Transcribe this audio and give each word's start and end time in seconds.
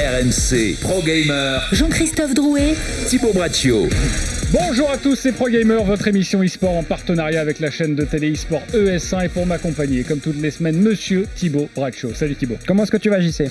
RMC 0.00 0.78
Pro 0.80 1.02
Gamer, 1.02 1.60
Jean-Christophe 1.72 2.32
Drouet, 2.32 2.74
Thibaut 3.06 3.34
Braccio. 3.34 3.88
Bonjour 4.52 4.90
à 4.90 4.96
tous, 4.96 5.14
c'est 5.14 5.30
Pro 5.30 5.48
Gamer, 5.48 5.84
votre 5.84 6.08
émission 6.08 6.42
e-sport 6.42 6.76
en 6.76 6.82
partenariat 6.82 7.40
avec 7.40 7.60
la 7.60 7.70
chaîne 7.70 7.94
de 7.94 8.04
télé 8.04 8.32
e-sport 8.32 8.62
ES1 8.74 9.26
et 9.26 9.28
pour 9.28 9.46
m'accompagner, 9.46 10.02
comme 10.02 10.18
toutes 10.18 10.40
les 10.42 10.50
semaines, 10.50 10.74
monsieur 10.80 11.28
Thibaut 11.36 11.68
Braccio. 11.76 12.12
Salut 12.14 12.34
Thibaut. 12.34 12.56
Comment 12.66 12.82
est-ce 12.82 12.90
que 12.90 12.96
tu 12.96 13.10
vas, 13.10 13.20
JC 13.20 13.44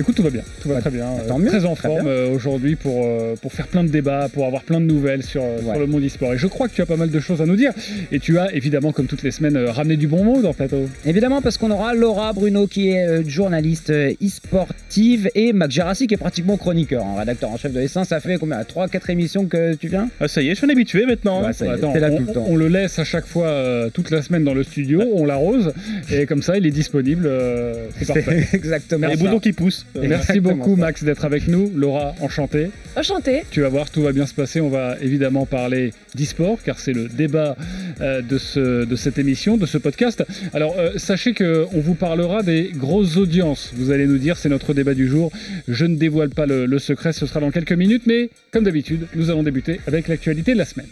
Écoute, 0.00 0.14
tout 0.14 0.22
va 0.22 0.30
bien, 0.30 0.40
tout 0.62 0.68
va 0.70 0.76
Bah, 0.76 0.80
très 0.80 0.90
bien. 0.90 1.04
tant 1.28 1.36
Euh, 1.36 1.42
mieux, 1.42 1.48
très 1.48 1.66
en 1.66 1.74
très 1.74 1.88
forme 1.88 2.06
euh, 2.06 2.30
aujourd'hui 2.30 2.76
pour, 2.76 3.02
euh, 3.04 3.34
pour 3.42 3.52
faire 3.52 3.66
plein 3.66 3.84
de 3.84 3.90
débats, 3.90 4.30
pour 4.32 4.46
avoir 4.46 4.62
plein 4.62 4.80
de 4.80 4.86
nouvelles 4.86 5.22
sur, 5.22 5.42
euh, 5.42 5.58
le 5.78 5.86
monde 5.86 6.02
e-sport. 6.02 6.32
Et 6.32 6.38
je 6.38 6.46
crois 6.46 6.66
que 6.68 6.74
tu 6.74 6.80
as 6.80 6.86
pas 6.86 6.96
mal 6.96 7.10
de 7.10 7.20
choses 7.20 7.42
à 7.42 7.46
nous 7.46 7.56
dire. 7.56 7.72
Et 8.10 8.18
tu 8.18 8.38
as 8.38 8.54
évidemment, 8.54 8.92
comme 8.92 9.06
toutes 9.06 9.24
les 9.24 9.32
semaines, 9.32 9.56
euh, 9.56 9.70
ramené 9.70 9.98
du 9.98 10.06
bon 10.08 10.24
mot 10.24 10.40
dans 10.40 10.48
le 10.48 10.54
plateau. 10.54 10.88
Évidemment, 11.04 11.42
parce 11.42 11.58
qu'on 11.58 11.70
aura 11.70 11.92
Laura 11.92 12.32
Bruno 12.32 12.66
qui 12.66 12.88
est 12.88 13.06
euh, 13.06 13.22
journaliste 13.28 13.90
euh, 13.90 14.14
e-sportive 14.24 15.28
et 15.34 15.52
Mac 15.52 15.70
Gerassi 15.70 16.06
qui 16.06 16.14
est 16.14 16.18
pratiquement 16.18 16.56
chroniqueur, 16.56 17.04
hein, 17.04 17.16
rédacteur 17.18 17.50
en 17.50 17.58
chef 17.58 17.74
de 17.74 17.80
S1. 17.82 18.04
Ça 18.06 18.18
fait 18.20 18.38
combien? 18.38 18.62
3-4 18.62 19.10
émissions 19.10 19.44
que 19.44 19.74
tu 19.74 19.88
viens? 19.88 20.08
Ah, 20.20 20.26
ça 20.38 20.42
y 20.42 20.46
est, 20.46 20.50
je 20.50 20.58
suis 20.58 20.66
un 20.66 20.70
habitué 20.70 21.04
maintenant. 21.04 21.42
Hein. 21.44 21.52
ça 21.52 21.66
y 21.66 21.68
est, 21.68 21.72
Attends, 21.72 21.92
là 21.94 22.10
on, 22.12 22.16
tout 22.18 22.24
le 22.28 22.32
temps. 22.32 22.46
on 22.48 22.54
le 22.54 22.68
laisse 22.68 23.00
à 23.00 23.04
chaque 23.04 23.26
fois, 23.26 23.46
euh, 23.48 23.90
toute 23.90 24.10
la 24.12 24.22
semaine 24.22 24.44
dans 24.44 24.54
le 24.54 24.62
studio, 24.62 25.02
on 25.12 25.24
l'arrose, 25.24 25.72
et 26.12 26.26
comme 26.26 26.42
ça, 26.42 26.56
il 26.56 26.64
est 26.64 26.70
disponible. 26.70 27.24
euh, 27.26 27.88
c'est 27.98 28.06
parfait. 28.06 28.46
C'est 28.48 28.56
exactement 28.62 29.08
Les 29.08 29.16
boutons 29.16 29.40
qui 29.40 29.52
poussent. 29.52 29.84
Merci 29.96 30.04
Exactement 30.14 30.54
beaucoup 30.54 30.76
ça. 30.76 30.80
Max 30.82 31.02
d'être 31.02 31.24
avec 31.24 31.48
nous. 31.48 31.72
Laura, 31.74 32.14
enchanté. 32.20 32.70
Enchanté. 32.94 33.42
Tu 33.50 33.62
vas 33.62 33.68
voir, 33.68 33.90
tout 33.90 34.02
va 34.02 34.12
bien 34.12 34.26
se 34.26 34.34
passer. 34.34 34.60
On 34.60 34.68
va 34.68 34.94
évidemment 35.02 35.44
parler 35.44 35.92
d'e-sport, 36.14 36.58
car 36.64 36.78
c'est 36.78 36.92
le 36.92 37.08
débat 37.08 37.56
euh, 38.00 38.22
de, 38.22 38.38
ce, 38.38 38.84
de 38.84 38.96
cette 38.96 39.18
émission, 39.18 39.56
de 39.56 39.66
ce 39.66 39.76
podcast. 39.78 40.24
Alors, 40.54 40.76
euh, 40.78 40.92
sachez 40.98 41.34
qu'on 41.34 41.80
vous 41.80 41.94
parlera 41.94 42.44
des 42.44 42.70
grosses 42.76 43.16
audiences. 43.16 43.72
Vous 43.74 43.90
allez 43.90 44.06
nous 44.06 44.18
dire, 44.18 44.36
c'est 44.36 44.48
notre 44.48 44.72
débat 44.72 44.94
du 44.94 45.08
jour. 45.08 45.32
Je 45.66 45.84
ne 45.84 45.96
dévoile 45.96 46.28
pas 46.30 46.46
le, 46.46 46.64
le 46.66 46.78
secret, 46.78 47.12
ce 47.12 47.26
sera 47.26 47.40
dans 47.40 47.50
quelques 47.50 47.72
minutes, 47.72 48.02
mais 48.06 48.30
comme 48.52 48.62
d'habitude, 48.64 49.06
nous 49.16 49.30
allons 49.30 49.42
débuter 49.42 49.80
avec 49.88 50.06
l'actualité 50.06 50.27
de 50.34 50.52
la 50.52 50.64
semaine. 50.64 50.88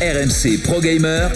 RMC 0.00 0.62
Pro 0.62 0.80
Gamer, 0.80 1.30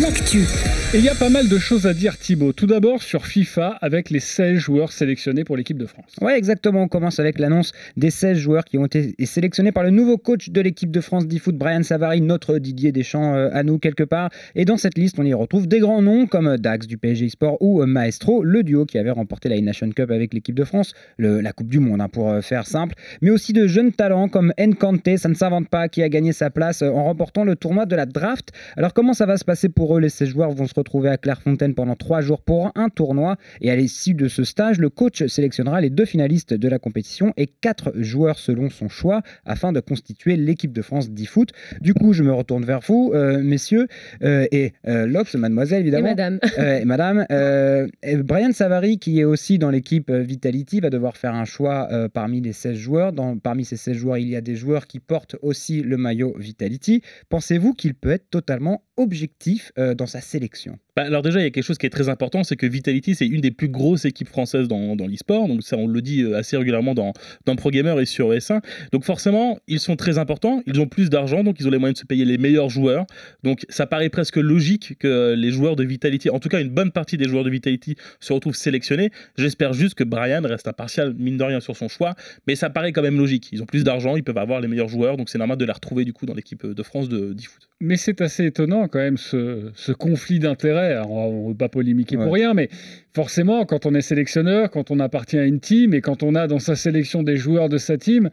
l'actu. 0.00 0.46
Et 0.94 0.98
il 0.98 1.04
y 1.04 1.08
a 1.08 1.14
pas 1.16 1.28
mal 1.28 1.48
de 1.48 1.58
choses 1.58 1.88
à 1.88 1.92
dire, 1.92 2.16
Thibaut. 2.16 2.52
Tout 2.52 2.68
d'abord 2.68 3.02
sur 3.02 3.26
FIFA, 3.26 3.78
avec 3.80 4.10
les 4.10 4.20
16 4.20 4.58
joueurs 4.58 4.92
sélectionnés 4.92 5.42
pour 5.42 5.56
l'équipe 5.56 5.76
de 5.76 5.86
France. 5.86 6.14
Ouais, 6.20 6.38
exactement. 6.38 6.82
On 6.82 6.88
commence 6.88 7.18
avec 7.18 7.40
l'annonce 7.40 7.72
des 7.96 8.10
16 8.10 8.38
joueurs 8.38 8.64
qui 8.64 8.78
ont 8.78 8.86
été 8.86 9.12
sélectionnés 9.26 9.72
par 9.72 9.82
le 9.82 9.90
nouveau 9.90 10.18
coach 10.18 10.50
de 10.50 10.60
l'équipe 10.60 10.92
de 10.92 11.00
France 11.00 11.26
d'e-foot, 11.26 11.56
Brian 11.56 11.82
Savary, 11.82 12.20
notre 12.20 12.58
Didier 12.58 12.92
Deschamps 12.92 13.34
euh, 13.34 13.48
à 13.52 13.64
nous 13.64 13.80
quelque 13.80 14.04
part. 14.04 14.30
Et 14.54 14.64
dans 14.64 14.76
cette 14.76 14.96
liste, 14.96 15.16
on 15.18 15.24
y 15.24 15.34
retrouve 15.34 15.66
des 15.66 15.80
grands 15.80 16.00
noms 16.00 16.28
comme 16.28 16.58
Dax 16.58 16.86
du 16.86 16.96
PSG 16.96 17.30
Sport 17.30 17.56
ou 17.60 17.82
euh, 17.82 17.86
Maestro, 17.86 18.44
le 18.44 18.62
duo 18.62 18.86
qui 18.86 18.96
avait 18.96 19.10
remporté 19.10 19.48
la 19.48 19.60
Nation 19.60 19.90
Cup 19.90 20.12
avec 20.12 20.32
l'équipe 20.32 20.54
de 20.54 20.64
France, 20.64 20.94
la 21.18 21.52
Coupe 21.52 21.70
du 21.70 21.80
Monde 21.80 22.02
hein, 22.02 22.08
pour 22.08 22.30
euh, 22.30 22.40
faire 22.40 22.68
simple. 22.68 22.94
Mais 23.20 23.30
aussi 23.30 23.52
de 23.52 23.66
jeunes 23.66 23.90
talents 23.90 24.28
comme 24.28 24.52
Nkante, 24.60 25.16
ça 25.16 25.28
ne 25.28 25.34
s'invente 25.34 25.68
pas, 25.68 25.88
qui 25.88 26.04
a 26.04 26.08
gagné 26.08 26.32
sa 26.32 26.50
place 26.50 26.82
en 26.82 27.02
remportant 27.02 27.42
le 27.42 27.56
tournoi 27.56 27.84
de 27.84 27.96
la 27.96 28.06
draft. 28.06 28.52
Alors 28.76 28.94
comment 28.94 29.12
ça 29.12 29.26
va 29.26 29.36
se 29.38 29.44
passer 29.44 29.68
pour 29.68 29.96
eux 29.96 30.00
Les 30.00 30.08
16 30.08 30.28
joueurs? 30.28 30.52
Vont 30.52 30.68
se 30.68 30.74
retrouver 30.74 30.83
à 31.04 31.16
Clairefontaine 31.18 31.74
pendant 31.74 31.96
3 31.96 32.20
jours 32.20 32.40
pour 32.40 32.70
un 32.74 32.88
tournoi. 32.88 33.36
Et 33.60 33.70
à 33.70 33.76
l'issue 33.76 34.14
de 34.14 34.28
ce 34.28 34.44
stage, 34.44 34.78
le 34.78 34.88
coach 34.90 35.26
sélectionnera 35.26 35.80
les 35.80 35.90
deux 35.90 36.04
finalistes 36.04 36.54
de 36.54 36.68
la 36.68 36.78
compétition 36.78 37.32
et 37.36 37.46
4 37.46 37.92
joueurs 37.96 38.38
selon 38.38 38.70
son 38.70 38.88
choix 38.88 39.22
afin 39.44 39.72
de 39.72 39.80
constituer 39.80 40.36
l'équipe 40.36 40.72
de 40.72 40.82
France 40.82 41.10
d'e-foot. 41.10 41.50
Du 41.80 41.94
coup, 41.94 42.12
je 42.12 42.22
me 42.22 42.32
retourne 42.32 42.64
vers 42.64 42.80
vous, 42.80 43.12
euh, 43.14 43.42
messieurs, 43.42 43.88
euh, 44.22 44.46
et 44.52 44.72
euh, 44.86 45.06
Lox, 45.06 45.34
mademoiselle 45.34 45.78
Et 45.78 45.80
évidemment. 45.82 46.08
madame. 46.08 46.38
Et 46.58 46.84
madame, 46.84 47.26
euh, 47.30 47.86
et 48.02 48.16
Brian 48.16 48.52
Savary, 48.52 48.98
qui 48.98 49.20
est 49.20 49.24
aussi 49.24 49.58
dans 49.58 49.70
l'équipe 49.70 50.10
Vitality, 50.10 50.80
va 50.80 50.90
devoir 50.90 51.16
faire 51.16 51.34
un 51.34 51.44
choix 51.44 51.88
parmi 52.12 52.40
les 52.40 52.52
16 52.52 52.76
joueurs. 52.76 53.12
Dans, 53.12 53.38
parmi 53.38 53.64
ces 53.64 53.76
16 53.76 53.96
joueurs, 53.96 54.18
il 54.18 54.28
y 54.28 54.36
a 54.36 54.40
des 54.40 54.56
joueurs 54.56 54.86
qui 54.86 55.00
portent 55.00 55.36
aussi 55.42 55.82
le 55.82 55.96
maillot 55.96 56.34
Vitality. 56.38 57.02
Pensez-vous 57.28 57.74
qu'il 57.74 57.94
peut 57.94 58.10
être 58.10 58.30
totalement 58.30 58.82
objectif 58.96 59.72
dans 59.76 60.06
sa 60.06 60.20
sélection? 60.20 60.73
you. 60.74 60.83
Bah, 60.96 61.02
alors 61.02 61.22
déjà, 61.22 61.40
il 61.40 61.42
y 61.42 61.46
a 61.46 61.50
quelque 61.50 61.64
chose 61.64 61.78
qui 61.78 61.86
est 61.86 61.90
très 61.90 62.08
important, 62.08 62.44
c'est 62.44 62.54
que 62.54 62.66
Vitality, 62.66 63.16
c'est 63.16 63.26
une 63.26 63.40
des 63.40 63.50
plus 63.50 63.68
grosses 63.68 64.04
équipes 64.04 64.28
françaises 64.28 64.68
dans, 64.68 64.94
dans 64.94 65.08
l'e-sport. 65.08 65.48
Donc 65.48 65.64
ça, 65.64 65.76
on 65.76 65.88
le 65.88 66.00
dit 66.00 66.22
euh, 66.22 66.36
assez 66.36 66.56
régulièrement 66.56 66.94
dans, 66.94 67.12
dans 67.46 67.56
Pro 67.56 67.70
Gamer 67.70 67.98
et 67.98 68.06
sur 68.06 68.30
S1. 68.30 68.60
Donc 68.92 69.04
forcément, 69.04 69.58
ils 69.66 69.80
sont 69.80 69.96
très 69.96 70.18
importants. 70.18 70.62
Ils 70.66 70.80
ont 70.80 70.86
plus 70.86 71.10
d'argent, 71.10 71.42
donc 71.42 71.56
ils 71.58 71.66
ont 71.66 71.70
les 71.70 71.78
moyens 71.78 71.94
de 71.96 72.00
se 72.00 72.06
payer 72.06 72.24
les 72.24 72.38
meilleurs 72.38 72.68
joueurs. 72.68 73.06
Donc 73.42 73.64
ça 73.68 73.86
paraît 73.86 74.08
presque 74.08 74.36
logique 74.36 74.96
que 75.00 75.34
les 75.36 75.50
joueurs 75.50 75.74
de 75.74 75.82
Vitality, 75.82 76.30
en 76.30 76.38
tout 76.38 76.48
cas 76.48 76.60
une 76.60 76.70
bonne 76.70 76.92
partie 76.92 77.16
des 77.16 77.28
joueurs 77.28 77.44
de 77.44 77.50
Vitality, 77.50 77.96
se 78.20 78.32
retrouvent 78.32 78.54
sélectionnés. 78.54 79.10
J'espère 79.36 79.72
juste 79.72 79.96
que 79.96 80.04
Brian 80.04 80.42
reste 80.44 80.68
impartial, 80.68 81.14
mine 81.18 81.36
de 81.36 81.44
rien, 81.44 81.58
sur 81.58 81.76
son 81.76 81.88
choix. 81.88 82.14
Mais 82.46 82.54
ça 82.54 82.70
paraît 82.70 82.92
quand 82.92 83.02
même 83.02 83.18
logique. 83.18 83.48
Ils 83.50 83.62
ont 83.62 83.66
plus 83.66 83.82
d'argent, 83.82 84.14
ils 84.14 84.22
peuvent 84.22 84.38
avoir 84.38 84.60
les 84.60 84.68
meilleurs 84.68 84.88
joueurs. 84.88 85.16
Donc 85.16 85.28
c'est 85.28 85.38
normal 85.38 85.56
de 85.56 85.64
les 85.64 85.72
retrouver 85.72 86.04
du 86.04 86.12
coup 86.12 86.24
dans 86.24 86.34
l'équipe 86.34 86.64
de 86.64 86.82
France 86.84 87.08
de 87.08 87.32
d'e-foot. 87.32 87.68
Mais 87.80 87.96
c'est 87.96 88.20
assez 88.20 88.46
étonnant 88.46 88.86
quand 88.86 89.00
même 89.00 89.16
ce 89.18 89.92
conflit 89.92 90.38
d'intérêts. 90.38 90.83
Alors, 90.92 91.10
On 91.10 91.44
ne 91.44 91.48
veut 91.50 91.56
pas 91.56 91.68
polémiquer 91.68 92.16
pour 92.16 92.32
rien, 92.32 92.54
mais 92.54 92.68
forcément, 93.14 93.64
quand 93.64 93.86
on 93.86 93.94
est 93.94 94.00
sélectionneur, 94.00 94.70
quand 94.70 94.90
on 94.90 95.00
appartient 95.00 95.38
à 95.38 95.44
une 95.44 95.60
team 95.60 95.94
et 95.94 96.00
quand 96.00 96.22
on 96.22 96.34
a 96.34 96.46
dans 96.46 96.58
sa 96.58 96.76
sélection 96.76 97.22
des 97.22 97.36
joueurs 97.36 97.68
de 97.68 97.78
sa 97.78 97.96
team, 97.96 98.30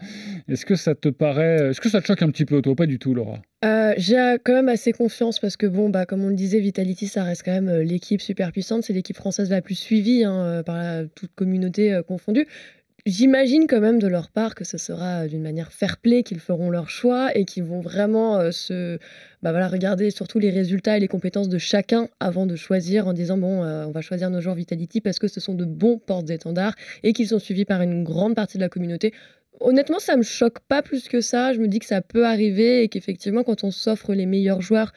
est-ce 0.47 0.65
que 0.65 0.75
ça 0.75 0.95
te 0.95 1.09
paraît, 1.09 1.69
est-ce 1.69 1.81
que 1.81 1.89
ça 1.89 2.01
te 2.01 2.07
choque 2.07 2.21
un 2.21 2.29
petit 2.29 2.45
peu, 2.45 2.61
toi 2.61 2.75
Pas 2.75 2.85
du 2.85 2.99
tout, 2.99 3.13
Laura? 3.13 3.41
Euh, 3.63 3.93
J'ai 3.97 4.37
quand 4.43 4.53
même 4.53 4.69
assez 4.69 4.91
confiance 4.91 5.39
parce 5.39 5.55
que, 5.55 5.67
bon, 5.67 5.89
bah, 5.89 6.05
comme 6.05 6.23
on 6.23 6.29
le 6.29 6.35
disait, 6.35 6.59
Vitality, 6.59 7.07
ça 7.07 7.23
reste 7.23 7.43
quand 7.45 7.51
même 7.51 7.69
euh, 7.69 7.83
l'équipe 7.83 8.21
super 8.21 8.51
puissante. 8.51 8.83
C'est 8.83 8.93
l'équipe 8.93 9.15
française 9.15 9.49
la 9.51 9.61
plus 9.61 9.75
suivie 9.75 10.23
hein, 10.23 10.43
euh, 10.43 10.63
par 10.63 10.77
la- 10.77 11.05
toute 11.05 11.31
communauté 11.35 11.93
euh, 11.93 12.01
confondue. 12.01 12.47
J'imagine 13.07 13.65
quand 13.67 13.79
même 13.79 13.97
de 13.97 14.07
leur 14.07 14.29
part 14.29 14.53
que 14.53 14.63
ce 14.63 14.77
sera 14.77 15.23
euh, 15.23 15.27
d'une 15.27 15.41
manière 15.41 15.71
fair 15.71 15.97
play 15.97 16.21
qu'ils 16.21 16.39
feront 16.39 16.69
leur 16.69 16.89
choix 16.89 17.35
et 17.35 17.45
qu'ils 17.45 17.63
vont 17.63 17.81
vraiment 17.81 18.37
euh, 18.37 18.51
se 18.51 18.99
bah 19.41 19.49
voilà, 19.49 19.67
regarder 19.69 20.11
surtout 20.11 20.37
les 20.37 20.51
résultats 20.51 20.97
et 20.97 20.99
les 20.99 21.07
compétences 21.07 21.49
de 21.49 21.57
chacun 21.57 22.09
avant 22.19 22.45
de 22.45 22.55
choisir 22.55 23.07
en 23.07 23.13
disant 23.13 23.39
bon 23.39 23.63
euh, 23.63 23.85
on 23.87 23.91
va 23.91 24.01
choisir 24.01 24.29
nos 24.29 24.39
joueurs 24.39 24.53
Vitality 24.53 25.01
parce 25.01 25.17
que 25.17 25.27
ce 25.27 25.39
sont 25.39 25.55
de 25.55 25.65
bons 25.65 25.97
porte-étendards 25.97 26.75
et 27.01 27.13
qu'ils 27.13 27.29
sont 27.29 27.39
suivis 27.39 27.65
par 27.65 27.81
une 27.81 28.03
grande 28.03 28.35
partie 28.35 28.57
de 28.57 28.61
la 28.61 28.69
communauté. 28.69 29.13
Honnêtement, 29.59 29.99
ça 29.99 30.15
me 30.15 30.23
choque 30.23 30.59
pas 30.59 30.83
plus 30.83 31.07
que 31.07 31.21
ça. 31.21 31.53
Je 31.53 31.59
me 31.59 31.67
dis 31.67 31.79
que 31.79 31.85
ça 31.85 32.01
peut 32.01 32.25
arriver 32.25 32.83
et 32.83 32.87
qu'effectivement, 32.87 33.43
quand 33.43 33.63
on 33.63 33.69
s'offre 33.69 34.13
les 34.13 34.25
meilleurs 34.25 34.61
joueurs 34.61 34.91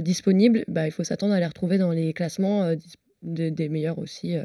disponibles, 0.00 0.64
bah, 0.66 0.86
il 0.86 0.92
faut 0.92 1.04
s'attendre 1.04 1.34
à 1.34 1.40
les 1.40 1.46
retrouver 1.46 1.76
dans 1.76 1.90
les 1.90 2.14
classements 2.14 2.72
des, 3.22 3.68
meilleurs 3.68 3.98
aussi 3.98 4.36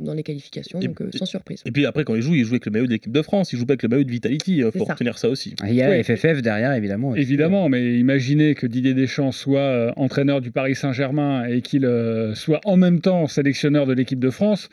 dans 0.00 0.12
les 0.14 0.22
qualifications, 0.24 0.80
Et- 0.80 0.86
donc 0.88 1.00
euh, 1.00 1.10
sans 1.14 1.24
surprise. 1.24 1.62
Et 1.66 1.70
puis 1.70 1.86
après, 1.86 2.02
quand 2.04 2.14
ils 2.16 2.22
jouent, 2.22 2.34
ils 2.34 2.44
jouent 2.44 2.54
avec 2.54 2.66
le 2.66 2.72
maillot 2.72 2.86
de 2.86 2.90
l'équipe 2.90 3.12
de 3.12 3.22
France, 3.22 3.52
ils 3.52 3.58
jouent 3.58 3.64
pas 3.66 3.74
avec 3.74 3.84
le 3.84 3.88
maillot 3.88 4.02
de 4.04 4.10
Vitality. 4.10 4.56
Il 4.58 4.64
C'est 4.72 4.78
faut 4.78 4.84
ça. 4.86 4.94
retenir 4.94 5.16
ça 5.18 5.28
aussi. 5.28 5.54
Il 5.66 5.74
y 5.74 5.82
a. 5.82 6.02
FFF 6.02 6.42
derrière, 6.42 6.72
évidemment. 6.72 7.10
aussi. 7.10 7.20
Évidemment, 7.20 7.68
mais 7.68 7.96
imaginez 7.98 8.54
que 8.56 8.66
Didier 8.66 8.92
Deschamps 8.94 9.30
soit 9.32 9.60
euh, 9.60 9.92
entraîneur 9.96 10.40
du 10.40 10.50
Paris 10.50 10.74
Saint-Germain 10.74 11.44
et 11.46 11.62
qu'il 11.62 11.84
euh, 11.84 12.34
soit 12.34 12.60
en 12.64 12.76
même 12.76 13.00
temps 13.00 13.26
sélectionneur 13.28 13.86
de 13.86 13.92
l'équipe 13.92 14.18
de 14.18 14.30
France. 14.30 14.68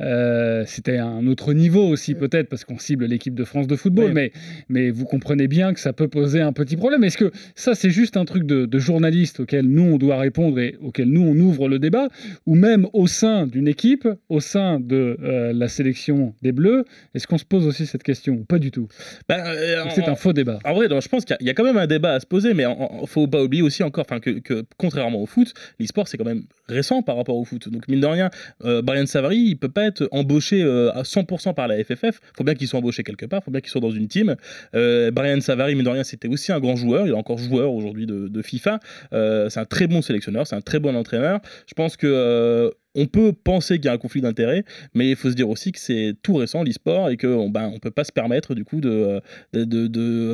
Euh, 0.00 0.64
C'était 0.66 0.98
un 0.98 1.26
autre 1.26 1.52
niveau 1.52 1.86
aussi 1.86 2.14
peut-être 2.14 2.48
parce 2.48 2.64
qu'on 2.64 2.78
cible 2.78 3.04
l'équipe 3.06 3.34
de 3.34 3.44
France 3.44 3.66
de 3.66 3.76
football, 3.76 4.06
Oui. 4.06 4.12
mais, 4.14 4.32
mais 4.68 4.90
vous 4.90 5.04
comprenez 5.04 5.48
bien 5.48 5.74
que 5.74 5.80
ça 5.80 5.92
peut 5.92 6.08
poser 6.08 6.40
un 6.40 6.52
petit 6.52 6.76
problème. 6.76 7.04
Est-ce 7.04 7.18
que 7.18 7.30
ça 7.54 7.74
c'est 7.74 7.90
juste 7.90 8.16
un 8.16 8.24
truc 8.24 8.44
de, 8.44 8.66
de 8.66 8.78
journaliste 8.78 9.40
auquel 9.40 9.66
nous 9.66 9.82
on 9.82 9.98
doit 9.98 10.18
répondre 10.18 10.58
et 10.60 10.76
auquel 10.80 11.08
nous 11.08 11.22
on 11.22 11.36
ouvre 11.38 11.68
le 11.68 11.78
débat, 11.78 12.08
ou 12.46 12.54
même 12.54 12.86
au 12.92 13.06
sein 13.06 13.46
d'une 13.46 13.68
équipe, 13.68 14.08
au 14.28 14.40
sein 14.40 14.80
de 14.80 15.16
euh, 15.22 15.52
la 15.52 15.68
sélection 15.68 16.34
des 16.42 16.52
Bleus, 16.52 16.84
est-ce 17.14 17.26
qu'on 17.26 17.38
se 17.38 17.44
pose 17.44 17.66
aussi 17.66 17.86
cette 17.86 18.02
question 18.02 18.34
ou 18.34 18.44
Pas 18.44 18.58
du 18.58 18.70
tout? 18.70 18.88
Bah, 19.28 19.44
euh, 19.46 19.84
C'est 19.94 20.08
un 20.08 20.14
faux 20.14 20.32
débat? 20.32 20.58
En 20.64 20.74
vrai, 20.74 20.88
non, 20.88 21.00
je 21.00 21.08
pense 21.08 21.24
qu'il 21.24 21.34
y 21.34 21.34
a- 21.34 21.38
il 21.40 21.46
y, 21.46 21.50
a 21.50 21.54
quand 21.54 21.64
même 21.64 21.76
un 21.78 21.86
débat 21.86 22.14
à 22.14 22.20
se 22.20 22.26
poser, 22.26 22.54
mais 22.54 22.64
il 23.02 23.06
faut 23.08 23.26
pas 23.26 23.42
oublier 23.42 23.62
aussi 23.62 23.82
encore 23.82 24.06
que, 24.06 24.38
que 24.40 24.64
contrairement 24.76 25.20
au 25.22 25.26
foot, 25.26 25.52
l'e-sport 25.78 26.08
c'est 26.08 26.16
quand 26.16 26.24
même 26.24 26.44
récent 26.68 27.02
par 27.02 27.16
rapport 27.16 27.36
au 27.36 27.44
foot. 27.44 27.68
Donc 27.68 27.88
mine 27.88 28.00
de 28.00 28.06
rien, 28.06 28.30
Brian 28.82 29.06
Savary, 29.06 29.38
il 29.38 29.56
peut 29.56 29.68
pas 29.68 29.84
être 29.86 29.89
embauché 30.10 30.62
euh, 30.62 30.92
à 30.92 31.02
100% 31.02 31.54
par 31.54 31.68
la 31.68 31.82
FFF. 31.82 32.20
faut 32.36 32.44
bien 32.44 32.54
qu'il 32.54 32.68
soit 32.68 32.78
embauché 32.78 33.02
quelque 33.02 33.26
part, 33.26 33.42
faut 33.42 33.50
bien 33.50 33.60
qu'il 33.60 33.70
soit 33.70 33.80
dans 33.80 33.90
une 33.90 34.08
team. 34.08 34.36
Euh, 34.74 35.10
Brian 35.10 35.40
Savary, 35.40 35.74
mine 35.74 35.84
de 35.84 35.90
rien, 35.90 36.04
c'était 36.04 36.28
aussi 36.28 36.52
un 36.52 36.60
grand 36.60 36.76
joueur. 36.76 37.06
Il 37.06 37.10
est 37.10 37.16
encore 37.16 37.38
joueur 37.38 37.72
aujourd'hui 37.72 38.06
de, 38.06 38.42
FIFA. 38.42 38.80
Euh, 39.12 39.50
c'est 39.50 39.60
un 39.60 39.66
très 39.66 39.86
bon 39.86 40.00
sélectionneur, 40.02 40.46
c'est 40.46 40.56
un 40.56 40.60
très 40.60 40.78
bon 40.78 40.96
entraîneur. 40.96 41.40
Je 41.66 41.74
pense 41.74 41.96
que 41.96 42.72
on 42.94 43.06
peut 43.06 43.32
penser 43.32 43.76
qu'il 43.76 43.86
y 43.86 43.88
a 43.88 43.92
un 43.92 43.98
conflit 43.98 44.20
d'intérêts, 44.20 44.64
mais 44.94 45.10
il 45.10 45.16
faut 45.16 45.30
se 45.30 45.34
dire 45.34 45.48
aussi 45.48 45.72
que 45.72 45.78
c'est 45.78 46.14
tout 46.22 46.34
récent 46.34 46.62
l'e-sport 46.62 47.10
et 47.10 47.16
qu'on 47.16 47.48
ben, 47.48 47.70
on 47.72 47.78
peut 47.78 47.90
pas 47.90 48.04
se 48.04 48.12
permettre 48.12 48.54
du 48.54 48.64
coup 48.64 48.80
de 48.80 49.20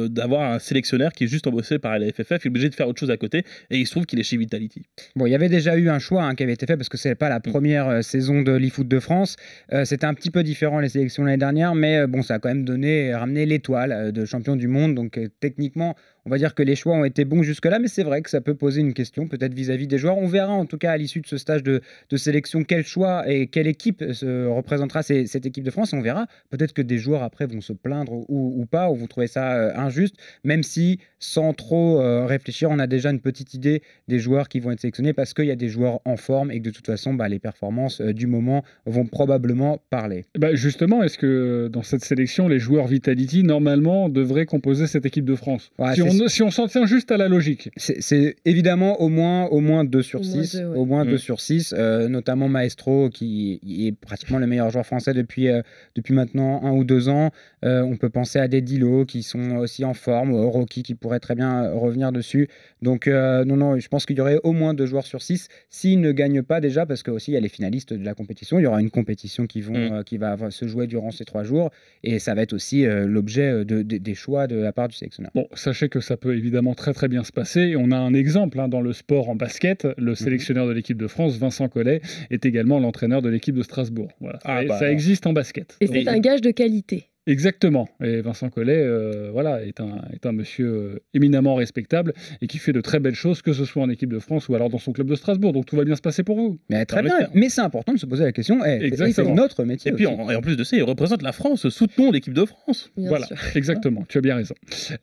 d'avoir 0.09 0.53
un 0.53 0.59
sélectionneur 0.59 1.13
qui 1.13 1.25
est 1.25 1.29
juste 1.29 1.47
embauché 1.47 1.79
par 1.79 1.99
la 1.99 2.07
FFF, 2.11 2.31
il 2.31 2.35
est 2.35 2.47
obligé 2.49 2.69
de 2.69 2.75
faire 2.75 2.89
autre 2.89 3.01
chose 3.01 3.11
à 3.11 3.17
côté, 3.17 3.45
et 3.71 3.79
il 3.79 3.87
se 3.87 3.91
trouve 3.91 4.07
qu'il 4.07 4.19
est 4.19 4.23
chez 4.23 4.37
Vitality. 4.37 4.83
Bon, 5.15 5.27
il 5.27 5.31
y 5.31 5.35
avait 5.35 5.49
déjà 5.49 5.77
eu 5.77 5.89
un 5.89 5.99
choix 5.99 6.25
hein, 6.25 6.35
qui 6.35 6.43
avait 6.43 6.53
été 6.53 6.67
fait 6.67 6.77
parce 6.77 6.89
que 6.89 6.97
c'est 6.97 7.15
pas 7.15 7.29
la 7.29 7.41
première 7.41 7.89
euh, 7.89 8.03
saison 8.03 8.43
de 8.43 8.53
l'eFoot 8.53 8.87
de 8.89 9.01
France. 9.01 9.37
Euh, 9.73 9.85
C'était 9.85 10.07
un 10.07 10.15
petit 10.15 10.31
peu 10.31 10.43
différent 10.43 10.81
les 10.81 10.89
sélections 10.89 11.25
l'année 11.25 11.37
dernière, 11.37 11.75
mais 11.75 11.99
euh, 11.99 12.07
bon, 12.07 12.23
ça 12.23 12.35
a 12.35 12.39
quand 12.39 12.49
même 12.49 12.65
donné, 12.65 13.15
ramené 13.15 13.47
l'étoile 13.47 13.93
euh, 13.93 14.13
de 14.13 14.25
champion 14.25 14.57
du 14.57 14.69
monde. 14.69 14.95
Donc 14.95 15.19
euh, 15.19 15.29
techniquement, 15.41 15.95
on 16.27 16.31
va 16.31 16.39
dire 16.39 16.55
que 16.55 16.63
les 16.63 16.75
choix 16.77 16.95
ont 16.95 17.05
été 17.05 17.25
bons 17.25 17.43
jusque-là, 17.43 17.79
mais 17.79 17.89
c'est 17.89 18.03
vrai 18.03 18.21
que 18.21 18.29
ça 18.31 18.41
peut 18.41 18.55
poser 18.55 18.81
une 18.81 18.93
question, 18.95 19.29
peut-être 19.29 19.55
vis-à-vis 19.55 19.87
des 19.87 19.97
joueurs. 19.97 20.19
On 20.19 20.27
verra 20.27 20.53
en 20.53 20.67
tout 20.67 20.77
cas 20.77 20.91
à 20.93 20.97
l'issue 20.97 21.21
de 21.21 21.27
ce 21.27 21.39
stage 21.39 21.63
de, 21.63 21.81
de 22.11 22.17
sélection 22.17 22.65
quel 22.65 22.85
choix 22.85 23.25
et 23.31 23.47
quelle 23.47 23.67
équipe 23.69 24.05
se 24.13 24.47
représentera 24.47 25.03
ces- 25.03 25.27
cette 25.27 25.47
équipe 25.47 25.65
de 25.65 25.71
France. 25.71 25.93
On 25.93 26.01
verra. 26.01 26.27
Peut-être 26.51 26.73
que 26.73 26.83
des 26.83 26.99
joueurs 26.99 27.23
après 27.23 27.47
vont 27.47 27.61
se 27.61 27.73
plaindre 27.73 28.13
ou, 28.13 28.61
ou 28.61 28.67
pas, 28.67 28.91
ou 28.91 28.97
vous 28.97 29.07
trouvez 29.07 29.29
ça 29.29 29.55
euh, 29.55 29.73
injuste, 29.77 30.17
même 30.45 30.63
si 30.63 30.99
sans 31.19 31.53
trop 31.55 32.01
euh, 32.01 32.27
réfléchir, 32.27 32.71
on 32.71 32.79
a 32.79 32.87
déjà 32.87 33.11
une 33.11 33.21
petite 33.21 33.55
idée 33.55 33.83
des 34.09 34.19
joueurs 34.19 34.49
qui 34.49 34.61
vont 34.61 34.71
être 34.73 34.81
sélectionnés 34.81 35.13
parce 35.13 35.33
qu'il 35.33 35.47
y 35.47 35.51
a 35.51 35.57
des 35.57 35.69
joueurs 35.69 36.01
en 36.05 36.17
forme 36.17 36.51
et 36.51 36.59
que 36.61 36.65
de 36.65 36.71
toute 36.71 36.87
façon, 36.87 37.15
bah, 37.15 37.29
les 37.29 37.39
performances 37.39 38.01
euh, 38.01 38.13
du 38.13 38.27
moment 38.27 38.65
vont 38.85 39.07
probablement 39.07 39.81
parler. 39.91 40.25
Bah, 40.39 40.55
justement, 40.55 41.03
est-ce 41.03 41.19
que 41.19 41.69
dans 41.73 41.83
cette 41.83 42.05
sélection, 42.05 42.49
les 42.49 42.59
joueurs 42.59 42.87
Vitality, 42.87 43.43
normalement, 43.45 44.09
devraient 44.09 44.47
composer 44.47 44.87
cette 44.87 45.07
équipe 45.07 45.25
de 45.25 45.35
France? 45.35 45.71
Ouais, 45.79 45.95
si, 45.95 46.01
c'est- 46.03 46.16
on, 46.23 46.29
si 46.29 46.43
on 46.43 46.51
s'en 46.51 46.67
tient 46.69 46.87
juste 46.87 47.11
à 47.11 47.17
la 47.17 47.29
logique. 47.29 47.71
C'est 47.77 48.37
évidemment 48.45 49.01
au 49.01 49.09
moins, 49.09 49.47
au 49.47 49.61
moins 49.61 49.85
2 49.85 50.03
sur 50.03 50.21
Au 50.21 50.25
moins 50.25 50.43
6, 50.45 50.57
deux, 50.57 50.65
ouais. 50.67 50.77
au 50.77 50.85
moins 50.85 51.05
Mm. 51.05 51.09
2 51.11 51.19
sur 51.19 51.41
6, 51.41 51.73
notamment 52.09 52.49
Maestro 52.49 53.11
qui 53.11 53.61
est 53.87 53.93
pratiquement 53.93 54.39
le 54.39 54.47
meilleur 54.47 54.71
joueur 54.71 54.87
français 54.87 55.15
depuis, 55.15 55.49
euh, 55.49 55.63
depuis 55.95 56.15
maintenant 56.15 56.63
un 56.65 56.73
ou 56.73 56.85
deux 56.85 57.09
ans. 57.09 57.31
Euh, 57.65 57.83
on 57.83 57.97
peut 57.97 58.11
penser 58.11 58.39
à 58.39 58.49
des 58.49 58.61
Dilo 58.61 59.05
qui 59.05 59.23
sont 59.23 59.57
aussi 59.57 59.85
en 59.85 59.95
forme, 59.95 60.33
euh, 60.35 60.45
Rocky 60.47 60.83
qui 60.83 60.95
pourrait 60.95 61.21
très 61.21 61.35
bien 61.35 61.65
euh, 61.65 61.75
revenir 61.75 62.13
dessus. 62.13 62.49
Donc 62.83 63.09
euh, 63.09 63.45
non, 63.45 63.57
non, 63.57 63.79
je 63.79 63.89
pense 63.89 64.07
qu'il 64.07 64.17
y 64.17 64.21
aurait 64.21 64.39
au 64.45 64.53
moins 64.53 64.75
2 64.75 64.87
joueurs 64.87 65.07
sur 65.07 65.23
6 65.23 65.49
s'ils 65.71 66.01
ne 66.01 66.13
gagnent 66.13 66.43
pas 66.43 66.61
déjà, 66.61 66.87
parce 66.87 67.03
qu'aussi 67.03 67.31
il 67.33 67.35
y 67.35 67.37
a 67.37 67.41
les 67.41 67.49
finalistes 67.49 67.93
de 67.93 68.05
la 68.05 68.15
compétition. 68.15 68.59
Il 68.59 68.63
y 68.63 68.67
aura 68.67 68.81
une 68.81 68.91
compétition 68.91 69.47
qui, 69.47 69.61
vont, 69.61 69.75
Mm. 69.77 69.93
euh, 69.95 70.03
qui 70.03 70.17
va 70.19 70.37
se 70.51 70.67
jouer 70.67 70.87
durant 70.87 71.11
ces 71.11 71.25
trois 71.25 71.43
jours 71.45 71.71
et 72.05 72.19
ça 72.19 72.35
va 72.35 72.43
être 72.43 72.53
aussi 72.53 72.85
euh, 72.87 73.07
l'objet 73.07 73.51
euh, 73.51 73.65
de- 73.65 73.83
de- 73.83 73.99
des 73.99 74.15
choix 74.15 74.47
de 74.47 74.57
la 74.57 74.73
part 74.73 74.89
du 74.89 74.97
sélectionneur. 74.97 75.31
Bon, 75.35 75.47
sachez 75.55 75.89
que 75.89 76.01
ça 76.07 76.17
peut 76.17 76.37
évidemment 76.37 76.75
très 76.75 76.93
très 76.93 77.09
bien 77.09 77.25
se 77.25 77.33
passer. 77.33 77.61
Et 77.61 77.77
on 77.77 77.91
a 77.91 77.97
un 77.97 78.15
exemple 78.15 78.61
hein, 78.61 78.69
dans 78.69 78.81
le 78.81 78.93
sport 78.93 79.29
en 79.29 79.35
basket. 79.35 79.87
Le 79.99 80.11
Mhm. 80.13 80.15
sélectionneur 80.15 80.67
de 80.67 80.73
l'équipe 80.73 80.97
de 80.97 81.07
France, 81.09 81.37
Vincent 81.39 81.69
Collet, 81.69 82.01
est 82.31 82.47
également 82.47 82.79
l'entraîneur 82.79 83.23
de 83.23 83.29
l'équipe 83.29 83.55
de 83.57 83.63
Strasbourg. 83.63 84.09
Voilà. 84.21 84.39
Ah, 84.45 84.63
Et 84.63 84.67
bah 84.67 84.75
ça 84.79 84.85
alors. 84.85 84.93
existe 84.93 85.27
en 85.27 85.33
basket. 85.33 85.77
Et 85.81 85.87
c'est 85.87 86.09
un 86.09 86.19
gage 86.19 86.41
de 86.41 86.51
qualité. 86.53 87.09
Exactement. 87.27 87.89
Et 88.03 88.21
Vincent 88.21 88.51
Collet, 88.51 88.77
euh, 88.79 89.31
voilà, 89.33 89.65
est 89.65 89.81
un, 89.81 90.01
est 90.13 90.27
un 90.27 90.33
monsieur 90.33 90.67
euh, 90.67 90.99
éminemment 91.15 91.55
respectable 91.57 92.13
et 92.41 92.47
qui 92.47 92.59
fait 92.59 92.73
de 92.73 92.81
très 92.81 93.01
belles 93.01 93.15
choses, 93.15 93.43
que 93.43 93.53
ce 93.53 93.65
soit 93.65 93.83
en 93.83 93.91
équipe 93.91 94.13
de 94.13 94.19
France 94.19 94.49
ou 94.49 94.55
alors 94.55 94.71
dans 94.71 94.79
son 94.79 94.93
club 94.93 95.09
de 95.09 95.15
Strasbourg. 95.17 95.53
Donc 95.53 95.67
tout 95.67 95.77
va 95.77 95.85
bien 95.85 95.97
se 95.97 96.01
passer 96.03 96.23
pour 96.23 96.37
vous. 96.37 96.59
Mais 96.71 96.85
très 96.87 97.03
bien, 97.03 97.15
mais 97.35 97.49
c'est 97.49 97.61
important 97.63 97.93
de 97.93 97.99
se 97.99 98.07
poser 98.07 98.25
la 98.25 98.33
question. 98.33 98.61
eh, 98.65 98.85
Exactement. 98.85 99.29
C'est 99.29 99.35
notre 99.35 99.65
métier. 99.65 99.91
Et 99.91 99.95
puis, 99.95 100.07
aussi. 100.07 100.15
en, 100.21 100.31
et 100.31 100.37
en 100.37 100.41
plus 100.41 100.57
de 100.57 100.65
ça, 100.65 100.77
il 100.77 100.83
représente 100.83 101.23
la 101.23 101.33
France. 101.33 101.69
Soutenons 101.69 102.11
l'équipe 102.13 102.33
de 102.35 102.45
France. 102.45 102.91
Bien 102.97 103.09
voilà, 103.09 103.27
sûr. 103.27 103.37
exactement. 103.57 104.05
Tu 104.09 104.19
as 104.19 104.21
bien 104.21 104.37
raison. 104.37 104.55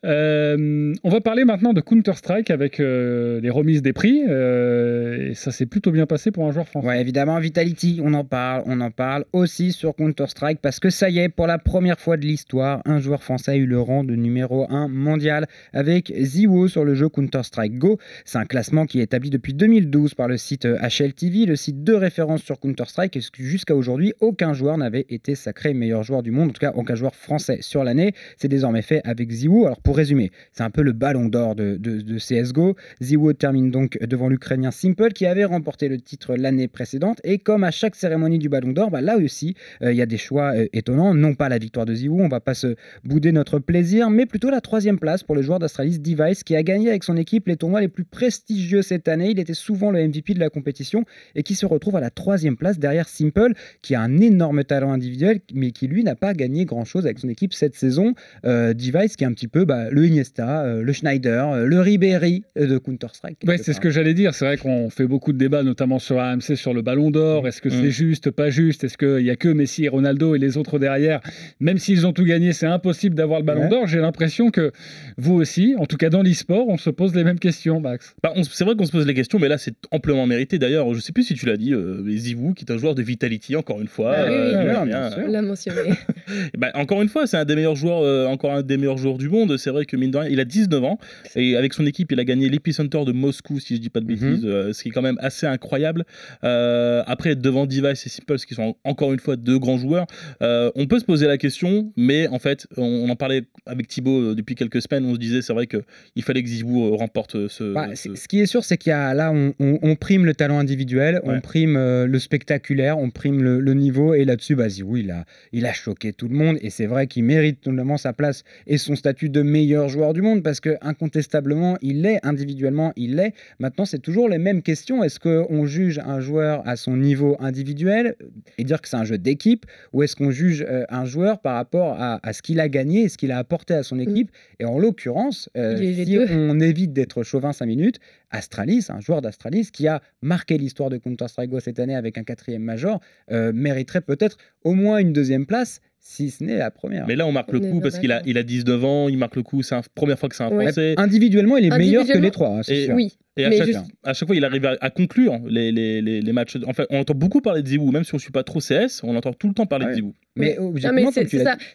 Euh, 0.05 0.93
on 1.03 1.09
va 1.09 1.21
parler 1.21 1.45
maintenant 1.45 1.73
de 1.73 1.81
Counter-Strike 1.81 2.49
avec 2.51 2.79
euh, 2.79 3.39
les 3.41 3.49
remises 3.49 3.81
des 3.81 3.93
prix. 3.93 4.23
euh, 4.27 5.29
et 5.31 5.33
ça 5.33 5.51
s'est 5.51 5.65
plutôt 5.65 5.91
bien 5.91 6.05
passé 6.05 6.31
pour 6.31 6.45
un 6.47 6.51
joueur 6.51 6.67
français. 6.67 6.87
Ouais, 6.87 7.01
évidemment, 7.01 7.39
Vitality, 7.39 7.99
on 8.03 8.13
en 8.13 8.23
parle, 8.23 8.63
on 8.65 8.79
en 8.81 8.91
parle 8.91 9.25
aussi 9.33 9.71
sur 9.71 9.95
Counter-Strike 9.95 10.59
parce 10.61 10.79
que 10.79 10.89
ça 10.89 11.09
y 11.09 11.19
est, 11.19 11.29
pour 11.29 11.47
la 11.47 11.57
première 11.57 11.99
fois 11.99 12.12
de 12.17 12.25
l'histoire, 12.25 12.81
un 12.85 12.99
joueur 12.99 13.23
français 13.23 13.51
a 13.51 13.55
eu 13.55 13.65
le 13.65 13.79
rang 13.79 14.03
de 14.03 14.15
numéro 14.15 14.65
1 14.69 14.87
mondial 14.87 15.47
avec 15.73 16.13
Ziwo 16.19 16.67
sur 16.67 16.85
le 16.85 16.95
jeu 16.95 17.09
Counter-Strike 17.09 17.77
Go. 17.77 17.97
C'est 18.25 18.37
un 18.37 18.45
classement 18.45 18.85
qui 18.85 18.99
est 18.99 19.03
établi 19.03 19.29
depuis 19.29 19.53
2012 19.53 20.13
par 20.13 20.27
le 20.27 20.37
site 20.37 20.65
HLTV, 20.65 21.45
le 21.45 21.55
site 21.55 21.83
de 21.83 21.93
référence 21.93 22.41
sur 22.41 22.59
Counter-Strike, 22.59 23.19
jusqu'à 23.37 23.75
aujourd'hui, 23.75 24.13
aucun 24.19 24.53
joueur 24.53 24.77
n'avait 24.77 25.05
été 25.09 25.35
sacré 25.35 25.73
meilleur 25.73 26.03
joueur 26.03 26.23
du 26.23 26.31
monde, 26.31 26.49
en 26.49 26.53
tout 26.53 26.59
cas 26.59 26.73
aucun 26.75 26.95
joueur 26.95 27.15
français 27.15 27.59
sur 27.61 27.83
l'année. 27.83 28.13
C'est 28.37 28.47
désormais 28.47 28.81
fait 28.81 29.01
avec 29.03 29.31
Ziwo. 29.31 29.65
Alors 29.65 29.81
pour 29.81 29.97
résumer, 29.97 30.31
c'est 30.51 30.63
un 30.63 30.69
peu 30.69 30.81
le 30.81 30.91
ballon 30.93 31.27
d'or 31.27 31.55
de 31.55 32.17
CSGO. 32.17 32.75
Ziwo 33.01 33.33
termine 33.33 33.71
donc 33.71 33.97
devant 34.01 34.29
l'Ukrainien 34.29 34.71
Simple 34.71 35.11
qui 35.13 35.25
avait 35.25 35.45
remporté 35.45 35.87
le 35.87 35.99
titre 35.99 36.35
l'année 36.35 36.67
précédente. 36.67 37.19
Et 37.23 37.37
comme 37.37 37.63
à 37.63 37.71
chaque 37.71 37.95
cérémonie 37.95 38.39
du 38.39 38.49
ballon 38.49 38.71
d'or, 38.71 38.91
bah, 38.91 39.01
là 39.01 39.17
aussi, 39.17 39.55
euh, 39.81 39.91
il 39.91 39.97
y 39.97 40.01
a 40.01 40.05
des 40.05 40.17
choix 40.17 40.53
euh, 40.55 40.67
étonnants. 40.73 41.13
Non 41.13 41.35
pas 41.35 41.49
la 41.49 41.57
victoire 41.57 41.85
de 41.85 41.93
Ziwo, 41.93 42.02
on 42.09 42.27
va 42.27 42.39
pas 42.39 42.53
se 42.53 42.75
bouder 43.03 43.31
notre 43.31 43.59
plaisir, 43.59 44.09
mais 44.09 44.25
plutôt 44.25 44.49
la 44.49 44.61
troisième 44.61 44.99
place 44.99 45.23
pour 45.23 45.35
le 45.35 45.41
joueur 45.41 45.59
d'Astralis 45.59 45.99
Device 45.99 46.43
qui 46.43 46.55
a 46.55 46.63
gagné 46.63 46.89
avec 46.89 47.03
son 47.03 47.17
équipe 47.17 47.47
les 47.47 47.55
tournois 47.57 47.81
les 47.81 47.87
plus 47.87 48.03
prestigieux 48.05 48.81
cette 48.81 49.07
année. 49.07 49.31
Il 49.31 49.39
était 49.39 49.53
souvent 49.53 49.91
le 49.91 50.05
MVP 50.07 50.33
de 50.33 50.39
la 50.39 50.49
compétition 50.49 51.05
et 51.35 51.43
qui 51.43 51.55
se 51.55 51.65
retrouve 51.65 51.95
à 51.95 51.99
la 51.99 52.09
troisième 52.09 52.57
place 52.57 52.79
derrière 52.79 53.07
Simple 53.07 53.53
qui 53.81 53.95
a 53.95 54.01
un 54.01 54.19
énorme 54.19 54.63
talent 54.63 54.91
individuel 54.91 55.39
mais 55.53 55.71
qui 55.71 55.87
lui 55.87 56.03
n'a 56.03 56.15
pas 56.15 56.33
gagné 56.33 56.65
grand 56.65 56.85
chose 56.85 57.05
avec 57.05 57.19
son 57.19 57.29
équipe 57.29 57.53
cette 57.53 57.75
saison. 57.75 58.13
Euh, 58.45 58.73
Device 58.73 59.15
qui 59.15 59.23
est 59.23 59.27
un 59.27 59.33
petit 59.33 59.47
peu 59.47 59.65
bah, 59.65 59.89
le 59.89 60.05
Iniesta, 60.05 60.63
euh, 60.63 60.81
le 60.83 60.93
Schneider, 60.93 61.49
euh, 61.49 61.65
le 61.65 61.79
Ribéry 61.79 62.43
euh, 62.57 62.67
de 62.67 62.77
Counter-Strike. 62.77 63.39
Ouais, 63.47 63.57
c'est 63.57 63.73
ce 63.73 63.79
que 63.79 63.89
j'allais 63.89 64.13
dire. 64.13 64.33
C'est 64.33 64.45
vrai 64.45 64.57
qu'on 64.57 64.89
fait 64.89 65.07
beaucoup 65.07 65.33
de 65.33 65.37
débats, 65.37 65.63
notamment 65.63 65.99
sur 65.99 66.19
AMC, 66.19 66.55
sur 66.55 66.73
le 66.73 66.81
ballon 66.81 67.11
d'or. 67.11 67.47
Est-ce 67.47 67.61
que 67.61 67.69
c'est 67.69 67.83
Mm. 67.87 67.89
juste, 67.89 68.31
pas 68.31 68.49
juste? 68.49 68.83
Est-ce 68.83 68.97
qu'il 68.97 69.23
n'y 69.23 69.29
a 69.29 69.35
que 69.35 69.49
Messi 69.49 69.85
et 69.85 69.89
Ronaldo 69.89 70.35
et 70.35 70.39
les 70.39 70.57
autres 70.57 70.79
derrière? 70.79 71.19
Même 71.59 71.77
s'ils 71.95 72.05
ont 72.07 72.13
tout 72.13 72.23
gagné, 72.25 72.53
c'est 72.53 72.65
impossible 72.65 73.15
d'avoir 73.15 73.39
le 73.39 73.45
ballon 73.45 73.63
Ouais. 73.63 73.69
d'or. 73.69 73.87
J'ai 73.87 73.99
l'impression 73.99 74.49
que 74.51 74.71
vous 75.17 75.33
aussi, 75.35 75.75
en 75.77 75.85
tout 75.85 75.97
cas 75.97 76.09
dans 76.09 76.21
l'e-sport, 76.21 76.67
on 76.67 76.77
se 76.77 76.89
pose 76.89 77.13
les 77.15 77.23
mêmes 77.23 77.39
questions, 77.39 77.79
Max. 77.79 78.15
Bah, 78.23 78.33
on- 78.35 78.43
c'est 78.43 78.63
vrai 78.63 78.75
qu'on 78.75 78.85
se 78.85 78.91
pose 78.91 79.05
les 79.07 79.13
questions, 79.13 79.39
mais 79.39 79.47
là, 79.47 79.57
c'est 79.57 79.75
amplement 79.91 80.25
mérité. 80.25 80.57
D'ailleurs, 80.59 80.93
je 80.93 80.99
sais 80.99 81.11
plus 81.11 81.23
si 81.23 81.33
tu 81.35 81.45
l'as 81.45 81.57
dit, 81.57 81.73
euh, 81.73 82.03
Zivou, 82.15 82.53
qui 82.53 82.65
est 82.65 82.71
un 82.71 82.77
joueur 82.77 82.95
de 82.95 83.01
Vitality, 83.01 83.55
encore 83.55 83.81
une 83.81 83.87
fois. 83.87 84.13
Ah 84.17 84.25
oui, 84.27 84.31
oui, 84.31 84.49
il 84.51 84.57
oui, 84.57 84.63
bien 84.65 84.85
bien. 84.85 85.11
sûr. 85.11 85.27
l'a 85.27 85.41
mentionné. 85.41 85.79
Bah, 86.57 86.71
encore 86.75 87.01
une 87.01 87.09
fois, 87.09 87.27
c'est 87.27 87.35
un 87.37 87.43
des 87.45 87.55
meilleurs 87.55 87.75
joueurs, 87.75 88.01
euh, 88.01 88.27
encore 88.27 88.53
un 88.53 88.61
des 88.61 88.77
meilleurs 88.77 88.97
joueurs 88.97 89.17
du 89.17 89.27
monde. 89.29 89.57
C'est 89.57 89.69
vrai 89.71 89.85
que 89.85 89.97
mine 89.97 90.11
de 90.11 90.17
rien, 90.17 90.29
il 90.29 90.39
a 90.39 90.45
19 90.45 90.81
ans 90.83 90.97
et 91.35 91.57
avec 91.57 91.73
son 91.73 91.85
équipe, 91.85 92.11
il 92.13 92.19
a 92.19 92.23
gagné 92.23 92.47
l'Epicenter 92.49 93.03
de 93.05 93.11
Moscou, 93.11 93.59
si 93.59 93.75
je 93.75 93.81
dis 93.81 93.89
pas 93.89 93.99
de 93.99 94.05
Mhm. 94.05 94.15
bêtises, 94.15 94.45
euh, 94.45 94.71
ce 94.73 94.83
qui 94.83 94.89
est 94.89 94.91
quand 94.91 95.01
même 95.01 95.17
assez 95.19 95.45
incroyable. 95.45 96.05
Euh, 96.43 97.03
après, 97.07 97.31
être 97.31 97.41
devant 97.41 97.65
Device 97.65 98.05
et 98.05 98.09
Simple, 98.09 98.37
qui 98.37 98.55
sont 98.55 98.75
encore 98.83 99.11
une 99.13 99.19
fois 99.19 99.35
deux 99.35 99.59
grands 99.59 99.77
joueurs, 99.77 100.05
euh, 100.41 100.71
on 100.75 100.85
peut 100.87 100.99
se 100.99 101.05
poser 101.05 101.27
la 101.27 101.37
question, 101.37 101.72
mais 101.97 102.27
en 102.27 102.39
fait, 102.39 102.67
on, 102.77 102.83
on 102.83 103.09
en 103.09 103.15
parlait 103.15 103.43
avec 103.65 103.87
Thibaut 103.87 104.19
euh, 104.31 104.35
depuis 104.35 104.55
quelques 104.55 104.81
semaines. 104.81 105.05
On 105.05 105.13
se 105.13 105.19
disait, 105.19 105.41
c'est 105.41 105.53
vrai 105.53 105.67
que 105.67 105.77
il 106.15 106.23
fallait 106.23 106.43
que 106.43 106.49
Zivou 106.49 106.85
euh, 106.85 106.95
remporte 106.95 107.35
euh, 107.35 107.47
ce. 107.49 107.73
Bah, 107.73 107.95
ce- 107.95 108.27
qui 108.27 108.39
est 108.39 108.45
sûr, 108.45 108.63
c'est 108.63 108.77
qu'il 108.77 108.89
y 108.91 108.93
a 108.93 109.13
là, 109.13 109.31
on, 109.31 109.53
on- 109.59 109.79
on 109.81 109.95
prime 109.95 110.25
le 110.25 110.33
talent 110.33 110.59
individuel, 110.59 111.19
on 111.23 111.41
prime 111.41 111.75
euh, 111.77 112.05
le 112.07 112.19
spectaculaire, 112.19 112.97
on 112.97 113.09
prime 113.09 113.41
le, 113.43 113.59
le 113.59 113.73
niveau, 113.73 114.13
et 114.13 114.25
là-dessus, 114.25 114.55
bah, 114.55 114.69
Zizou, 114.69 114.97
il 114.97 115.11
a, 115.11 115.25
il 115.51 115.65
a 115.65 115.73
choqué 115.73 116.13
tout 116.13 116.27
le 116.27 116.35
monde, 116.35 116.57
et 116.61 116.69
c'est 116.69 116.85
vrai 116.85 117.07
qu'il 117.07 117.23
mérite 117.23 117.65
notamment 117.67 117.97
sa 117.97 118.13
place 118.13 118.43
et 118.67 118.77
son 118.77 118.95
statut 118.95 119.29
de 119.29 119.41
meilleur 119.41 119.89
joueur 119.89 120.13
du 120.13 120.21
monde, 120.21 120.43
parce 120.43 120.59
que 120.59 120.77
incontestablement, 120.81 121.77
il 121.81 122.01
l'est, 122.01 122.19
individuellement, 122.23 122.93
il 122.95 123.15
l'est. 123.15 123.33
Maintenant, 123.59 123.85
c'est 123.85 123.99
toujours 123.99 124.29
les 124.29 124.37
mêmes 124.37 124.61
questions. 124.61 125.03
Est-ce 125.03 125.19
qu'on 125.19 125.65
juge 125.65 125.99
un 125.99 126.19
joueur 126.19 126.61
à 126.67 126.75
son 126.75 126.95
niveau 126.97 127.35
individuel 127.39 128.15
et 128.57 128.63
dire 128.63 128.81
que 128.81 128.87
c'est 128.87 128.95
un 128.97 129.03
jeu 129.03 129.17
d'équipe, 129.17 129.65
ou 129.91 130.03
est-ce 130.03 130.15
qu'on 130.15 130.31
juge 130.31 130.65
euh, 130.67 130.85
un 130.89 131.05
joueur 131.05 131.39
par 131.39 131.55
rapport 131.55 131.62
à, 131.99 132.19
à 132.21 132.33
ce 132.33 132.41
qu'il 132.41 132.59
a 132.59 132.69
gagné 132.69 133.01
et 133.01 133.09
ce 133.09 133.17
qu'il 133.17 133.31
a 133.31 133.37
apporté 133.37 133.73
à 133.73 133.83
son 133.83 133.99
équipe 133.99 134.31
Et 134.59 134.65
en 134.65 134.79
l'occurrence, 134.79 135.49
euh, 135.57 135.77
si 135.77 136.05
deux. 136.05 136.27
on 136.29 136.59
évite 136.59 136.93
d'être 136.93 137.23
chauvin 137.23 137.53
5 137.53 137.65
minutes, 137.65 137.99
Astralis, 138.29 138.87
un 138.89 138.99
joueur 138.99 139.21
d'Astralis 139.21 139.69
qui 139.71 139.87
a 139.87 140.01
marqué 140.21 140.57
l'histoire 140.57 140.89
de 140.89 140.97
Counter-Strike 140.97 141.49
Go 141.49 141.59
cette 141.59 141.79
année 141.79 141.95
avec 141.95 142.17
un 142.17 142.23
quatrième 142.23 142.63
major, 142.63 142.99
euh, 143.31 143.51
mériterait 143.53 144.01
peut-être 144.01 144.37
au 144.63 144.73
moins 144.73 144.97
une 144.97 145.13
deuxième 145.13 145.45
place, 145.45 145.79
si 146.05 146.29
ce 146.31 146.43
n'est 146.43 146.57
la 146.57 146.69
première. 146.69 147.07
Mais 147.07 147.15
là, 147.15 147.25
on 147.25 147.31
marque 147.31 147.53
le 147.53 147.61
coup 147.61 147.71
bien 147.71 147.79
parce 147.81 147.97
qu'il 147.97 148.11
a, 148.11 148.15
d'accord. 148.15 148.29
il 148.29 148.37
a 148.37 148.43
19 148.43 148.83
ans, 148.83 149.07
il 149.07 149.17
marque 149.17 149.37
le 149.37 149.41
coup, 149.41 149.63
c'est 149.63 149.73
la 149.73 149.81
première 149.95 150.19
fois 150.19 150.27
que 150.27 150.35
c'est 150.35 150.43
un 150.43 150.51
Ouais. 150.51 150.65
Français. 150.65 150.95
Individuellement, 150.97 151.55
il 151.55 151.65
est 151.65 151.77
meilleur 151.77 152.05
que 152.05 152.17
les 152.17 152.29
trois, 152.29 152.49
hein, 152.49 152.61
c'est 152.61 152.75
Et- 152.75 152.85
sûr. 152.87 152.93
Oui, 152.95 153.13
Et 153.37 153.45
à 153.45 153.51
chaque, 153.51 153.65
juste- 153.67 153.79
à 154.03 154.13
chaque 154.13 154.27
fois, 154.27 154.35
il 154.35 154.43
arrive 154.43 154.65
à, 154.65 154.75
à 154.81 154.89
conclure 154.89 155.39
les, 155.47 155.71
les, 155.71 156.01
les, 156.01 156.19
les 156.21 156.33
matchs. 156.33 156.57
En 156.67 156.73
fait, 156.73 156.85
on 156.89 156.99
entend 156.99 157.13
beaucoup 157.15 157.39
parler 157.39 157.61
de 157.63 157.67
Zibou, 157.69 157.89
même 157.91 158.03
si 158.03 158.13
on 158.13 158.17
ne 158.17 158.21
suit 158.21 158.33
pas 158.33 158.43
trop 158.43 158.59
CS, 158.59 159.01
on 159.03 159.15
entend 159.15 159.31
tout 159.31 159.47
le 159.47 159.53
temps 159.53 159.65
parler 159.65 159.85
Ouais. 159.85 159.91
de 159.91 159.95
Zibou. 159.95 160.13
Mais 160.35 160.57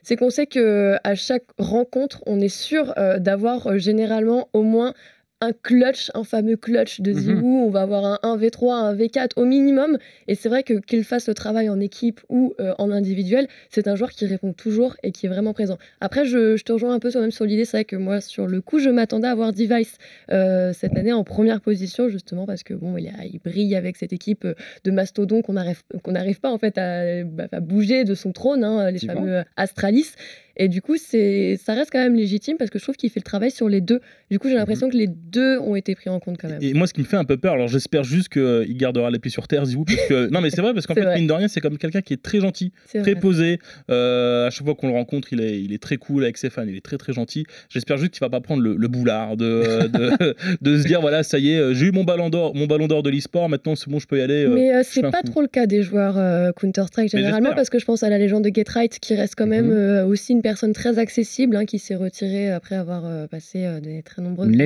c'est 0.02 0.16
qu'on 0.16 0.30
sait 0.30 0.46
que 0.46 0.96
à 1.04 1.14
chaque 1.14 1.44
rencontre, 1.58 2.22
on 2.26 2.38
est 2.38 2.48
sûr 2.48 2.92
euh, 2.98 3.18
d'avoir 3.18 3.66
euh, 3.66 3.78
généralement 3.78 4.48
au 4.52 4.62
moins 4.62 4.92
un 5.40 5.52
clutch, 5.52 6.10
un 6.14 6.24
fameux 6.24 6.56
clutch 6.56 7.00
de 7.00 7.12
Mhm. 7.12 7.18
Zibou. 7.18 7.62
On 7.66 7.70
va 7.70 7.82
avoir 7.82 8.04
un 8.04 8.18
1v3, 8.22 8.74
un 8.74 8.94
V4 8.94 9.30
au 9.36 9.44
minimum. 9.44 9.96
Et 10.26 10.34
c'est 10.34 10.48
vrai 10.48 10.62
que 10.64 10.74
qu'il 10.80 11.04
fasse 11.04 11.28
le 11.28 11.34
travail 11.34 11.68
en 11.68 11.78
équipe 11.78 12.20
ou 12.28 12.54
euh, 12.60 12.74
en 12.78 12.90
individuel, 12.90 13.46
c'est 13.70 13.86
un 13.86 13.94
joueur 13.94 14.10
qui 14.10 14.26
répond 14.26 14.52
toujours 14.52 14.96
et 15.04 15.12
qui 15.12 15.26
est 15.26 15.28
vraiment 15.28 15.52
présent. 15.52 15.78
Après, 16.00 16.24
je, 16.24 16.56
je 16.56 16.64
te 16.64 16.72
rejoins 16.72 16.92
un 16.92 16.98
peu 16.98 17.10
sur, 17.10 17.20
même 17.20 17.30
sur 17.30 17.44
l'idée. 17.44 17.64
C'est 17.64 17.76
vrai 17.76 17.84
que 17.84 17.94
moi, 17.96 18.20
sur 18.20 18.46
le 18.48 18.60
coup, 18.60 18.80
je 18.80 18.90
m'attendais 18.90 19.28
à 19.28 19.34
voir 19.34 19.52
Device 19.52 19.98
euh, 20.32 20.72
cette 20.72 20.96
année 20.96 21.12
en 21.12 21.22
première 21.24 21.60
position, 21.60 22.08
justement 22.08 22.44
parce 22.46 22.64
que 22.64 22.74
bon, 22.74 22.96
il, 22.96 23.06
a- 23.08 23.24
il 23.24 23.38
brille 23.44 23.76
avec 23.76 23.96
cette 23.96 24.12
équipe 24.12 24.44
euh, 24.44 24.54
de 24.84 24.90
mastodon 24.90 25.42
qu'on 25.42 25.52
n'arrive 25.52 25.82
qu'on 26.02 26.14
pas 26.42 26.50
en 26.50 26.58
fait 26.58 26.76
à, 26.78 27.22
bah, 27.24 27.46
à 27.52 27.60
bouger 27.60 28.02
de 28.04 28.14
son 28.14 28.32
trône, 28.32 28.64
hein, 28.64 28.90
les 28.90 28.98
fameux 28.98 29.42
Astralis. 29.56 30.12
Et 30.60 30.66
du 30.68 30.82
coup, 30.82 30.96
c'est, 30.96 31.56
ça 31.56 31.72
reste 31.74 31.90
quand 31.92 32.00
même 32.00 32.16
légitime 32.16 32.56
parce 32.56 32.68
que 32.70 32.80
je 32.80 32.84
trouve 32.84 32.96
qu'il 32.96 33.10
fait 33.10 33.20
le 33.20 33.24
travail 33.24 33.52
sur 33.52 33.68
les 33.68 33.80
deux. 33.80 34.00
Du 34.28 34.40
coup, 34.40 34.48
j'ai 34.48 34.56
l'impression 34.56 34.88
que 34.90 34.96
les 34.96 35.06
deux 35.30 35.58
ont 35.58 35.76
été 35.76 35.94
pris 35.94 36.10
en 36.10 36.18
compte 36.20 36.38
quand 36.40 36.48
même. 36.48 36.58
Et 36.62 36.74
moi, 36.74 36.86
ce 36.86 36.92
qui 36.94 37.00
me 37.00 37.06
fait 37.06 37.16
un 37.16 37.24
peu 37.24 37.36
peur, 37.36 37.54
alors 37.54 37.68
j'espère 37.68 38.04
juste 38.04 38.28
qu'il 38.28 38.76
gardera 38.76 39.10
les 39.10 39.18
pieds 39.18 39.30
sur 39.30 39.46
terre, 39.48 39.64
Zizou, 39.64 39.84
parce 39.84 40.06
que 40.08 40.28
non, 40.32 40.40
mais 40.40 40.50
c'est 40.50 40.60
vrai 40.62 40.74
parce 40.74 40.86
qu'en 40.86 40.94
fait, 40.94 41.02
vrai. 41.02 41.16
mine 41.16 41.26
de 41.26 41.32
rien, 41.32 41.48
c'est 41.48 41.60
comme 41.60 41.78
quelqu'un 41.78 42.00
qui 42.00 42.14
est 42.14 42.22
très 42.22 42.40
gentil, 42.40 42.72
très 42.88 43.00
vrai. 43.00 43.14
posé. 43.16 43.58
Euh, 43.90 44.46
à 44.46 44.50
chaque 44.50 44.64
fois 44.64 44.74
qu'on 44.74 44.88
le 44.88 44.94
rencontre, 44.94 45.32
il 45.32 45.40
est, 45.40 45.60
il 45.60 45.72
est 45.72 45.82
très 45.82 45.96
cool 45.96 46.24
avec 46.24 46.36
ses 46.38 46.50
fans, 46.50 46.64
il 46.66 46.76
est 46.76 46.84
très 46.84 46.96
très 46.98 47.12
gentil. 47.12 47.44
J'espère 47.68 47.96
juste 47.98 48.12
qu'il 48.12 48.20
va 48.20 48.30
pas 48.30 48.40
prendre 48.40 48.62
le, 48.62 48.74
le 48.76 48.88
boulard 48.88 49.36
de, 49.36 49.86
de, 49.88 50.34
de 50.60 50.78
se 50.78 50.86
dire 50.86 51.00
voilà, 51.00 51.22
ça 51.22 51.38
y 51.38 51.52
est, 51.52 51.58
euh, 51.58 51.74
j'ai 51.74 51.86
eu 51.86 51.92
mon 51.92 52.04
ballon 52.04 52.30
d'or, 52.30 52.54
mon 52.54 52.66
ballon 52.66 52.86
d'or 52.86 53.02
de 53.02 53.10
l'e-sport, 53.10 53.48
maintenant 53.48 53.74
c'est 53.76 53.90
bon, 53.90 53.98
je 53.98 54.06
peux 54.06 54.18
y 54.18 54.22
aller. 54.22 54.44
euh. 54.44 54.54
Mais 54.54 54.74
euh, 54.74 54.82
c'est 54.84 55.02
pas 55.02 55.20
fou. 55.24 55.30
trop 55.32 55.40
le 55.42 55.48
cas 55.48 55.66
des 55.66 55.82
joueurs 55.82 56.16
euh, 56.18 56.52
Counter-Strike 56.52 57.12
Mais 57.14 57.20
généralement 57.20 57.54
parce 57.54 57.70
que 57.70 57.78
je 57.78 57.84
pense 57.84 58.02
à 58.02 58.10
la 58.10 58.18
légende 58.18 58.44
de 58.44 58.50
Get 58.54 58.64
Right 58.68 58.98
qui 58.98 59.14
reste 59.14 59.34
quand 59.36 59.46
même 59.46 59.66
Mhm. 59.66 59.72
euh, 59.72 60.06
aussi 60.06 60.32
une 60.32 60.42
personne 60.42 60.72
très 60.72 60.98
accessible 60.98 61.56
hein, 61.56 61.64
qui 61.64 61.78
s'est 61.78 61.94
retirée 61.96 62.50
après 62.50 62.76
avoir 62.76 63.04
euh, 63.06 63.26
passé 63.26 63.64
euh, 63.64 63.80
des 63.80 64.02
très 64.02 64.22
nombreuses 64.22 64.48
Une 64.48 64.56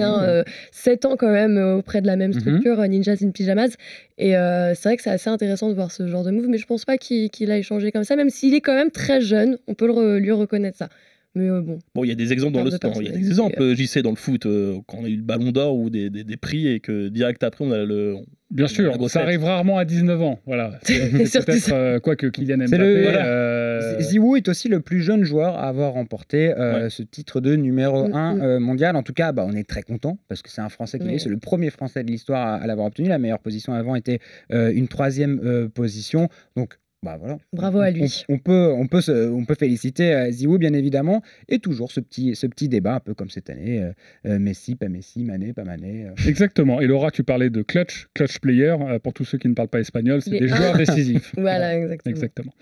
années, 0.00 0.14
hein, 0.16 0.20
hein, 0.20 0.28
euh, 0.28 0.44
sept 0.72 1.04
ans 1.04 1.16
quand 1.16 1.30
même 1.32 1.56
euh, 1.56 1.76
auprès 1.76 2.00
de 2.00 2.06
la 2.06 2.16
même 2.16 2.32
Mhm. 2.32 2.40
structure, 2.40 2.80
euh, 2.80 2.86
Ninjas 2.86 3.16
in 3.22 3.30
Pyjamas. 3.30 3.76
Et 4.18 4.36
euh, 4.36 4.74
c'est 4.74 4.88
vrai 4.88 4.96
que 4.96 5.02
c'est 5.02 5.10
assez 5.10 5.30
intéressant 5.30 5.68
de 5.68 5.74
voir 5.74 5.90
ce 5.92 6.06
genre 6.08 6.24
de 6.24 6.30
move, 6.30 6.46
mais 6.48 6.58
je 6.58 6.66
pense 6.66 6.84
pas 6.84 6.98
qu'il 6.98 7.30
qu'il 7.30 7.50
aille 7.50 7.62
changer 7.62 7.92
comme 7.92 8.04
ça, 8.04 8.16
même 8.16 8.30
s'il 8.30 8.54
est 8.54 8.60
quand 8.60 8.74
même 8.74 8.90
très 8.90 9.20
jeune, 9.20 9.58
on 9.68 9.74
peut 9.74 9.86
le 9.86 9.92
re- 9.92 10.16
lui 10.18 10.32
reconnaître 10.32 10.78
ça. 10.78 10.88
Mais 11.34 11.48
euh, 11.48 11.60
bon, 11.60 11.78
Bon, 11.94 12.04
il 12.04 12.08
y 12.08 12.12
a 12.12 12.14
des 12.14 12.32
exemples 12.32 12.54
dans 12.54 12.64
le 12.64 12.70
sport. 12.70 12.94
Il 13.00 13.06
y 13.06 13.10
a 13.10 13.12
des 13.16 13.26
exemples, 13.28 13.60
euh, 13.62 13.74
JC, 13.74 13.98
dans 14.00 14.10
le 14.10 14.16
foot, 14.16 14.46
euh, 14.46 14.78
quand 14.86 14.98
on 15.00 15.04
a 15.04 15.08
eu 15.08 15.16
le 15.16 15.22
ballon 15.22 15.52
d'or 15.52 15.76
ou 15.76 15.90
des, 15.90 16.10
des, 16.10 16.24
des 16.24 16.36
prix 16.36 16.66
et 16.68 16.80
que 16.80 17.08
direct 17.08 17.42
après, 17.44 17.64
on 17.64 17.70
a 17.70 17.84
le. 17.84 18.16
Bien 18.50 18.66
sûr, 18.66 18.96
ça 19.10 19.20
arrive 19.20 19.44
rarement 19.44 19.76
à 19.76 19.84
19 19.84 20.22
ans. 20.22 20.40
Voilà. 20.46 20.78
Peut-être 20.86 21.70
euh, 21.72 21.98
quoi 22.00 22.16
que 22.16 22.26
Kylian 22.28 22.56
Mbappé. 22.66 22.78
le- 22.78 23.02
Voilà. 23.02 23.26
euh, 23.26 24.00
Ziwoo 24.00 24.36
est 24.36 24.48
aussi 24.48 24.68
le 24.68 24.80
plus 24.80 25.02
jeune 25.02 25.22
joueur 25.22 25.56
à 25.58 25.68
avoir 25.68 25.92
remporté 25.92 26.54
euh, 26.58 26.84
Ouais. 26.84 26.90
ce 26.90 27.02
titre 27.02 27.40
de 27.42 27.56
numéro 27.56 28.08
Mm, 28.08 28.14
1 28.14 28.34
mm. 28.34 28.40
euh, 28.42 28.58
mondial. 28.58 28.96
En 28.96 29.02
tout 29.02 29.12
cas, 29.12 29.32
bah, 29.32 29.44
on 29.46 29.52
est 29.54 29.68
très 29.68 29.82
content 29.82 30.18
parce 30.28 30.40
que 30.40 30.48
c'est 30.50 30.62
un 30.62 30.70
Français 30.70 30.98
qui 30.98 31.04
Oui. 31.04 31.12
l'est. 31.12 31.18
C'est 31.18 31.28
le 31.28 31.36
premier 31.36 31.68
Français 31.70 32.02
de 32.02 32.10
l'histoire 32.10 32.46
à, 32.46 32.54
à 32.56 32.66
l'avoir 32.66 32.86
obtenu. 32.86 33.06
La 33.08 33.18
meilleure 33.18 33.38
position 33.40 33.74
avant 33.74 33.94
était 33.96 34.18
euh, 34.50 34.72
une 34.74 34.88
troisième 34.88 35.40
euh, 35.44 35.68
position. 35.68 36.28
Donc, 36.56 36.78
bah 37.04 37.16
voilà. 37.18 37.38
Bravo 37.52 37.78
à 37.80 37.88
On- 37.88 37.92
lui. 37.92 38.24
On, 38.28 38.34
on 38.34 38.38
peut, 38.38 38.72
on, 38.76 38.86
peut 38.88 39.00
se- 39.00 39.30
on 39.30 39.44
peut 39.44 39.54
féliciter 39.54 40.12
euh, 40.12 40.30
Ziwoo, 40.32 40.58
bien 40.58 40.72
évidemment. 40.72 41.22
Et 41.48 41.60
toujours 41.60 41.92
ce 41.92 42.00
petit, 42.00 42.34
ce 42.34 42.46
petit 42.48 42.68
débat, 42.68 42.94
un 42.96 43.00
peu 43.00 43.14
comme 43.14 43.30
cette 43.30 43.50
année 43.50 43.80
euh, 43.82 43.92
euh, 44.26 44.38
Messi, 44.40 44.74
pas 44.74 44.88
Messi, 44.88 45.22
Mané, 45.24 45.52
pas 45.52 45.62
Mané. 45.64 46.06
euh. 46.06 46.14
Exactement. 46.28 46.80
Et 46.80 46.86
Laura, 46.88 47.10
tu 47.12 47.22
parlais 47.22 47.50
de 47.50 47.62
clutch, 47.62 48.08
clutch 48.14 48.38
player. 48.40 48.74
euh, 48.80 48.98
pour 48.98 49.12
tous 49.12 49.24
ceux 49.24 49.38
qui 49.38 49.48
ne 49.48 49.54
parlent 49.54 49.68
pas 49.68 49.78
espagnol, 49.80 50.20
c'est 50.22 50.30
Les 50.30 50.40
des 50.40 50.48
joueurs 50.48 50.76
décisifs. 50.76 51.32
voilà, 51.36 51.76
exactement. 51.78 52.10
Exactement. 52.14 52.52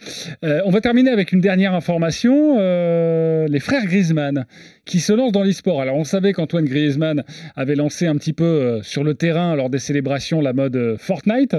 Euh, 0.44 0.60
on 0.66 0.70
va 0.70 0.80
terminer 0.82 1.10
avec 1.10 1.32
une 1.32 1.40
dernière 1.40 1.72
information. 1.74 2.56
euh, 2.60 3.46
les 3.48 3.60
frères 3.60 3.84
Griezmann 3.86 4.44
qui 4.84 5.00
se 5.00 5.12
lancent 5.12 5.32
dans 5.32 5.42
l'e-sport. 5.44 5.80
Alors 5.80 5.96
on 5.96 6.04
savait 6.04 6.32
qu'Antoine 6.32 6.64
Griezmann 6.66 7.24
avait 7.54 7.74
lancé 7.74 8.06
un 8.06 8.16
petit 8.16 8.32
peu 8.32 8.44
euh, 8.44 8.82
sur 8.82 9.02
le 9.02 9.14
terrain 9.14 9.56
lors 9.56 9.70
des 9.70 9.78
célébrations 9.78 10.40
la 10.40 10.52
mode 10.52 10.76
euh, 10.76 10.96
Fortnite. 10.98 11.56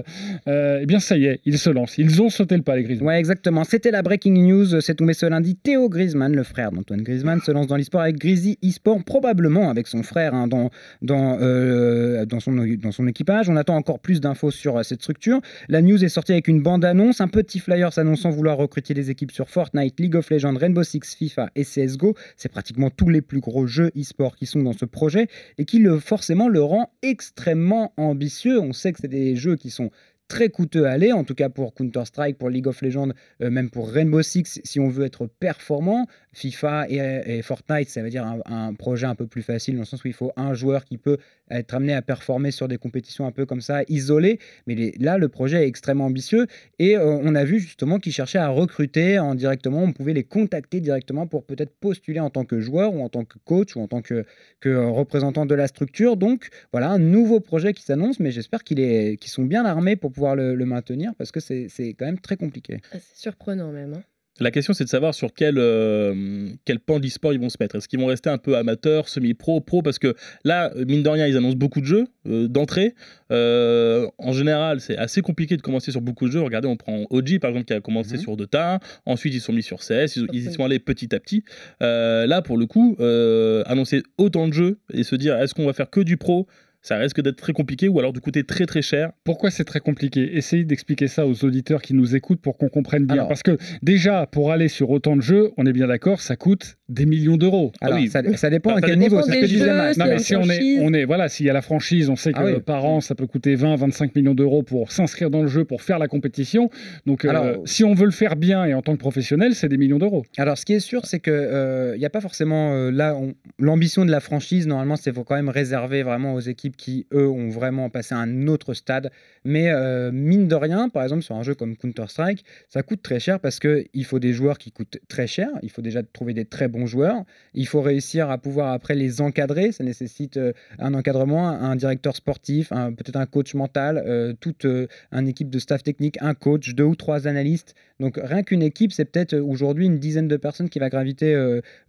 Eh 0.48 0.86
bien 0.86 1.00
ça 1.00 1.18
y 1.18 1.26
est, 1.26 1.40
ils 1.46 1.58
se 1.58 1.70
lancent. 1.70 1.98
Ils 1.98 2.22
ont 2.22 2.30
sauté 2.30 2.56
le 2.56 2.62
les 2.76 2.84
Griezmann. 2.84 3.08
Ouais, 3.08 3.20
exactement. 3.20 3.64
C'était 3.64 3.92
la 3.92 4.02
breaking 4.02 4.34
news. 4.34 4.82
C'est 4.82 4.96
tombé 4.96 5.14
ce 5.14 5.26
lundi. 5.26 5.56
Théo 5.56 5.90
Griezmann, 5.90 6.36
le 6.36 6.44
frère 6.44 6.72
d'Antoine 6.72 7.02
Griezmann, 7.02 7.40
se 7.42 7.52
lance 7.52 7.68
dans 7.68 7.78
l'e-sport 7.78 8.02
avec 8.02 8.18
Grizzly 8.18 8.58
eSport, 8.62 9.04
probablement 9.04 9.70
avec 9.70 9.88
son 9.88 10.04
frère 10.04 10.34
hein, 10.34 10.48
dans, 10.48 10.70
dans, 11.02 11.38
euh, 11.42 12.26
dans, 12.26 12.40
son, 12.40 12.54
dans 12.54 12.92
son 12.92 13.08
équipage. 13.08 13.50
On 13.50 13.56
attend 13.56 13.76
encore 13.76 14.00
plus 14.00 14.22
d'infos 14.22 14.52
sur 14.52 14.78
euh, 14.78 14.84
cette 14.84 15.02
structure. 15.02 15.42
La 15.70 15.82
news 15.82 16.04
est 16.04 16.10
sortie 16.10 16.32
avec 16.32 16.48
une 16.48 16.62
bande-annonce, 16.62 17.22
un 17.22 17.28
petit 17.28 17.60
flyer 17.60 17.94
s'annonçant 17.94 18.30
vouloir 18.30 18.58
recruter 18.58 18.94
les 18.94 19.10
équipes 19.10 19.32
sur 19.32 19.50
Fortnite, 19.50 20.00
League 20.00 20.16
of 20.16 20.30
Legends, 20.30 20.58
Rainbow 20.58 20.84
Six, 20.84 21.16
FIFA 21.18 21.50
et 21.56 21.64
CSGO. 21.64 22.16
C'est 22.36 22.50
pratiquement 22.50 22.90
tous 22.90 23.10
les 23.10 23.22
plus 23.22 23.40
gros 23.40 23.68
jeux 23.68 23.92
e-sport 23.98 24.36
qui 24.36 24.46
sont 24.46 24.62
dans 24.62 24.74
ce 24.74 24.86
projet 24.86 25.28
et 25.58 25.66
qui 25.66 25.80
le, 25.80 26.00
forcément 26.00 26.48
le 26.48 26.62
rend 26.62 26.92
extrêmement 27.02 27.94
ambitieux. 27.98 28.60
On 28.60 28.74
sait 28.74 28.92
que 28.92 29.00
c'est 29.02 29.08
des 29.08 29.36
jeux 29.36 29.56
qui 29.56 29.70
sont 29.70 29.92
très 30.28 30.50
coûteux 30.50 30.86
à 30.86 30.92
aller, 30.92 31.12
en 31.12 31.24
tout 31.24 31.36
cas 31.36 31.50
pour 31.50 31.74
Counter-Strike, 31.74 32.38
pour 32.38 32.50
League 32.50 32.68
of 32.68 32.82
Legends, 32.82 33.12
euh, 33.42 33.50
même 33.50 33.70
pour 33.70 33.90
Rainbow 33.90 34.22
Six, 34.22 34.62
si 34.64 34.80
on 34.80 34.90
veut 34.90 35.06
être 35.06 35.28
performant. 35.28 36.08
FIFA 36.34 36.90
et, 36.90 37.42
Fortnite, 37.42 37.90
ça 37.90 38.02
veut 38.02 38.10
dire 38.10 38.26
un, 38.26 38.40
un 38.46 38.74
projet 38.74 39.08
un 39.08 39.16
peu 39.16 39.28
plus 39.28 39.42
facile, 39.42 39.76
dans 39.76 39.82
le 39.82 39.86
sens 39.86 40.04
où 40.04 40.08
il 40.08 40.14
faut 40.14 40.32
un 40.36 40.54
joueur 40.54 40.86
qui 40.86 40.98
peut 40.98 41.18
être 41.52 41.74
amené 41.74 41.94
à 41.94 42.02
performer 42.02 42.52
sur 42.52 42.68
des 42.68 42.78
compétitions 42.78 43.26
un 43.26 43.32
peu 43.32 43.46
comme 43.46 43.62
ça, 43.62 43.84
isolées. 43.88 44.40
Mais 44.66 44.94
là, 45.00 45.18
le 45.18 45.28
projet 45.30 45.64
est 45.64 45.68
extrêmement 45.68 46.06
ambitieux 46.06 46.48
et 46.80 46.98
euh, 46.98 47.06
on 47.06 47.36
a 47.36 47.44
vu 47.44 47.60
justement 47.60 48.00
qu'ils 48.00 48.14
cherchaient 48.14 48.38
à 48.38 48.50
recruter 48.50 49.20
en 49.20 49.36
directement. 49.36 49.84
On 49.84 49.94
pouvait 49.94 50.14
les 50.14 50.24
contacter 50.24 50.82
directement 50.82 51.28
pour 51.28 51.46
peut-être 51.46 51.74
postuler 51.80 52.20
en 52.20 52.30
tant 52.30 52.46
que 52.46 52.60
joueur 52.60 52.94
ou 52.94 53.04
en 53.04 53.10
tant 53.10 53.26
que 53.26 53.38
coach 53.46 53.76
ou 53.76 53.82
en 53.82 53.88
tant 53.88 54.02
que, 54.02 54.26
euh, 54.66 54.88
représentant 54.88 55.46
de 55.46 55.56
la 55.56 55.68
structure. 55.68 56.18
Donc 56.18 56.50
voilà, 56.72 56.90
un 56.90 57.00
nouveau 57.00 57.40
projet 57.40 57.74
qui 57.74 57.84
s'annonce, 57.84 58.20
mais 58.20 58.32
j'espère 58.32 58.64
qu'ils 58.64 59.18
sont 59.26 59.44
bien 59.44 59.66
armés 59.66 59.96
pour 59.96 60.12
pouvoir 60.12 60.36
le, 60.36 60.68
maintenir 60.68 61.14
parce 61.18 61.32
que 61.32 61.40
c'est 61.40 61.68
c'est 61.70 61.94
quand 61.94 62.06
même 62.06 62.20
très 62.20 62.36
compliqué. 62.36 62.82
Ah, 62.92 62.98
c'est 63.00 63.22
surprenant 63.22 63.72
même. 63.72 63.94
hein. 63.94 64.04
La 64.40 64.52
question, 64.52 64.74
c'est 64.74 64.84
de 64.84 64.90
savoir 64.90 65.14
sur 65.16 65.34
quel, 65.34 65.56
euh, 65.58 66.50
quel 66.66 66.80
pan 66.80 67.00
d'e-sport 67.00 67.34
ils 67.34 67.40
vont 67.40 67.50
se 67.50 67.58
mettre. 67.60 67.76
Est-ce 67.76 67.88
qu'ils 67.88 68.00
vont 68.00 68.06
rester 68.06 68.30
un 68.30 68.38
peu 68.38 68.56
amateurs, 68.56 69.10
semi-pro, 69.10 69.62
pro? 69.62 69.82
Parce 69.82 69.98
que 70.00 70.16
là, 70.44 70.72
mine 70.88 71.02
de 71.04 71.10
rien, 71.10 71.26
ils 71.28 71.36
annoncent 71.38 71.58
beaucoup 71.58 71.82
de 71.82 71.86
jeux 71.86 72.06
euh, 72.28 72.48
d'entrée. 72.48 72.94
Euh, 73.32 74.08
en 74.20 74.34
général, 74.34 74.80
c'est 74.80 74.98
assez 74.98 75.22
compliqué 75.22 75.58
de 75.58 75.62
commencer 75.62 75.92
sur 75.92 76.02
beaucoup 76.02 76.28
de 76.28 76.32
jeux. 76.32 76.42
Regardez, 76.42 76.68
on 76.68 76.78
prend 76.78 77.06
OG, 77.10 77.40
par 77.40 77.50
exemple, 77.50 77.66
qui 77.66 77.74
a 77.74 77.82
commencé 77.82 78.16
Mhm. 78.16 78.22
sur 78.22 78.38
Dota. 78.38 78.80
Ensuite, 79.06 79.34
ils 79.34 79.42
sont 79.42 79.54
mis 79.54 79.64
sur 79.64 79.80
CS. 79.80 80.16
Ils, 80.18 80.28
ils 80.34 80.48
y 80.50 80.54
sont 80.54 80.64
allés 80.64 80.80
petit 80.80 81.14
à 81.16 81.20
petit. 81.20 81.44
Euh, 81.82 82.28
là, 82.28 82.42
pour 82.42 82.58
le 82.58 82.66
coup, 82.68 82.96
euh, 83.00 83.64
annoncer 83.66 84.04
autant 84.18 84.48
de 84.48 84.54
jeux 84.54 84.78
et 84.94 85.04
se 85.04 85.16
dire, 85.16 85.36
est-ce 85.42 85.54
qu'on 85.54 85.66
va 85.66 85.74
faire 85.74 85.90
que 85.90 86.02
du 86.02 86.18
pro 86.18 86.48
ça 86.88 86.98
risque 86.98 87.22
d'être 87.22 87.36
très 87.38 87.54
compliqué 87.54 87.88
ou 87.90 88.00
alors 88.00 88.14
de 88.14 88.20
coûter 88.20 88.44
très 88.44 88.66
très 88.66 88.82
cher. 88.82 89.12
Pourquoi 89.24 89.52
c'est 89.52 89.64
très 89.66 89.80
compliqué? 89.80 90.38
Essayez 90.38 90.64
d'expliquer 90.64 91.08
ça 91.08 91.28
aux 91.28 91.44
auditeurs 91.44 91.82
qui 91.82 91.94
nous 91.94 92.16
écoutent 92.16 92.42
pour 92.42 92.58
qu'on 92.58 92.70
comprenne 92.70 93.06
bien. 93.06 93.16
Alors- 93.16 93.28
Parce 93.28 93.44
que 93.44 93.58
déjà, 93.82 94.26
pour 94.32 94.52
aller 94.52 94.68
sur 94.70 94.90
autant 94.90 95.16
de 95.16 95.22
jeux, 95.22 95.52
on 95.58 95.66
est 95.66 95.74
bien 95.74 95.88
d'accord, 95.88 96.22
ça 96.22 96.36
coûte 96.36 96.78
des 96.88 97.06
millions 97.06 97.36
d'euros. 97.36 97.72
Ah 97.82 97.88
Alors, 97.88 98.00
oui. 98.00 98.08
ça, 98.08 98.22
ça 98.38 98.50
dépend 98.50 98.70
Bah, 98.72 98.78
à 98.78 98.80
ça 98.82 98.88
quel 98.88 99.00
dépend 99.00 99.16
niveau, 99.18 99.22
ce 99.22 99.32
que 99.32 99.46
disait 99.46 99.66
jeux. 99.66 100.00
Non, 100.00 100.06
mais 100.08 100.20
si 100.20 100.36
on 100.38 100.50
est, 100.50 100.80
on 100.80 100.94
est, 100.94 101.04
voilà, 101.04 101.28
s'il 101.28 101.46
y 101.46 101.50
a 101.50 101.54
la 101.54 101.62
franchise, 101.62 102.10
on 102.10 102.16
sait 102.16 102.32
que 102.32 102.40
Ah 102.40 102.46
oui. 102.46 102.62
par 102.66 102.86
an, 102.86 103.02
ça 103.02 103.16
peut 103.16 103.28
coûter 103.28 103.56
20, 103.56 103.76
25 103.76 104.16
millions 104.16 104.34
d'euros 104.36 104.64
pour 104.64 104.92
s'inscrire 104.94 105.30
dans 105.30 105.42
le 105.42 105.50
jeu, 105.50 105.66
pour 105.66 105.82
faire 105.82 106.00
la 106.00 106.08
compétition. 106.08 106.70
Donc, 107.06 107.26
euh, 107.26 107.58
si 107.66 107.84
on 107.84 107.94
veut 107.94 108.06
le 108.06 108.12
faire 108.12 108.38
bien 108.38 108.64
et 108.64 108.74
en 108.74 108.82
tant 108.82 108.94
que 108.94 109.00
professionnel, 109.00 109.56
c'est 109.56 109.68
des 109.68 109.78
millions 109.78 109.98
d'euros. 110.00 110.24
Alors, 110.38 110.58
ce 110.58 110.64
qui 110.64 110.74
est 110.74 110.80
sûr, 110.80 111.06
c'est 111.06 111.20
que 111.20 111.92
il 111.96 112.00
n'y 112.00 112.06
a 112.06 112.10
pas 112.10 112.22
forcément 112.22 112.74
euh, 112.74 112.92
là 112.92 113.16
on- 113.18 113.34
l'ambition 113.60 114.06
de 114.06 114.12
la 114.12 114.22
franchise. 114.22 114.68
Normalement, 114.68 114.96
c'est 114.96 115.14
faut 115.14 115.24
quand 115.26 115.36
même 115.36 115.50
réserver 115.50 116.04
vraiment 116.04 116.34
aux 116.36 116.40
équipes 116.40 116.77
qui 116.78 117.08
eux 117.14 117.28
ont 117.28 117.50
vraiment 117.50 117.90
passé 117.90 118.16
à 118.16 118.20
un 118.20 118.48
autre 118.48 118.74
stade. 118.74 119.12
Mais 119.44 119.70
euh, 119.70 120.12
mine 120.12 120.48
de 120.48 120.56
rien, 120.56 120.90
par 120.90 121.04
exemple 121.04 121.24
sur 121.24 121.36
un 121.36 121.44
jeu 121.44 121.56
comme 121.56 121.76
Counter 121.76 122.06
Strike, 122.08 122.46
ça 122.70 122.84
coûte 122.84 123.02
très 123.02 123.20
cher 123.20 123.40
parce 123.40 123.60
que 123.60 123.86
il 123.94 124.06
faut 124.06 124.20
des 124.20 124.34
joueurs 124.34 124.58
qui 124.58 124.72
coûtent 124.72 125.00
très 125.08 125.28
cher. 125.28 125.50
Il 125.64 125.70
faut 125.72 125.82
déjà 125.82 126.04
trouver 126.04 126.34
des 126.34 126.46
très 126.46 126.68
bons 126.68 126.86
joueurs. 126.86 127.24
Il 127.54 127.68
faut 127.68 127.82
réussir 127.82 128.30
à 128.30 128.38
pouvoir 128.38 128.72
après 128.74 128.96
les 128.96 129.22
encadrer. 129.22 129.72
Ça 129.72 129.84
nécessite 129.84 130.38
euh, 130.38 130.54
un 130.80 130.94
encadrement, 130.94 131.50
un 131.50 131.76
directeur 131.76 132.16
sportif, 132.16 132.70
peut-être 132.70 133.18
un 133.18 133.26
coach 133.26 133.54
mental, 133.56 134.04
euh, 134.06 134.34
toute 134.40 134.66
une 134.66 135.28
équipe 135.28 135.50
de 135.50 135.60
staff 135.60 135.84
technique, 135.84 136.18
un 136.22 136.34
coach, 136.34 136.76
deux 136.76 136.84
ou 136.84 136.96
trois 136.96 137.28
analystes. 137.28 137.76
Donc 138.00 138.20
rien 138.22 138.44
qu'une 138.44 138.62
équipe, 138.62 138.92
c'est 138.92 139.06
peut-être 139.06 139.36
aujourd'hui 139.36 139.86
une 139.88 139.98
dizaine 139.98 140.28
de 140.28 140.38
personnes 140.38 140.70
qui 140.70 140.78
va 140.78 140.90
graviter 140.90 141.36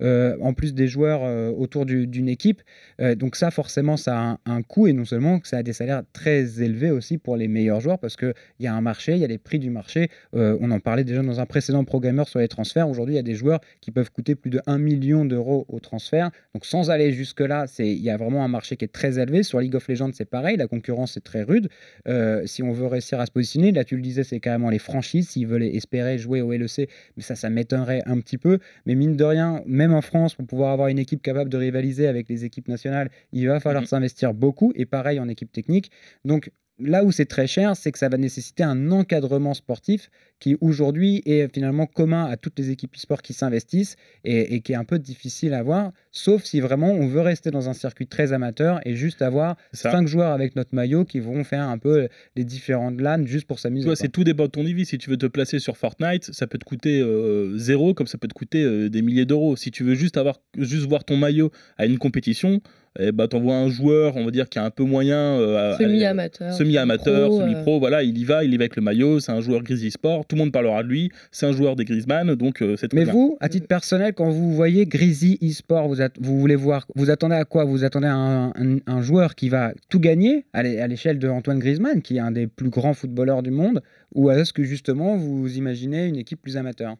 en 0.01 0.55
plus 0.55 0.73
des 0.73 0.87
joueurs 0.89 1.23
autour 1.59 1.85
du- 1.85 2.07
d'une 2.07 2.29
équipe. 2.29 2.63
Donc 2.99 3.37
ça, 3.37 3.51
forcément, 3.51 3.97
ça 3.97 4.19
a 4.19 4.23
un, 4.23 4.39
un 4.47 4.63
coût 4.69 4.87
et 4.87 4.93
non 4.93 5.05
seulement 5.05 5.41
que 5.41 5.49
ça 5.49 5.59
a 5.59 5.63
des 5.65 5.73
salaires 5.73 6.03
très 6.13 6.63
élevés 6.63 6.91
aussi 6.93 7.19
pour 7.19 7.37
les 7.37 7.49
meilleurs 7.49 7.81
joueurs 7.81 7.99
parce 7.99 8.17
qu'il 8.17 8.35
y 8.61 8.67
a 8.69 8.75
un 8.75 8.81
marché, 8.81 9.15
il 9.15 9.19
y 9.19 9.25
a 9.25 9.27
les 9.27 9.39
prix 9.39 9.59
du 9.59 9.71
marché. 9.71 10.09
Euh, 10.37 10.57
on 10.61 10.71
en 10.71 10.79
parlait 10.79 11.05
déjà 11.05 11.23
dans 11.23 11.41
un 11.41 11.47
précédent 11.47 11.85
programmeur 11.85 12.29
sur 12.29 12.39
les 12.39 12.49
transferts. 12.49 12.89
Aujourd'hui, 12.89 13.15
il 13.15 13.17
y 13.17 13.21
a 13.21 13.25
des 13.25 13.35
joueurs 13.35 13.61
qui 13.81 13.91
peuvent 13.91 14.11
coûter 14.13 14.35
plus 14.37 14.51
de 14.51 14.61
1 14.67 14.79
million 14.79 15.25
d'euros 15.25 15.67
au 15.69 15.81
transfert. 15.81 16.31
Donc 16.55 16.65
sans 16.65 16.91
aller 16.91 17.13
jusque-là, 17.13 17.67
il 17.79 17.99
y 18.03 18.11
a 18.11 18.17
vraiment 18.17 18.45
un 18.45 18.49
marché 18.49 18.77
qui 18.77 18.85
est 18.85 18.93
très 18.93 19.19
élevé. 19.19 19.43
Sur 19.43 19.61
League 19.61 19.75
of 19.75 19.89
Legends, 19.89 20.11
c'est 20.13 20.31
pareil, 20.31 20.57
la 20.57 20.67
concurrence 20.69 21.17
est 21.17 21.21
très 21.25 21.43
rude. 21.43 21.69
Euh, 22.07 22.43
si 22.47 22.63
on 22.63 22.73
veut 22.73 22.87
réussir 22.87 23.19
à 23.21 23.27
se 23.27 23.31
positionner, 23.33 23.73
là 23.73 23.85
tu 23.85 23.97
le 23.97 24.03
disais, 24.03 24.23
c'est 24.25 24.41
carrément 24.41 24.71
les 24.71 24.79
franchises, 24.79 25.31
s'ils 25.31 25.47
veulent 25.47 25.63
espérer 25.65 26.19
jouer 26.19 26.43
au 26.43 26.53
LEC, 26.53 26.89
mais 27.17 27.23
ça, 27.23 27.35
ça 27.35 27.51
m'étonnerait 27.51 28.03
un 28.07 28.21
petit 28.21 28.39
peu. 28.39 28.59
Mais 28.87 28.95
mine 28.95 29.17
de 29.17 29.25
rien, 29.25 29.63
même 29.67 29.95
en 29.95 30.03
France, 30.03 30.35
pour 30.35 30.47
pouvoir 30.47 30.73
avoir 30.73 30.89
une 30.89 30.99
équipe 30.99 31.23
capable 31.23 31.51
de 31.51 31.57
rivaliser 31.57 32.07
avec 32.07 32.29
les 32.29 32.45
équipes 32.45 32.69
nationales, 32.69 33.11
il 33.33 33.47
va 33.49 33.61
falloir 33.61 33.83
Mhm. 33.83 33.87
s'investir 33.87 34.35
beaucoup, 34.59 34.73
et 34.75 34.87
pareil 34.87 35.21
en 35.21 35.29
équipe 35.29 35.53
technique. 35.53 35.91
Donc 36.25 36.51
là 36.81 37.05
où 37.05 37.11
c'est 37.11 37.27
très 37.27 37.47
cher, 37.47 37.77
c'est 37.77 37.93
que 37.93 37.99
ça 37.99 38.09
va 38.09 38.19
nécessiter 38.19 38.63
un 38.63 38.91
encadrement 38.93 39.55
sportif 39.55 40.11
qui 40.39 40.57
aujourd'hui 40.61 41.23
est 41.27 41.53
finalement 41.53 41.87
commun 41.87 42.27
à 42.27 42.37
toutes 42.37 42.57
les 42.59 42.71
équipes 42.71 42.95
e-sport 42.95 43.23
qui 43.23 43.33
s'investissent 43.33 43.97
et, 44.23 44.55
et 44.55 44.61
qui 44.61 44.73
est 44.73 44.77
un 44.77 44.85
peu 44.85 45.01
difficile 45.01 45.55
à 45.55 45.63
voir, 45.65 45.91
sauf 46.13 46.45
si 46.45 46.61
vraiment 46.61 46.93
on 46.93 47.09
veut 47.09 47.21
rester 47.21 47.51
dans 47.51 47.69
un 47.69 47.73
circuit 47.73 48.07
très 48.07 48.33
amateur 48.33 48.81
et 48.87 48.95
juste 48.95 49.23
avoir 49.23 49.57
cinq 49.73 50.07
joueurs 50.07 50.31
avec 50.33 50.55
notre 50.55 50.73
maillot 50.73 51.05
qui 51.05 51.19
vont 51.19 51.43
faire 51.43 51.69
un 51.69 51.79
peu 51.79 52.09
les 52.37 52.45
différentes 52.45 53.01
LAN 53.01 53.27
juste 53.27 53.47
pour 53.49 53.59
s'amuser. 53.59 53.95
C'est 53.97 54.13
tout 54.13 54.23
dépend 54.23 54.45
de 54.45 54.51
ton 54.51 54.63
niveau. 54.63 54.85
Si 54.85 54.99
tu 54.99 55.11
veux 55.11 55.17
te 55.17 55.27
placer 55.27 55.59
sur 55.59 55.77
Fortnite, 55.77 56.33
ça 56.33 56.47
peut 56.47 56.59
te 56.59 56.65
coûter 56.65 57.01
euh, 57.01 57.59
zéro, 57.59 57.95
comme 57.95 58.07
ça 58.07 58.19
peut 58.19 58.29
te 58.29 58.35
coûter 58.35 58.63
euh, 58.63 58.89
des 58.89 59.03
milliers 59.03 59.27
d'euros. 59.27 59.57
Si 59.57 59.73
tu 59.73 59.83
veux 59.83 59.95
juste 59.95 60.17
avoir, 60.17 60.41
juste 60.57 60.87
voir 60.87 61.03
ton 61.05 61.17
maillot 61.17 61.51
à 61.77 61.87
une 61.87 61.99
compétition, 61.99 62.61
et 62.99 63.13
bah 63.13 63.29
t'envoies 63.29 63.55
un 63.57 63.69
joueur, 63.69 64.17
on 64.17 64.25
va 64.25 64.31
dire 64.31 64.49
qui 64.49 64.59
est 64.59 64.63
un 64.63 64.71
peu 64.71 64.85
moyen, 64.85 65.17
euh, 65.17 65.75
à- 65.75 65.79
Semi-amateur. 65.79 66.53
semi-amateur, 66.53 67.29
pro, 67.29 67.41
euh, 67.41 67.45
semi-pro, 67.45 67.79
voilà, 67.79 68.03
il 68.03 68.17
y 68.19 68.25
va, 68.25 68.45
il 68.45 68.53
y 68.53 68.57
va 68.57 68.63
avec 68.63 68.77
le 68.77 68.83
maillot, 68.83 69.21
c'est 69.21 69.33
un 69.33 69.41
joueur 69.41 69.63
Grizzly 69.63 69.91
Sport, 69.91 70.25
tout 70.27 70.37
le 70.37 70.41
monde 70.43 70.53
parlera 70.53 70.83
de 70.83 70.89
lui, 70.89 71.11
c'est 71.31 71.47
un 71.47 71.53
joueur 71.53 71.77
des 71.77 71.85
Griezmann, 71.85 72.35
donc 72.35 72.63
euh, 72.63 72.77
c'est 72.77 72.89
très 72.89 72.99
Mais 72.99 73.05
bien. 73.05 73.13
vous, 73.13 73.37
à 73.41 73.49
titre 73.49 73.67
personnel, 73.67 74.13
quand 74.15 74.31
vous 74.31 74.53
voyez 74.55 74.87
Grizzly 74.87 75.39
eSport, 75.41 75.89
vous, 75.89 76.01
at- 76.03 76.11
vous 76.21 76.39
voulez 76.39 76.57
voir, 76.57 76.87
vous 76.97 77.11
attendez 77.11 77.35
à 77.37 77.45
quoi? 77.45 77.65
Vous 77.65 77.85
attendez 77.85 78.07
à 78.09 78.15
un, 78.15 78.49
un- 78.51 78.79
un 78.87 79.03
joueur 79.03 79.35
qui 79.35 79.49
va 79.49 79.73
tout 79.89 80.01
gagner 80.01 80.45
à 80.53 80.63
l'échelle 80.63 81.19
de 81.19 81.29
Antoine 81.29 81.59
Griezmann, 81.59 82.03
qui 82.03 82.17
est 82.17 82.21
un 82.21 82.33
des 82.33 82.47
plus 82.47 82.69
grands 82.71 82.95
footballeurs 82.95 83.43
du 83.43 83.51
monde, 83.51 83.81
ou 84.15 84.31
est-ce 84.31 84.53
que 84.53 84.63
justement 84.65 85.17
vous 85.17 85.57
imaginez 85.57 86.07
une 86.07 86.17
équipe 86.17 86.41
plus 86.43 86.57
amateur? 86.57 86.97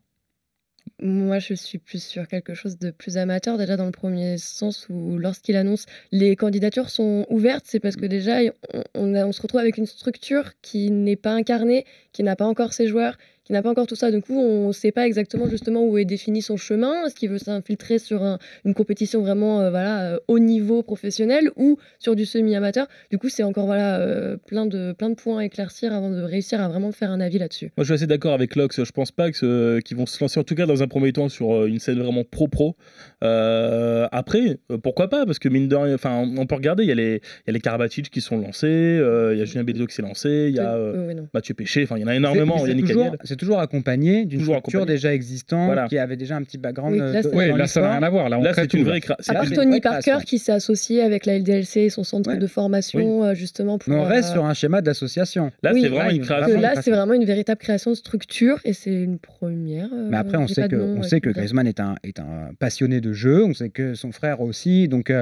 Moi, 1.01 1.39
je 1.41 1.55
suis 1.55 1.79
plus 1.79 2.03
sur 2.03 2.29
quelque 2.29 2.55
chose 2.55 2.79
de 2.79 2.91
plus 2.91 3.17
amateur, 3.19 3.59
déjà 3.59 3.77
dans 3.77 3.85
le 3.87 3.91
premier 3.93 4.39
sens 4.39 4.87
où, 4.89 5.19
lorsqu'il 5.19 5.57
annonce 5.57 5.87
les 6.13 6.37
candidatures 6.37 6.91
sont 6.91 7.27
ouvertes, 7.31 7.65
c'est 7.67 7.81
parce 7.81 7.97
que 7.97 8.07
déjà, 8.07 8.39
on, 8.75 8.85
on 8.95 9.15
a- 9.15 9.27
on 9.27 9.33
se 9.33 9.43
retrouve 9.43 9.61
avec 9.61 9.77
une 9.77 9.87
structure 9.87 10.53
qui 10.63 10.91
n'est 10.91 11.17
pas 11.17 11.33
incarnée, 11.33 11.85
qui 12.13 12.23
n'a 12.23 12.37
pas 12.37 12.47
encore 12.47 12.73
ses 12.73 12.87
joueurs, 12.87 13.17
qui 13.49 13.55
n'a 13.55 13.63
pas 13.63 13.71
encore 13.71 13.87
tout 13.87 13.97
ça. 13.97 14.11
Du 14.11 14.21
coup, 14.21 14.39
on 14.39 14.69
ne 14.69 14.73
sait 14.73 14.93
pas 14.93 15.07
exactement 15.07 15.49
justement 15.49 15.83
où 15.87 15.97
est 15.97 16.05
défini 16.05 16.43
son 16.43 16.59
chemin. 16.59 17.07
Est-ce 17.07 17.15
qu'il 17.15 17.31
veut 17.31 17.39
s'infiltrer 17.39 17.99
sur 17.99 18.23
un- 18.23 18.39
une 18.67 18.75
compétition 18.75 19.23
vraiment 19.23 19.63
euh, 19.63 19.71
voilà, 19.71 20.03
euh, 20.13 20.19
haut 20.29 20.39
niveau 20.39 20.83
professionnel 20.83 21.51
ou 21.57 21.79
sur 21.99 22.15
du 22.15 22.27
semi-amateur? 22.27 22.87
Du 23.11 23.17
coup, 23.17 23.31
c'est 23.31 23.43
encore 23.43 23.65
voilà, 23.65 23.99
euh, 24.01 24.37
plein, 24.37 24.67
de, 24.67 24.93
plein 24.93 25.09
de 25.09 25.15
points 25.15 25.39
à 25.41 25.45
éclaircir 25.47 25.95
avant 25.95 26.11
de 26.11 26.21
réussir 26.21 26.61
à 26.61 26.69
vraiment 26.69 26.93
faire 26.93 27.11
un 27.11 27.21
avis 27.21 27.39
là-dessus. 27.39 27.73
Moi, 27.79 27.85
je 27.85 27.85
suis 27.85 27.95
assez 27.95 28.07
d'accord 28.07 28.35
avec 28.35 28.55
Lox. 28.55 28.85
Je 28.85 28.93
pense 28.93 29.11
pas 29.13 29.31
que 29.31 29.37
ce- 29.39 29.81
qu'ils 29.81 29.97
vont 29.97 30.05
se 30.05 30.23
lancer, 30.23 30.39
en 30.39 30.45
tout 30.45 30.55
cas 30.55 30.67
dans 30.67 30.83
un 30.83 30.87
premier 30.89 31.13
temps, 31.15 31.31
sur 31.31 31.55
euh, 31.55 31.67
une 31.69 31.79
scène 31.79 31.99
vraiment 32.01 32.25
pro-pro. 32.25 32.77
Euh, 33.25 34.07
après, 34.13 34.59
euh, 34.71 34.79
pourquoi 34.79 35.09
pas? 35.09 35.27
Parce 35.27 35.39
que 35.39 35.49
mine 35.49 35.69
de 35.69 35.77
rien, 35.77 35.95
enfin, 35.95 36.15
on 36.17 36.37
on 36.39 36.47
peut 36.47 36.55
regarder. 36.55 36.85
Il 36.85 36.89
y 36.89 36.93
a 36.93 36.95
les, 36.95 37.15
il 37.17 37.49
y 37.49 37.51
a 37.51 37.53
les 37.53 37.61
Karabatic 37.61 38.11
qui 38.11 38.21
sont 38.21 38.39
lancés. 38.39 38.67
euh, 38.69 39.33
Il 39.35 39.39
y 39.39 39.43
a 39.43 39.45
Julien 39.45 39.65
Bélido 39.65 39.87
qui 39.87 39.95
s'est 39.95 40.03
lancé. 40.03 40.47
Il 40.51 40.55
y 40.55 40.61
a 40.61 40.75
euh, 40.75 41.09
Euh, 41.11 41.15
non. 41.15 41.29
Mathieu 41.35 41.55
Péché. 41.55 41.83
Enfin, 41.83 41.97
il 41.97 42.03
y 42.03 42.05
en 42.05 42.09
a 42.09 42.15
énormément. 42.15 42.59
c'est 42.65 42.75
toujours, 42.77 43.17
toujours 43.39 43.59
accompagné 43.61 44.27
d'une 44.27 44.43
structure 44.43 44.81
accompagné. 44.81 44.87
déjà 44.87 45.15
existante, 45.15 45.65
Voilà. 45.67 45.87
qui 45.89 45.97
avait 45.97 46.17
déjà 46.19 46.37
un 46.37 46.43
petit 46.43 46.59
background. 46.59 46.93
Oui, 46.95 47.01
euh, 47.01 47.13
là, 47.57 47.65
de- 47.65 47.69
ça 47.69 47.81
n'a 47.81 47.93
rien 47.93 48.03
à 48.03 48.11
voir. 48.11 48.29
Là, 48.29 48.53
c'est 48.55 48.75
une 48.75 48.85
vraie. 48.85 48.99
cra- 48.99 49.17
c'est 49.21 49.31
À 49.31 49.35
part 49.41 49.51
Tony 49.51 49.81
Parker 49.81 50.19
qui 50.27 50.39
s'est 50.39 50.53
associé 50.53 51.01
avec 51.03 51.25
la 51.25 51.37
LDLC 51.39 51.81
et 51.81 51.89
son 51.91 52.05
centre 52.05 52.29
Ouais. 52.31 52.37
de 52.37 52.47
formation 52.47 53.25
euh, 53.25 53.35
justement 53.35 53.79
pour. 53.79 53.91
Mais 53.93 53.99
on 53.99 54.05
reste 54.05 54.31
euh, 54.31 54.33
sur 54.35 54.45
un 54.45 54.53
schéma 54.53 54.83
d'association. 54.83 55.51
Là, 55.63 55.71
Oui, 55.73 55.81
c'est 55.83 55.89
vraiment 55.89 56.09
là, 56.09 56.13
une 56.13 56.21
création. 56.23 56.61
là, 56.61 56.83
c'est 56.83 56.91
vraiment 56.91 57.15
une 57.15 57.25
véritable 57.25 57.59
création 57.61 57.93
de 57.93 57.97
structure 57.97 58.59
et 58.65 58.75
c'est 58.75 58.93
une 58.93 59.19
première. 59.19 59.89
euh, 59.93 60.09
Mais 60.11 60.17
après, 60.19 60.37
on 60.37 60.47
sait 60.49 60.69
que, 60.69 60.77
nom, 60.77 60.99
on 60.99 61.03
sait. 61.03 61.21
Griezmann 61.21 61.67
est 61.67 61.81
un, 61.81 61.95
est 62.05 62.19
un 62.21 62.51
passionné 62.59 63.01
de 63.01 63.13
jeu, 63.13 63.45
on 63.45 63.55
sait 63.55 63.71
que 63.71 63.95
son 63.95 64.13
frère 64.13 64.41
aussi. 64.41 64.89
Donc, 64.89 65.13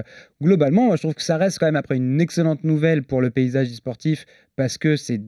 globalement, 0.42 0.94
je 0.96 1.02
trouve 1.02 1.14
que 1.14 1.22
ça 1.22 1.36
reste 1.36 1.58
quand 1.58 1.66
même 1.66 1.76
après 1.76 1.96
une 1.96 2.20
excellente 2.20 2.64
nouvelle 2.64 3.02
pour 3.02 3.20
le 3.20 3.30
paysage 3.30 3.68
e-sportif 3.68 4.26
parce 4.56 4.78
que 4.78 4.96
c'est 4.96 5.20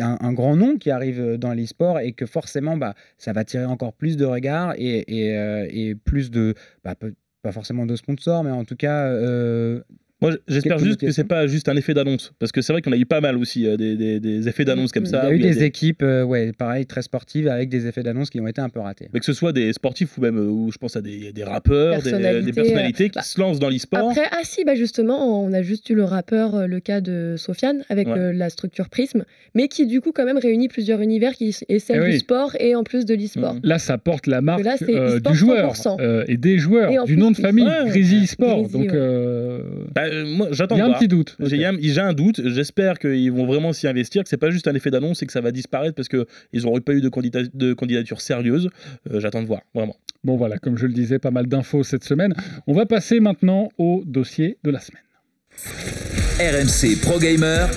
un, 0.00 0.32
grand 0.32 0.56
nom 0.56 0.76
qui 0.76 0.90
arrive 0.90 1.20
euh, 1.20 1.38
dans 1.38 1.54
l'e-sport 1.54 2.00
et 2.00 2.12
que 2.12 2.26
forcément, 2.26 2.76
bah, 2.76 2.94
ça 3.16 3.32
va 3.32 3.44
tirer 3.44 3.64
encore 3.64 3.92
plus 3.92 4.16
de 4.16 4.24
regards 4.24 4.74
et, 4.76 5.04
euh, 5.36 5.94
plus 6.04 6.30
de. 6.30 6.54
bah, 6.84 6.94
pas 7.42 7.52
forcément 7.52 7.86
de 7.86 7.96
sponsors, 7.96 8.44
mais 8.44 8.50
en 8.50 8.64
tout 8.64 8.76
cas. 8.76 9.06
euh, 9.06 9.82
Moi, 10.22 10.32
j'espère 10.48 10.78
juste 10.78 11.00
que 11.00 11.10
c'est 11.10 11.24
pas 11.24 11.46
juste 11.46 11.68
un 11.68 11.76
effet 11.76 11.92
d'annonce. 11.94 12.32
Parce 12.38 12.52
que 12.52 12.62
c'est 12.62 12.72
vrai 12.72 12.80
qu'on 12.80 12.92
a 12.92 12.96
eu 12.96 13.04
pas 13.06 13.20
mal 13.20 13.36
aussi 13.36 13.66
euh, 13.66 13.76
des, 13.76 13.96
des- 13.96 14.20
des 14.20 14.48
effets 14.48 14.64
d'annonce 14.64 14.92
comme 14.92 15.04
y 15.04 15.06
il 15.06 15.10
y 15.10 15.12
ça. 15.12 15.22
a 15.22 15.32
eu 15.32 15.38
des, 15.38 15.50
des- 15.54 15.64
équipes, 15.64 16.02
euh, 16.02 16.22
ouais, 16.22 16.52
pareil, 16.56 16.86
très 16.86 17.02
sportives 17.02 17.48
avec 17.48 17.68
des 17.68 17.86
effets 17.86 18.02
d'annonce 18.02 18.30
qui 18.30 18.40
ont 18.40 18.46
été 18.46 18.60
un 18.60 18.68
peu 18.68 18.80
ratés. 18.80 19.08
Mais 19.12 19.18
que 19.20 19.26
ce 19.26 19.32
soit 19.32 19.52
des 19.52 19.72
sportifs 19.72 20.16
ou 20.16 20.20
même, 20.22 20.38
euh, 20.38 20.46
où 20.46 20.70
je 20.72 20.78
pense 20.78 20.96
à 20.96 21.00
des, 21.02 21.32
des 21.32 21.44
rappeurs, 21.44 21.96
des, 22.02 22.10
Personnalités, 22.10 22.42
des 22.44 22.52
personnalités 22.52 23.10
qui 23.10 23.16
bah, 23.18 23.22
se 23.22 23.40
lancent 23.40 23.58
dans 23.58 23.68
l'e-sport. 23.68 24.10
Après, 24.10 24.26
ah 24.30 24.40
si, 24.44 24.64
bah 24.64 24.74
justement, 24.74 25.42
on 25.44 25.52
a 25.52 25.62
juste 25.62 25.90
eu 25.90 25.94
le 25.94 26.04
rappeur, 26.04 26.54
euh, 26.54 26.66
le 26.66 26.80
cas 26.80 27.00
de 27.00 27.34
Sofiane, 27.36 27.82
avec 27.88 28.06
Ouais. 28.08 28.18
euh, 28.18 28.32
la 28.32 28.48
structure 28.50 28.88
Prism, 28.88 29.24
mais 29.54 29.68
qui 29.68 29.86
du 29.86 30.00
coup 30.00 30.12
quand 30.12 30.24
même 30.24 30.38
réunit 30.38 30.68
plusieurs 30.68 31.00
univers, 31.00 31.32
qui 31.34 31.54
est 31.68 31.78
celle 31.78 32.02
Eh 32.06 32.10
du 32.12 32.18
sport 32.18 32.52
et 32.60 32.74
en 32.76 32.84
plus 32.84 33.04
de 33.06 33.14
l'e-sport. 33.14 33.54
Mhm. 33.54 33.60
Là, 33.64 33.78
ça 33.78 33.98
porte 33.98 34.26
la 34.26 34.40
marque 34.40 34.62
là, 34.64 34.76
euh, 34.88 35.18
du 35.20 35.34
joueur 35.34 35.74
100%. 35.74 35.96
euh, 36.00 36.24
et 36.28 36.36
des 36.36 36.58
joueurs, 36.58 36.90
Et 36.90 36.98
du 37.06 37.14
plus, 37.14 37.16
nom 37.16 37.30
de 37.30 37.36
il- 37.38 37.42
famille, 37.42 37.64
Ouais, 37.64 37.88
Grizzly 37.88 38.26
Sport. 38.26 38.62
Grizzly, 38.62 38.72
Donc, 38.78 38.92
ouais. 38.92 38.98
euh, 38.98 39.60
Bah, 39.94 40.02
euh, 40.12 40.24
moi, 40.26 40.48
j'attends 40.52 40.76
il 40.76 40.78
y 40.78 40.82
a 40.82 40.86
un 40.86 40.92
petit 40.92 41.08
doute. 41.08 41.36
J'ai 41.40 41.56
il 41.56 41.62
y 41.62 41.64
a- 41.64 41.72
j'ai 41.80 42.00
un 42.00 42.12
doute. 42.12 42.40
J'espère 42.48 42.98
qu'ils 42.98 43.32
vont 43.32 43.46
vraiment 43.46 43.72
s'y 43.72 43.88
investir, 43.88 44.22
que 44.22 44.28
c'est 44.28 44.36
pas 44.36 44.50
juste 44.50 44.68
un 44.68 44.74
effet 44.74 44.90
d'annonce 44.90 45.22
et 45.22 45.26
que 45.26 45.32
ça 45.32 45.40
va 45.40 45.50
disparaître 45.52 45.94
parce 45.94 46.08
que 46.08 46.26
ils 46.52 46.62
n'auraient 46.62 46.80
pas 46.80 46.92
eu 46.92 47.00
de 47.00 47.72
candidature 47.74 48.20
sérieuse. 48.20 48.68
Euh, 49.10 49.20
J'attends 49.20 49.42
de 49.42 49.46
voir, 49.46 49.62
vraiment. 49.74 49.96
Bon, 50.24 50.36
voilà, 50.36 50.58
comme 50.58 50.76
je 50.78 50.86
le 50.86 50.92
disais, 50.92 51.18
pas 51.18 51.30
mal 51.32 51.46
d'infos 51.46 51.82
cette 51.82 52.04
semaine. 52.04 52.34
On 52.66 52.74
va 52.74 52.86
passer 52.86 53.18
maintenant 53.20 53.70
au 53.78 54.02
dossier 54.06 54.58
de 54.64 54.70
la 54.70 54.78
semaine. 54.80 55.02
RMC 56.38 57.00
Pro 57.02 57.18
Gamer, 57.18 57.68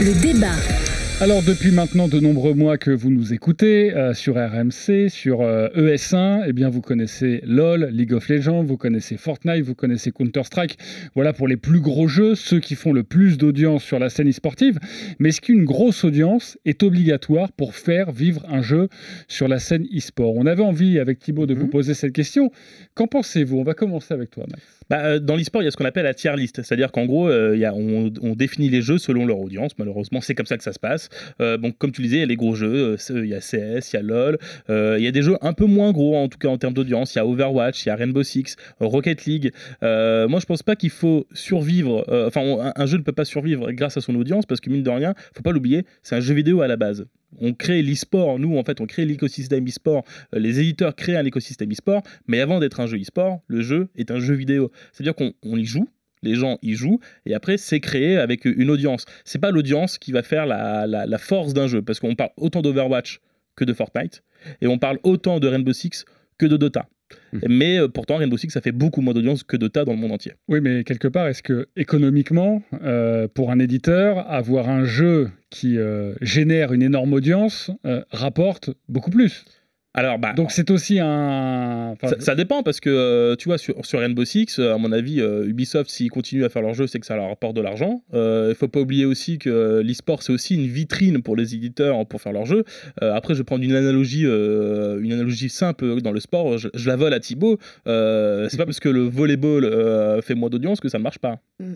Le 0.00 0.20
débat. 0.20 0.79
Alors 1.20 1.42
depuis 1.42 1.70
maintenant 1.70 2.08
de 2.08 2.18
nombreux 2.18 2.54
mois 2.54 2.78
que 2.78 2.90
vous 2.90 3.10
nous 3.10 3.34
écoutez 3.34 3.94
euh, 3.94 4.14
sur 4.14 4.36
RMC, 4.36 5.10
sur 5.10 5.42
euh, 5.42 5.68
ES1, 5.76 6.44
eh 6.48 6.54
bien 6.54 6.70
vous 6.70 6.80
connaissez 6.80 7.42
LoL, 7.44 7.90
League 7.92 8.14
of 8.14 8.26
Legends, 8.30 8.62
vous 8.62 8.78
connaissez 8.78 9.18
Fortnite, 9.18 9.62
vous 9.62 9.74
connaissez 9.74 10.12
Counter-Strike. 10.12 10.78
Voilà 11.14 11.34
pour 11.34 11.46
les 11.46 11.58
plus 11.58 11.80
gros 11.80 12.08
jeux, 12.08 12.34
ceux 12.34 12.58
qui 12.58 12.74
font 12.74 12.94
le 12.94 13.02
plus 13.02 13.36
d'audience 13.36 13.84
sur 13.84 13.98
la 13.98 14.08
scène 14.08 14.30
e-sportive. 14.30 14.78
Mais 15.18 15.28
est-ce 15.28 15.42
qu'une 15.42 15.64
grosse 15.64 16.04
audience 16.04 16.56
est 16.64 16.82
obligatoire 16.82 17.52
pour 17.52 17.74
faire 17.74 18.12
vivre 18.12 18.46
un 18.48 18.62
jeu 18.62 18.88
sur 19.28 19.46
la 19.46 19.58
scène 19.58 19.84
e-sport? 19.94 20.34
On 20.36 20.46
avait 20.46 20.62
envie 20.62 20.98
avec 20.98 21.18
Thibaut 21.18 21.44
de 21.44 21.52
vous 21.52 21.64
Mhm. 21.64 21.70
poser 21.70 21.92
cette 21.92 22.14
question. 22.14 22.50
Qu'en 22.94 23.06
pensez-vous? 23.06 23.58
On 23.58 23.64
va 23.64 23.74
commencer 23.74 24.14
avec 24.14 24.30
toi, 24.30 24.46
Max. 24.50 24.79
Bah, 24.90 25.04
euh, 25.04 25.18
dans 25.20 25.36
l'e-sport, 25.36 25.62
il 25.62 25.66
y 25.66 25.68
a 25.68 25.70
ce 25.70 25.76
qu'on 25.76 25.84
appelle 25.84 26.04
la 26.04 26.14
tier 26.14 26.34
list. 26.36 26.62
C'est-à-dire 26.62 26.90
qu'en 26.90 27.06
gros, 27.06 27.28
euh, 27.28 27.56
il 27.56 27.64
on, 27.70 28.34
définit 28.34 28.68
les 28.68 28.82
jeux 28.82 28.98
selon 28.98 29.24
leur 29.24 29.38
audience. 29.38 29.72
Malheureusement, 29.78 30.20
c'est 30.20 30.34
comme 30.34 30.46
ça 30.46 30.58
que 30.58 30.64
ça 30.64 30.72
se 30.72 30.80
passe. 30.80 31.08
Euh, 31.40 31.56
comme 31.78 31.92
tu 31.92 32.02
le 32.02 32.08
disais, 32.08 32.16
il 32.16 32.20
y 32.20 32.24
a 32.24 32.26
les 32.26 32.36
gros 32.36 32.56
jeux. 32.56 32.96
Il 33.10 33.26
y 33.26 33.34
a 33.34 33.40
CS, 33.40 33.92
il 33.92 33.96
y 33.96 33.98
a 33.98 34.02
LoL. 34.02 34.38
Il 34.68 35.02
y 35.02 35.06
a 35.06 35.12
des 35.12 35.22
jeux 35.22 35.36
un 35.40 35.52
peu 35.52 35.66
moins 35.66 35.92
gros, 35.92 36.16
en 36.16 36.28
tout 36.28 36.38
cas 36.38 36.48
en 36.48 36.58
termes 36.58 36.74
d'audience. 36.74 37.14
Il 37.14 37.18
y 37.18 37.20
a 37.20 37.26
Overwatch, 37.26 37.86
il 37.86 37.88
y 37.88 37.92
a 37.92 37.96
Rainbow 37.96 38.22
Six, 38.22 38.56
Rocket 38.80 39.24
League. 39.26 39.52
Moi, 39.82 40.40
je 40.40 40.46
pense 40.46 40.64
pas 40.64 40.74
qu'il 40.74 40.90
faut 40.90 41.26
survivre. 41.32 42.04
Enfin, 42.26 42.42
un, 42.42 42.72
un 42.74 42.86
jeu 42.86 42.98
ne 42.98 43.02
peut 43.02 43.12
pas 43.12 43.24
survivre 43.24 43.70
grâce 43.72 43.96
à 43.96 44.00
son 44.00 44.14
audience 44.16 44.44
parce 44.46 44.60
que, 44.60 44.70
mine 44.70 44.82
de 44.82 44.90
rien, 44.90 45.14
faut 45.34 45.42
pas 45.42 45.52
l'oublier, 45.52 45.84
c'est 46.02 46.16
un 46.16 46.20
jeu 46.20 46.34
vidéo 46.34 46.62
à 46.62 46.66
la 46.66 46.76
base. 46.76 47.06
On 47.38 47.54
crée 47.54 47.82
l'e-sport, 47.82 48.38
nous 48.38 48.56
en 48.58 48.64
fait 48.64 48.80
on 48.80 48.86
crée 48.86 49.04
l'écosystème 49.04 49.66
e-sport, 49.66 50.04
Euh, 50.34 50.38
les 50.38 50.60
éditeurs 50.60 50.94
créent 50.96 51.16
un 51.16 51.24
écosystème 51.24 51.70
e-sport, 51.72 52.02
mais 52.26 52.40
avant 52.40 52.58
d'être 52.60 52.80
un 52.80 52.86
jeu 52.86 52.98
e-sport, 52.98 53.40
le 53.46 53.62
jeu 53.62 53.88
est 53.96 54.10
un 54.10 54.18
jeu 54.20 54.34
vidéo. 54.34 54.70
C'est-à-dire 54.92 55.14
qu'on 55.14 55.32
on 55.42 55.56
y 55.56 55.64
joue, 55.64 55.88
les 56.22 56.34
gens 56.34 56.58
y 56.62 56.74
jouent, 56.74 57.00
et 57.26 57.34
après 57.34 57.56
c'est 57.56 57.80
créé 57.80 58.16
avec 58.16 58.44
une 58.44 58.70
audience. 58.70 59.04
C'est 59.24 59.38
pas 59.38 59.50
l'audience 59.50 59.96
qui 59.98 60.12
va 60.12 60.22
faire 60.22 60.44
la- 60.46 60.86
la 60.86 61.18
force 61.18 61.54
d'un 61.54 61.66
jeu, 61.66 61.82
parce 61.82 62.00
qu'on 62.00 62.14
parle 62.14 62.30
autant 62.36 62.62
d'Overwatch 62.62 63.20
que 63.56 63.64
de 63.64 63.72
Fortnite, 63.72 64.22
et 64.60 64.66
on 64.66 64.78
parle 64.78 64.98
autant 65.02 65.38
de 65.40 65.46
Rainbow 65.48 65.72
Six 65.72 66.04
que 66.38 66.46
de 66.46 66.56
Dota. 66.56 66.88
Mhm. 67.32 67.40
Mais 67.48 67.78
euh, 67.78 67.88
pourtant 67.88 68.16
Rainbow 68.16 68.36
Six 68.36 68.50
ça 68.50 68.60
fait 68.60 68.72
beaucoup 68.72 69.00
moins 69.00 69.14
d'audience 69.14 69.42
que 69.42 69.56
Dota 69.56 69.84
dans 69.84 69.92
le 69.92 69.98
monde 69.98 70.12
entier. 70.12 70.32
Oui, 70.48 70.60
mais 70.60 70.84
quelque 70.84 71.08
part, 71.08 71.28
est-ce 71.28 71.42
que 71.42 71.68
économiquement, 71.76 72.62
euh, 72.82 73.28
pour 73.28 73.50
un 73.50 73.58
éditeur, 73.58 74.30
avoir 74.30 74.68
un 74.68 74.84
jeu 74.84 75.30
qui 75.50 75.78
euh, 75.78 76.14
génère 76.20 76.72
une 76.72 76.82
énorme 76.82 77.12
audience 77.12 77.70
euh, 77.84 78.02
rapporte 78.10 78.70
beaucoup 78.88 79.10
plus? 79.10 79.44
Alors 79.92 80.20
bah 80.20 80.34
Donc 80.34 80.52
c'est 80.52 80.70
aussi 80.70 81.00
un. 81.00 81.90
enfin, 81.90 82.08
Ça, 82.08 82.20
ça 82.20 82.34
dépend 82.36 82.62
parce 82.62 82.78
que 82.78 82.90
euh, 82.90 83.34
tu 83.34 83.48
vois 83.48 83.58
sur, 83.58 83.84
sur 83.84 83.98
Rainbow 83.98 84.24
Six, 84.24 84.60
euh, 84.60 84.74
à 84.74 84.78
mon 84.78 84.92
avis, 84.92 85.20
euh, 85.20 85.48
Ubisoft 85.48 85.90
s'ils 85.90 86.10
continuent 86.10 86.44
à 86.44 86.48
faire 86.48 86.62
leur 86.62 86.74
jeu, 86.74 86.86
c'est 86.86 87.00
que 87.00 87.06
ça 87.06 87.16
leur 87.16 87.28
rapporte 87.28 87.56
de 87.56 87.60
l'argent. 87.60 88.04
Il 88.12 88.54
faut 88.54 88.68
pas 88.68 88.80
oublier 88.80 89.04
aussi 89.04 89.38
que 89.38 89.82
l'e-sport 89.84 90.22
c'est 90.22 90.32
aussi 90.32 90.54
une 90.54 90.66
vitrine 90.66 91.22
pour 91.22 91.34
les 91.34 91.54
éditeurs 91.56 92.06
pour 92.06 92.20
faire 92.20 92.32
leur 92.32 92.46
jeu. 92.46 92.64
Euh, 93.02 93.14
après, 93.14 93.34
je 93.34 93.40
vais 93.40 93.44
prendre 93.44 93.64
une 93.64 93.74
analogie, 93.74 94.26
euh, 94.26 95.00
une 95.02 95.12
analogie 95.12 95.48
simple 95.48 96.00
dans 96.00 96.12
le 96.12 96.20
sport. 96.20 96.56
Je, 96.58 96.68
je 96.72 96.88
la 96.88 96.94
vole 96.96 97.12
à 97.12 97.18
Thibaut. 97.18 97.58
Euh, 97.88 98.48
c'est 98.48 98.58
pas 98.58 98.66
parce 98.66 98.80
que 98.80 98.88
le 98.88 99.02
volleyball 99.02 99.64
euh, 99.64 100.22
fait 100.22 100.36
moins 100.36 100.50
d'audience 100.50 100.80
que 100.80 100.88
ça 100.88 100.98
ne 100.98 101.02
marche 101.02 101.18
pas. 101.18 101.40
Mm. 101.58 101.74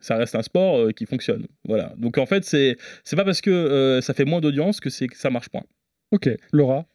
Ça 0.00 0.16
reste 0.16 0.34
un 0.34 0.42
sport 0.42 0.78
euh, 0.78 0.90
qui 0.90 1.06
fonctionne. 1.06 1.46
Voilà. 1.66 1.94
Donc 1.96 2.18
en 2.18 2.26
fait, 2.26 2.44
c'est 2.44 2.76
c'est 3.04 3.16
pas 3.16 3.24
parce 3.24 3.40
que 3.40 3.50
euh, 3.50 4.00
ça 4.00 4.12
fait 4.12 4.24
moins 4.24 4.40
d'audience 4.40 4.80
que 4.80 4.90
c'est 4.90 5.06
que 5.06 5.16
ça 5.16 5.30
marche 5.30 5.48
point. 5.48 5.62
Ok, 6.10 6.28
Laura? 6.52 6.86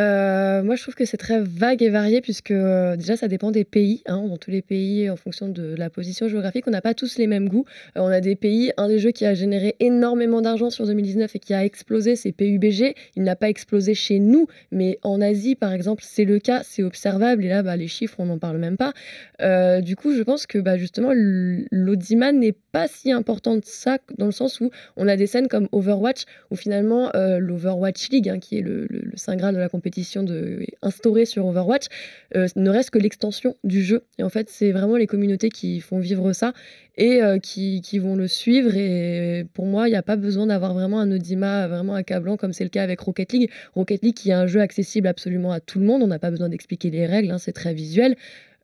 Euh, 0.00 0.62
moi, 0.62 0.74
je 0.74 0.80
trouve 0.82 0.94
que 0.94 1.04
c'est 1.04 1.18
très 1.18 1.42
vague 1.42 1.82
et 1.82 1.90
varié 1.90 2.22
puisque 2.22 2.50
euh, 2.50 2.96
déjà, 2.96 3.14
ça 3.18 3.28
dépend 3.28 3.50
des 3.50 3.64
pays. 3.64 4.02
hein. 4.06 4.22
Dans 4.26 4.38
tous 4.38 4.50
les 4.50 4.62
pays, 4.62 5.10
en 5.10 5.16
fonction 5.16 5.48
de 5.50 5.74
la 5.76 5.90
position 5.90 6.28
géographique, 6.28 6.66
on 6.66 6.70
n'a 6.70 6.80
pas 6.80 6.94
tous 6.94 7.18
les 7.18 7.26
mêmes 7.26 7.46
goûts. 7.50 7.66
Euh, 7.98 8.00
on 8.00 8.06
a 8.06 8.22
des 8.22 8.34
pays, 8.34 8.72
un 8.78 8.88
des 8.88 8.98
jeux 8.98 9.10
qui 9.10 9.26
a 9.26 9.34
généré 9.34 9.76
énormément 9.80 10.40
d'argent 10.40 10.70
sur 10.70 10.86
2019 10.86 11.36
et 11.36 11.38
qui 11.38 11.52
a 11.52 11.62
explosé, 11.62 12.16
c'est 12.16 12.32
PUBG. 12.32 12.94
Il 13.16 13.22
n'a 13.22 13.36
pas 13.36 13.50
explosé 13.50 13.92
chez 13.92 14.18
nous, 14.18 14.46
mais 14.70 14.98
en 15.02 15.20
Asie, 15.20 15.56
par 15.56 15.74
exemple, 15.74 16.02
c'est 16.06 16.24
le 16.24 16.38
cas, 16.38 16.62
c'est 16.64 16.82
observable. 16.82 17.44
Et 17.44 17.48
là, 17.50 17.62
bah, 17.62 17.76
les 17.76 17.88
chiffres, 17.88 18.16
on 18.18 18.24
n'en 18.26 18.38
parle 18.38 18.56
même 18.56 18.78
pas. 18.78 18.94
Du 19.82 19.96
coup, 19.96 20.14
je 20.14 20.22
pense 20.22 20.46
que 20.46 20.58
bah, 20.58 20.78
justement, 20.78 21.10
l'audimat 21.14 22.32
n'est 22.32 22.52
pas 22.72 22.88
si 22.88 23.12
important 23.12 23.56
de 23.56 23.64
ça, 23.64 23.98
dans 24.16 24.26
le 24.26 24.32
sens 24.32 24.60
où 24.60 24.70
on 24.96 25.06
a 25.08 25.16
des 25.16 25.26
scènes 25.26 25.48
comme 25.48 25.68
Overwatch, 25.72 26.24
où 26.50 26.56
finalement, 26.56 27.10
l'Overwatch 27.14 28.08
League, 28.10 28.28
hein, 28.30 28.38
qui 28.38 28.58
est 28.58 28.62
le, 28.62 28.86
le- 28.88 29.02
le 29.02 29.16
saint 29.16 29.36
graal 29.36 29.54
de 29.54 29.58
la 29.60 29.68
compétition, 29.68 29.81
compétition 29.82 30.22
de, 30.22 30.64
instaurée 30.80 31.24
sur 31.24 31.44
Overwatch 31.44 31.86
euh, 32.36 32.46
ne 32.54 32.70
reste 32.70 32.90
que 32.90 33.00
l'extension 33.00 33.56
du 33.64 33.82
jeu. 33.82 34.04
Et 34.16 34.22
en 34.22 34.28
fait, 34.28 34.48
c'est 34.48 34.70
vraiment 34.70 34.96
les 34.96 35.08
communautés 35.08 35.48
qui 35.48 35.80
font 35.80 35.98
vivre 35.98 36.32
ça 36.32 36.52
et 36.96 37.20
euh, 37.20 37.38
qui, 37.40 37.80
vont 37.98 38.14
le 38.14 38.28
suivre. 38.28 38.76
Et 38.76 39.44
pour 39.54 39.66
moi, 39.66 39.88
il 39.88 39.90
n'y 39.90 39.96
a 39.96 40.02
pas 40.02 40.14
besoin 40.14 40.46
d'avoir 40.46 40.72
vraiment 40.72 41.00
un 41.00 41.10
Audima 41.10 41.66
vraiment 41.66 41.94
accablant 41.94 42.36
comme 42.36 42.52
c'est 42.52 42.62
le 42.62 42.70
cas 42.70 42.84
avec 42.84 43.00
Rocket 43.00 43.32
League. 43.32 43.50
Rocket 43.74 44.02
League 44.02 44.14
qui 44.14 44.30
est 44.30 44.34
un 44.34 44.46
jeu 44.46 44.60
accessible 44.60 45.08
absolument 45.08 45.50
à 45.50 45.58
tout 45.58 45.80
le 45.80 45.84
monde. 45.84 46.02
On 46.02 46.06
n'a 46.06 46.20
pas 46.20 46.30
besoin 46.30 46.48
d'expliquer 46.48 46.90
les 46.90 47.06
règles, 47.06 47.32
hein, 47.32 47.38
c'est 47.38 47.52
très 47.52 47.74
visuel. 47.74 48.14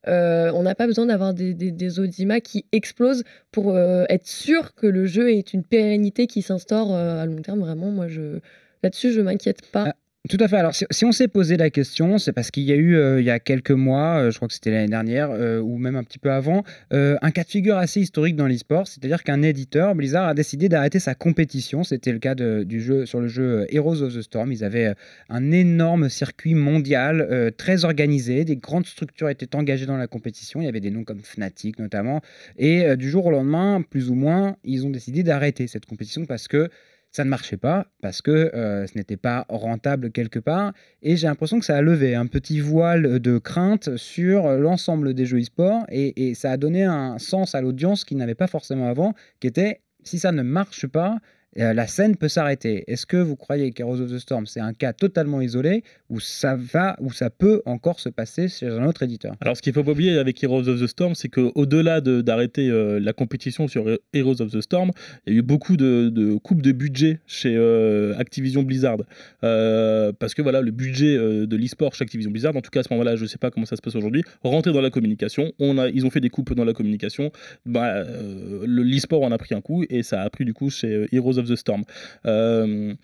Euh, 0.06 0.52
on 0.54 0.62
n'a 0.62 0.76
pas 0.76 0.86
besoin 0.86 1.06
d'avoir 1.06 1.34
des, 1.34 1.52
des, 1.52 2.40
qui 2.44 2.64
explosent 2.70 3.24
pour 3.50 3.76
être 3.76 4.26
sûr 4.26 4.76
que 4.76 4.86
le 4.86 5.06
jeu 5.06 5.32
est 5.32 5.52
une 5.52 5.64
pérennité 5.64 6.28
qui 6.28 6.42
s'instaure 6.42 6.94
à 6.94 7.26
long 7.26 7.42
terme. 7.42 7.58
Vraiment, 7.58 7.90
moi, 7.90 8.06
je... 8.06 8.38
là-dessus, 8.84 9.12
je 9.12 9.20
m'inquiète 9.20 9.68
pas. 9.72 9.94
Tout 10.28 10.36
à 10.40 10.48
fait. 10.48 10.56
Alors, 10.56 10.74
si, 10.74 11.04
on 11.06 11.12
s'est 11.12 11.28
posé 11.28 11.56
la 11.56 11.70
question, 11.70 12.18
c'est 12.18 12.32
parce 12.32 12.50
qu'il 12.50 12.64
y 12.64 12.72
a 12.72 12.74
eu, 12.74 12.96
euh, 12.96 13.18
il 13.18 13.24
y 13.24 13.30
a 13.30 13.38
quelques 13.38 13.70
mois, 13.70 14.18
euh, 14.18 14.30
je 14.30 14.36
crois 14.36 14.46
que 14.46 14.52
c'était 14.52 14.70
l'année 14.70 14.88
dernière, 14.88 15.30
euh, 15.30 15.58
ou 15.58 15.78
même 15.78 15.96
un 15.96 16.04
petit 16.04 16.18
peu 16.18 16.30
avant, 16.30 16.64
un 16.90 17.30
cas 17.30 17.44
de 17.44 17.48
figure 17.48 17.78
assez 17.78 18.00
historique 18.00 18.36
dans 18.36 18.46
l'e-sport. 18.46 18.86
C'est-à-dire 18.86 19.22
qu'un 19.22 19.40
éditeur, 19.40 19.94
Blizzard, 19.94 20.28
a 20.28 20.34
décidé 20.34 20.68
d'arrêter 20.68 20.98
sa 20.98 21.14
compétition. 21.14 21.82
C'était 21.82 22.12
le 22.12 22.18
cas 22.18 22.34
du 22.34 22.80
jeu, 22.80 23.06
sur 23.06 23.20
le 23.20 23.28
jeu 23.28 23.66
Heroes 23.70 24.02
of 24.02 24.14
the 24.14 24.20
Storm. 24.20 24.52
Ils 24.52 24.64
avaient 24.64 24.94
un 25.30 25.50
énorme 25.50 26.10
circuit 26.10 26.54
mondial, 26.54 27.52
très 27.56 27.84
organisé. 27.84 28.44
Des 28.44 28.56
grandes 28.56 28.86
structures 28.86 29.30
étaient 29.30 29.56
engagées 29.56 29.86
dans 29.86 29.96
la 29.96 30.06
compétition. 30.08 30.60
Il 30.60 30.64
y 30.64 30.68
avait 30.68 30.80
des 30.80 30.90
noms 30.90 31.04
comme 31.04 31.20
Fnatic 31.20 31.78
notamment. 31.78 32.20
Et 32.58 32.96
du 32.96 33.08
jour 33.08 33.26
au 33.26 33.30
lendemain, 33.30 33.82
plus 33.82 34.10
ou 34.10 34.14
moins, 34.14 34.56
ils 34.64 34.86
ont 34.86 34.90
décidé 34.90 35.22
d'arrêter 35.22 35.66
cette 35.66 35.86
compétition 35.86 36.26
parce 36.26 36.48
que 36.48 36.68
ça 37.10 37.24
ne 37.24 37.30
marchait 37.30 37.56
pas, 37.56 37.86
parce 38.02 38.22
que 38.22 38.30
euh, 38.30 38.86
ce 38.86 38.96
n'était 38.96 39.16
pas 39.16 39.46
rentable 39.48 40.10
quelque 40.10 40.38
part. 40.38 40.72
Et 41.02 41.16
j'ai 41.16 41.26
l'impression 41.26 41.58
que 41.58 41.64
ça 41.64 41.76
a 41.76 41.82
levé 41.82 42.14
un 42.14 42.26
petit 42.26 42.60
voile 42.60 43.18
de 43.18 43.38
crainte 43.38 43.96
sur 43.96 44.48
l'ensemble 44.52 45.14
des 45.14 45.26
jeux 45.26 45.40
e-sport 45.40 45.84
et, 45.90 46.28
et 46.28 46.34
ça 46.34 46.52
a 46.52 46.56
donné 46.56 46.84
un 46.84 47.18
sens 47.18 47.54
à 47.54 47.60
l'audience 47.60 48.04
qu'il 48.04 48.18
n'avait 48.18 48.34
pas 48.34 48.46
forcément 48.46 48.88
avant, 48.88 49.14
qui 49.40 49.46
était 49.46 49.80
si 50.04 50.18
ça 50.18 50.32
ne 50.32 50.42
marche 50.42 50.86
pas, 50.86 51.18
euh, 51.58 51.72
la 51.72 51.86
scène 51.86 52.16
peut 52.16 52.28
s'arrêter. 52.28 52.84
Est-ce 52.88 53.06
que 53.06 53.16
vous 53.16 53.36
croyez 53.36 53.70
qu'Heroes 53.72 54.00
of 54.00 54.10
the 54.10 54.18
Storm, 54.18 54.46
c'est 54.46 54.60
un 54.60 54.72
cas 54.74 54.92
totalement 54.92 55.40
isolé 55.40 55.82
ou 56.10 56.20
ça 56.20 56.56
va, 56.56 56.96
ou 57.00 57.10
ça 57.12 57.30
peut 57.30 57.62
encore 57.64 58.00
se 58.00 58.10
passer 58.10 58.48
chez 58.48 58.66
un 58.66 58.84
autre 58.86 59.02
éditeur? 59.02 59.34
Alors, 59.40 59.56
ce 59.56 59.62
qu'il 59.62 59.72
faut 59.72 59.82
pas 59.82 59.92
oublier 59.92 60.18
avec 60.18 60.42
Heroes 60.44 60.68
of 60.68 60.80
the 60.80 60.86
Storm, 60.86 61.14
c'est 61.14 61.28
qu'au-delà 61.28 62.00
de- 62.00 62.20
d'arrêter 62.20 62.68
euh, 62.68 63.00
la 63.00 63.12
compétition 63.12 63.66
sur 63.66 63.88
He- 63.88 63.98
Heroes 64.12 64.40
of 64.42 64.50
the 64.52 64.60
Storm, 64.60 64.90
il 65.26 65.32
y 65.32 65.36
a 65.36 65.38
eu 65.38 65.42
beaucoup 65.42 65.76
de, 65.76 66.10
de 66.12 66.34
coupes 66.36 66.62
de 66.62 66.72
budget 66.72 67.20
chez 67.26 67.54
euh, 67.56 68.14
Activision 68.18 68.62
Blizzard. 68.62 68.98
Parce 69.40 70.34
que 70.34 70.42
voilà, 70.42 70.60
le 70.60 70.70
budget 70.70 71.16
de 71.16 71.56
l'e-sport 71.56 71.94
chez 71.94 72.02
Activision 72.04 72.30
Blizzard, 72.30 72.56
en 72.56 72.60
tout 72.60 72.70
cas 72.70 72.80
à 72.80 72.82
ce 72.82 72.88
moment-là, 72.92 73.16
je 73.16 73.26
sais 73.26 73.38
pas 73.38 73.50
comment 73.50 73.66
ça 73.66 73.76
se 73.76 73.82
passe 73.82 73.96
aujourd'hui, 73.96 74.22
rentrait 74.42 74.72
dans 74.72 74.80
la 74.80 74.90
communication. 74.90 75.52
Ils 75.58 76.04
ont 76.06 76.10
fait 76.10 76.20
des 76.20 76.30
coupes 76.30 76.54
dans 76.54 76.64
la 76.64 76.72
communication. 76.72 77.30
Bah, 77.66 78.04
le- 78.04 78.82
l'e-sport 78.82 79.22
en 79.22 79.32
a 79.32 79.38
pris 79.38 79.54
un 79.54 79.60
coup 79.60 79.84
et 79.88 80.02
ça 80.02 80.22
a 80.22 80.30
pris 80.30 80.44
du 80.44 80.54
coup 80.54 80.70
chez 80.70 81.06
Heroes 81.12 81.37
of 81.38 81.46
the 81.46 81.56
Storm. 81.56 81.84
Euh, 82.26 82.94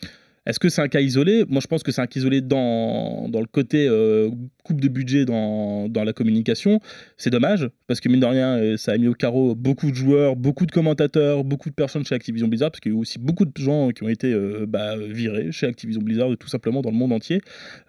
est-ce 0.47 0.59
que 0.59 0.69
c'est 0.69 0.83
un 0.83 0.89
cas 0.89 1.01
isolé? 1.01 1.45
Moi, 1.49 1.61
je 1.63 1.67
pense 1.67 1.83
que 1.83 1.91
c'est 1.93 2.01
un 2.03 2.07
cas 2.07 2.21
isolé 2.21 2.41
dans, 2.41 3.29
dans 3.29 3.41
le 3.41 3.47
côté 3.47 3.87
euh, 3.89 4.29
coupe 4.63 4.81
de 4.81 4.89
budget 4.89 5.25
dans, 5.25 5.89
dans 5.89 6.05
la 6.05 6.13
communication. 6.13 6.81
C'est 7.17 7.31
dommage, 7.31 7.69
parce 7.87 8.01
que 8.01 8.09
mine 8.09 8.21
de 8.21 8.27
rien, 8.27 8.57
euh, 8.59 8.77
ça 8.77 8.93
a 8.93 8.99
mis 8.99 9.09
au 9.09 9.15
carreau 9.15 9.55
beaucoup 9.55 9.91
de 9.91 9.97
joueurs, 9.97 10.37
beaucoup 10.37 10.67
de 10.67 10.73
commentateurs, 10.73 11.45
beaucoup 11.45 11.71
de 11.71 11.75
personnes 11.75 12.05
chez 12.05 12.15
Activision 12.15 12.49
Blizzard, 12.49 12.71
parce 12.71 12.81
qu'il 12.81 12.93
y 12.93 12.95
a 12.95 12.99
eu 12.99 13.01
aussi 13.01 13.19
beaucoup 13.19 13.45
de 13.45 13.53
gens 13.57 13.91
qui 13.91 14.03
ont 14.03 14.09
été 14.09 14.33
euh, 14.33 14.67
bah, 14.69 14.97
virés 14.99 15.51
chez 15.53 15.67
Activision 15.67 16.03
Blizzard, 16.03 16.31
tout 16.39 16.49
simplement 16.49 16.83
dans 16.83 16.91
le 16.91 16.97
monde 16.97 17.13
entier. 17.13 17.41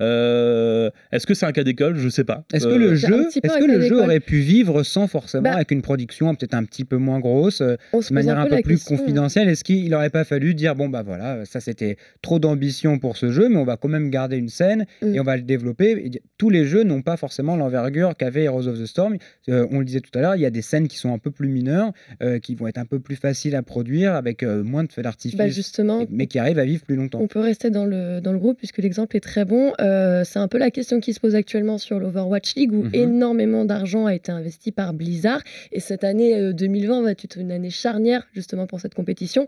Euh, 0.02 0.89
Est-ce 1.12 1.26
que 1.28 1.34
c'est 1.34 1.46
un 1.46 1.52
cas 1.52 1.63
d'école? 1.63 1.96
Je 1.98 2.10
sais 2.10 2.24
pas. 2.24 2.44
Est-ce 2.54 2.68
que 2.68 2.74
le 2.74 2.96
jeu, 2.96 3.28
est-ce 3.44 3.58
que 3.60 3.65
le 3.65 3.82
jeu 3.82 4.02
aurait 4.02 4.20
pu 4.20 4.39
vivre 4.39 4.84
sans 4.84 5.08
forcément 5.08 5.44
Bah- 5.44 5.56
avec 5.56 5.72
une 5.72 5.82
production 5.82 6.34
peut-être 6.36 6.54
un 6.54 6.63
petit 6.63 6.86
peu 6.86 6.98
moins 6.98 7.20
grosse, 7.20 7.62
de 7.62 7.78
manière 8.13 8.39
un 8.39 8.48
peu 8.48 8.62
plus 8.62 8.76
question, 8.76 8.98
confidentielle? 8.98 9.50
Est-ce 9.50 9.63
qu'il 9.63 9.89
n'aurait 9.89 10.10
pas 10.10 10.24
fallu 10.24 10.54
dire 10.56 10.76
bon 10.76 10.89
bah 10.89 11.04
voilà, 11.04 11.46
ça 11.46 11.60
c'était 11.60 11.98
trop 12.22 12.39
d'ambition 12.46 13.00
pour 13.00 13.18
ce 13.18 13.32
jeu, 13.32 13.50
mais 13.50 13.58
on 13.58 13.64
va 13.66 13.76
quand 13.78 13.88
même 13.90 14.10
garder 14.10 14.38
une 14.38 14.50
scène 14.50 14.86
Mm. 15.02 15.16
et 15.16 15.20
on 15.20 15.24
va 15.24 15.36
le 15.36 15.42
développer. 15.44 15.92
Et 16.06 16.22
tous 16.38 16.50
les 16.50 16.66
jeux 16.66 16.84
n'ont 16.84 17.02
pas 17.02 17.18
forcément 17.18 17.56
l'envergure 17.58 18.16
qu'avait 18.16 18.44
Heroes 18.44 18.68
of 18.68 18.80
the 18.80 18.86
Storm. 18.86 19.18
Euh, 19.50 19.66
on 19.72 19.80
le 19.80 19.86
disait 19.86 20.02
tout 20.02 20.12
à 20.18 20.22
l'heure, 20.22 20.36
il 20.36 20.42
y 20.42 20.46
a 20.46 20.50
des 20.52 20.62
scènes 20.62 20.88
qui 20.88 20.98
sont 20.98 21.12
un 21.14 21.18
peu 21.18 21.32
plus 21.32 21.48
mineures, 21.50 21.92
euh, 22.22 22.40
qui 22.40 22.56
vont 22.56 22.68
être 22.68 22.78
un 22.78 22.86
peu 22.86 23.00
plus 23.00 23.16
faciles 23.16 23.56
à 23.56 23.64
produire 23.64 24.14
avec 24.14 24.44
euh, 24.44 24.64
moins 24.64 24.84
de 24.84 24.92
feux 24.92 25.02
d'artifice, 25.02 25.38
Bah, 25.38 25.48
justement, 25.48 26.06
mais 26.10 26.28
qui 26.28 26.40
arrivent 26.40 26.60
à 26.60 26.66
vivre 26.66 26.84
plus 26.84 26.96
longtemps. 26.96 27.20
On 27.22 27.28
peut 27.28 27.40
rester 27.40 27.70
dans 27.72 27.86
le, 27.86 28.20
dans 28.22 28.32
le 28.32 28.40
groupe 28.40 28.58
puisque 28.58 28.78
l'exemple 28.78 29.16
est 29.18 29.22
très 29.22 29.46
bon. 29.46 29.74
C'est 29.80 30.40
un 30.40 30.48
peu 30.48 30.58
la 30.58 30.72
question 30.72 31.00
qui 31.00 31.14
se 31.14 31.20
pose 31.20 31.36
actuellement 31.36 31.78
sur 31.78 32.00
l'Overwatch 32.00 32.56
League 32.56 32.74
où 32.74 32.84
Mhm. 32.84 32.90
énormément 32.94 33.66
d'argent 33.66 34.06
a 34.06 34.14
été 34.16 34.32
investi 34.32 34.72
par 34.72 34.94
Blizzard. 34.94 35.42
Et 35.72 35.80
cette 35.80 36.04
année 36.04 36.36
euh, 36.36 36.54
2020 36.54 37.02
va 37.04 37.12
être 37.12 37.38
une 37.38 37.52
année 37.52 37.70
charnière 37.70 38.28
justement 38.34 38.68
pour 38.68 38.80
cette 38.80 38.94
compétition. 38.94 39.48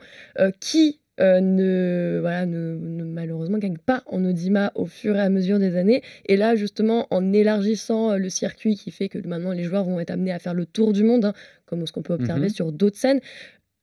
Qui 0.60 1.00
euh, 1.20 1.40
ne, 1.42 2.20
voilà, 2.22 2.46
ne, 2.46 2.76
ne 2.78 3.04
malheureusement 3.04 3.58
gagne 3.58 3.78
pas 3.78 4.04
en 4.08 4.24
Audima 4.24 4.72
au 4.76 4.86
fur 4.86 5.16
et 5.16 5.20
à 5.22 5.30
mesure 5.30 5.58
des 5.60 5.76
années. 5.76 6.02
Et 6.28 6.38
là, 6.38 6.56
justement, 6.56 7.08
en 7.10 7.34
élargissant 7.34 8.12
euh, 8.12 8.18
le 8.18 8.30
circuit 8.30 8.76
qui 8.76 8.92
fait 8.92 9.10
que 9.10 9.18
maintenant 9.28 9.52
les 9.52 9.64
joueurs 9.64 9.84
vont 9.84 10.00
être 10.00 10.12
amenés 10.12 10.32
à 10.32 10.40
faire 10.40 10.54
le 10.54 10.66
tour 10.66 10.94
du 10.94 11.04
monde, 11.04 11.26
hein, 11.26 11.34
comme 11.66 11.86
ce 11.88 11.92
qu'on 11.92 12.04
peut 12.04 12.14
observer 12.14 12.44
Mhm. 12.48 12.50
sur 12.50 12.72
d'autres 12.72 12.98
scènes, 12.98 13.20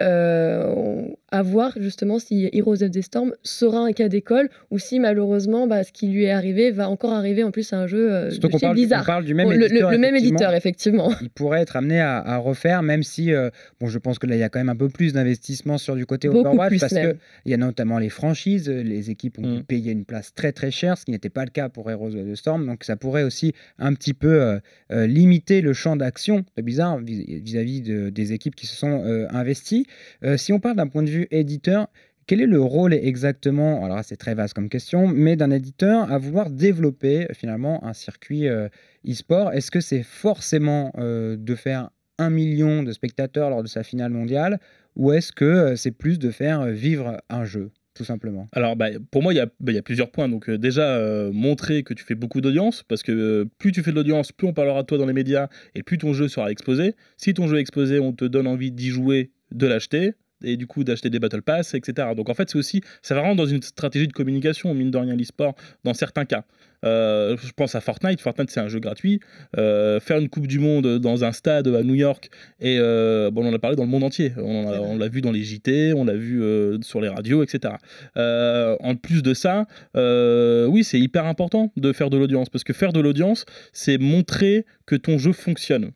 euh, 0.01 0.73
on- 0.77 1.17
à 1.35 1.43
voir 1.43 1.73
justement 1.81 2.19
si 2.19 2.49
Heroes 2.53 2.83
of 2.83 2.91
the 2.91 3.01
Storm 3.03 3.33
sera 3.43 3.81
un 3.81 3.93
cas 3.93 4.09
d'école 4.09 4.49
ou 4.71 4.79
si 4.79 5.01
malheureusement 5.01 5.67
bah, 5.67 5.83
ce 5.85 5.93
qui 5.93 6.07
lui 6.09 6.25
est 6.25 6.31
arrivé 6.31 6.71
va 6.71 6.89
encore 6.89 7.13
arriver 7.13 7.43
en 7.43 7.51
plus 7.51 7.73
à 7.73 7.79
un 7.79 7.87
jeu 7.87 8.13
euh, 8.13 8.31
Surtout 8.31 8.47
de 8.47 8.53
qu'on 8.53 8.59
chez 8.59 8.67
parle, 8.89 9.03
on 9.03 9.05
parle 9.05 9.25
du 9.25 9.35
même 9.35 9.47
Bon, 9.47 9.53
le, 9.53 9.59
le- 9.59 9.65
éditeur. 9.67 9.91
le 9.91 9.99
même 9.99 10.15
effectivement. 10.15 10.37
éditeur, 10.39 10.55
effectivement. 10.55 11.13
il 11.23 11.31
pourrait 11.31 11.61
être 11.63 11.77
amené 11.77 12.01
à, 12.01 12.19
à 12.19 12.37
refaire, 12.39 12.83
même 12.83 13.03
si, 13.03 13.33
euh, 13.33 13.51
bon, 13.81 13.89
je 13.89 13.99
pense 13.99 14.19
que 14.19 14.27
là, 14.27 14.37
il 14.37 14.39
y 14.39 14.43
a 14.43 14.49
quand 14.49 14.59
même 14.61 14.69
un 14.69 14.77
peu 14.77 14.89
plus 14.89 15.13
d'investissement 15.13 15.77
sur 15.79 15.97
du 15.97 16.07
côté 16.07 16.29
Beaucoup 16.29 16.41
Overwatch, 16.49 16.69
plus 16.69 16.79
parce 16.81 16.93
qu'il 16.95 17.17
y 17.47 17.55
a 17.55 17.57
notamment 17.57 17.99
les 17.99 18.09
franchises, 18.11 18.69
euh, 18.69 18.83
les 18.83 19.11
équipes 19.11 19.39
ont 19.39 19.43
Mm. 19.47 19.57
pu 19.59 19.63
payer 19.65 19.93
une 19.93 20.05
place 20.05 20.33
très 20.35 20.53
très 20.53 20.71
chère, 20.71 20.97
ce 20.99 21.05
qui 21.05 21.11
n'était 21.11 21.29
pas 21.31 21.45
le 21.45 21.51
cas 21.51 21.69
pour 21.69 21.91
Heroes 21.91 22.15
of 22.15 22.27
the 22.31 22.35
Storm, 22.37 22.65
donc 22.67 22.85
ça 22.85 22.97
pourrait 22.97 23.25
aussi 23.25 23.53
un 23.79 23.93
petit 23.95 24.15
peu 24.15 24.41
euh, 24.41 24.59
euh, 24.93 25.07
limiter 25.07 25.61
le 25.61 25.73
champ 25.73 25.97
d'action 25.97 26.45
de 26.57 26.63
Blizzard 26.63 26.99
vis- 27.01 27.41
vis-à-vis 27.43 27.83
de- 27.83 28.11
des 28.11 28.33
équipes 28.33 28.55
qui 28.55 28.67
se 28.67 28.77
sont 28.77 29.03
euh, 29.05 29.27
investies. 29.31 29.87
Euh, 30.23 30.37
si 30.37 30.53
on 30.53 30.61
parle 30.61 30.77
d'un 30.77 30.87
point 30.87 31.03
de 31.03 31.11
vue 31.11 31.24
éditeur, 31.31 31.89
quel 32.27 32.41
est 32.41 32.47
le 32.47 32.61
rôle 32.61 32.95
exactement, 32.95 33.85
alors 33.85 34.01
c'est 34.03 34.17
très 34.17 34.35
vaste 34.35 34.55
comme 34.55 34.71
question, 34.71 35.07
mais 35.07 35.37
d'un 35.37 35.51
éditeur 35.51 36.11
à 36.11 36.17
vouloir 36.17 36.49
développer 36.49 37.25
euh, 37.25 37.35
finalement 37.35 37.85
un 37.85 37.93
circuit 37.93 38.49
euh, 38.49 38.69
e-sport? 39.07 39.53
Est-ce 39.53 39.71
que 39.71 39.81
c'est 39.81 40.03
forcément 40.03 40.91
euh, 40.97 41.37
de 41.37 41.55
faire 41.55 41.91
un 42.19 42.31
million 42.31 42.83
de 42.83 42.93
spectateurs 42.93 43.51
lors 43.51 43.63
de 43.63 43.69
sa 43.69 43.83
finale 43.83 44.11
mondiale 44.11 44.59
ou 44.97 45.13
est-ce 45.13 45.33
que 45.33 45.77
c'est 45.77 45.91
plus 45.91 46.19
de 46.19 46.31
faire 46.31 46.65
vivre 46.67 47.21
un 47.29 47.45
jeu, 47.45 47.73
tout 47.93 48.05
simplement? 48.05 48.49
Alors, 48.53 48.77
bah, 48.77 48.87
pour 49.11 49.23
moi, 49.23 49.35
il 49.35 49.37
y, 49.37 49.41
a- 49.41 49.47
bah, 49.61 49.73
il 49.73 49.75
y 49.75 49.79
a 49.79 49.83
plusieurs 49.83 50.11
points. 50.13 50.29
Donc, 50.29 50.49
déjà, 50.49 51.01
montrer 51.33 51.83
que 51.83 51.93
tu 51.93 52.05
fais 52.05 52.15
beaucoup 52.15 52.41
d'audience, 52.41 52.85
parce 52.85 53.03
que 53.03 53.49
plus 53.59 53.73
tu 53.73 53.83
fais 53.83 53.91
de 53.91 53.97
l'audience, 53.97 54.31
plus 54.31 54.47
on 54.47 54.53
parlera 54.53 54.83
de 54.83 54.87
toi 54.87 54.97
dans 54.97 55.07
les 55.07 55.13
médias, 55.13 55.49
et 55.75 55.83
plus 55.83 55.99
ton 55.99 56.13
jeu 56.13 56.29
sera 56.29 56.53
exposé. 56.53 56.95
Si 57.17 57.35
ton 57.35 57.49
jeu 57.49 57.59
est 57.59 57.61
exposé, 57.61 57.99
on 57.99 58.13
te 58.13 58.25
donne 58.25 58.47
envie 58.47 58.71
d'y 58.71 58.91
jouer, 58.91 59.33
de 59.51 59.67
l'acheter, 59.67 60.15
et 60.45 60.57
du 60.57 60.67
coup 60.67 60.85
d'acheter 60.85 61.11
des 61.11 61.19
Battle 61.19 61.43
Pass, 61.43 61.75
etc. 61.75 62.09
Donc, 62.17 62.29
en 62.29 62.35
fait, 62.35 62.51
c'est 62.51 62.59
aussi, 62.59 62.83
ça 63.03 63.15
va 63.15 63.21
vraiment 63.21 63.35
dans 63.35 63.47
une 63.47 63.63
stratégie 63.63 64.09
de 64.09 64.13
communication, 64.13 64.73
mine 64.75 64.91
de 64.91 64.99
rien, 64.99 65.17
l'e-sport, 65.17 65.55
dans 65.85 65.95
certains 65.95 66.25
cas. 66.25 66.45
Euh, 66.85 67.37
je 67.43 67.51
pense 67.53 67.75
à 67.75 67.81
Fortnite. 67.81 68.21
Fortnite, 68.21 68.51
c'est 68.51 68.61
un 68.61 68.69
jeu 68.69 68.79
gratuit. 68.79 69.19
Euh, 69.57 70.01
faire 70.01 70.19
une 70.19 70.29
Coupe 70.29 70.47
du 70.47 70.59
Monde 70.59 70.99
dans 70.99 71.25
un 71.25 71.33
stade 71.33 71.67
à 71.69 71.83
New 71.83 71.95
York, 71.95 72.29
et 72.61 72.77
euh, 72.79 73.31
bon, 73.31 73.43
on 73.45 73.49
en 73.49 73.55
a 73.55 73.59
parlé 73.59 73.75
dans 73.75 73.85
le 73.85 73.89
monde 73.89 74.05
entier. 74.05 74.33
On 74.37 74.69
a- 74.69 74.81
on 74.81 74.99
l'a 74.99 75.09
vu 75.09 75.23
dans 75.23 75.33
les 75.33 75.43
JT, 75.43 75.95
on 75.95 76.05
l'a 76.05 76.15
vu 76.15 76.43
sur 76.83 77.01
les 77.01 77.09
radios, 77.09 77.43
etc. 77.43 77.75
En 78.17 78.97
plus 78.97 79.23
de 79.23 79.33
ça, 79.35 79.67
oui, 79.95 80.85
c'est 80.85 81.01
hyper 81.01 81.25
important 81.27 81.73
de 81.77 81.93
faire 81.93 82.11
de 82.11 82.19
l'audience 82.19 82.51
parce 82.51 82.65
que 82.65 82.73
faire 82.75 82.93
de 82.93 83.01
l'audience, 83.01 83.47
c'est 83.73 83.97
montrer 83.99 84.67
que 84.87 84.97
ton 84.97 85.17
jeu 85.19 85.33
fonctionne. 85.33 85.91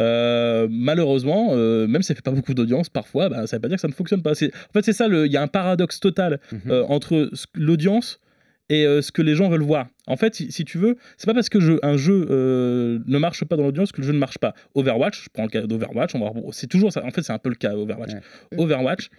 Euh, 0.00 0.68
malheureusement, 0.70 1.50
euh, 1.52 1.86
même 1.86 2.02
si 2.02 2.08
ça 2.08 2.14
fait 2.14 2.22
pas 2.22 2.30
beaucoup 2.30 2.54
d'audience, 2.54 2.88
parfois, 2.88 3.28
bah, 3.28 3.46
ça 3.46 3.56
veut 3.56 3.60
pas 3.60 3.68
dire 3.68 3.76
que 3.76 3.80
ça 3.82 3.88
ne 3.88 3.92
fonctionne 3.92 4.22
pas. 4.22 4.32
En 4.32 4.34
fait, 4.72 4.82
c'est 4.82 4.92
ça, 4.92 5.06
il 5.06 5.30
y 5.32 5.36
a 5.36 5.42
un 5.42 5.48
paradoxe 5.48 6.00
total 6.00 6.40
Mhm. 6.50 6.60
euh, 6.70 6.84
entre 6.88 7.28
ce- 7.34 7.46
l'audience 7.54 8.18
et 8.70 8.84
ce 9.02 9.12
que 9.12 9.20
les 9.20 9.34
gens 9.34 9.50
veulent 9.50 9.60
voir. 9.62 9.88
En 10.06 10.16
fait, 10.16 10.34
si, 10.34 10.50
si 10.50 10.64
tu 10.64 10.78
veux, 10.78 10.96
c'est 11.18 11.26
pas 11.26 11.34
parce 11.34 11.50
que 11.50 11.60
je- 11.60 11.78
un 11.82 11.98
jeu 11.98 12.24
ne 13.06 13.18
marche 13.18 13.44
pas 13.44 13.56
dans 13.56 13.64
l'audience 13.64 13.92
que 13.92 14.00
le 14.00 14.06
jeu 14.06 14.12
ne 14.14 14.18
marche 14.18 14.38
pas. 14.38 14.54
Overwatch, 14.74 15.24
je 15.24 15.28
prends 15.30 15.42
le 15.42 15.50
cas 15.50 15.60
d'Overwatch, 15.66 16.12
c'est 16.52 16.68
toujours 16.68 16.90
ça. 16.90 17.04
En 17.04 17.10
fait, 17.10 17.20
c'est 17.22 17.32
un 17.34 17.38
peu 17.38 17.50
le 17.50 17.54
cas 17.56 17.74
Overwatch. 17.74 18.12
Ouais. 18.14 18.58
Overwatch, 18.58 19.10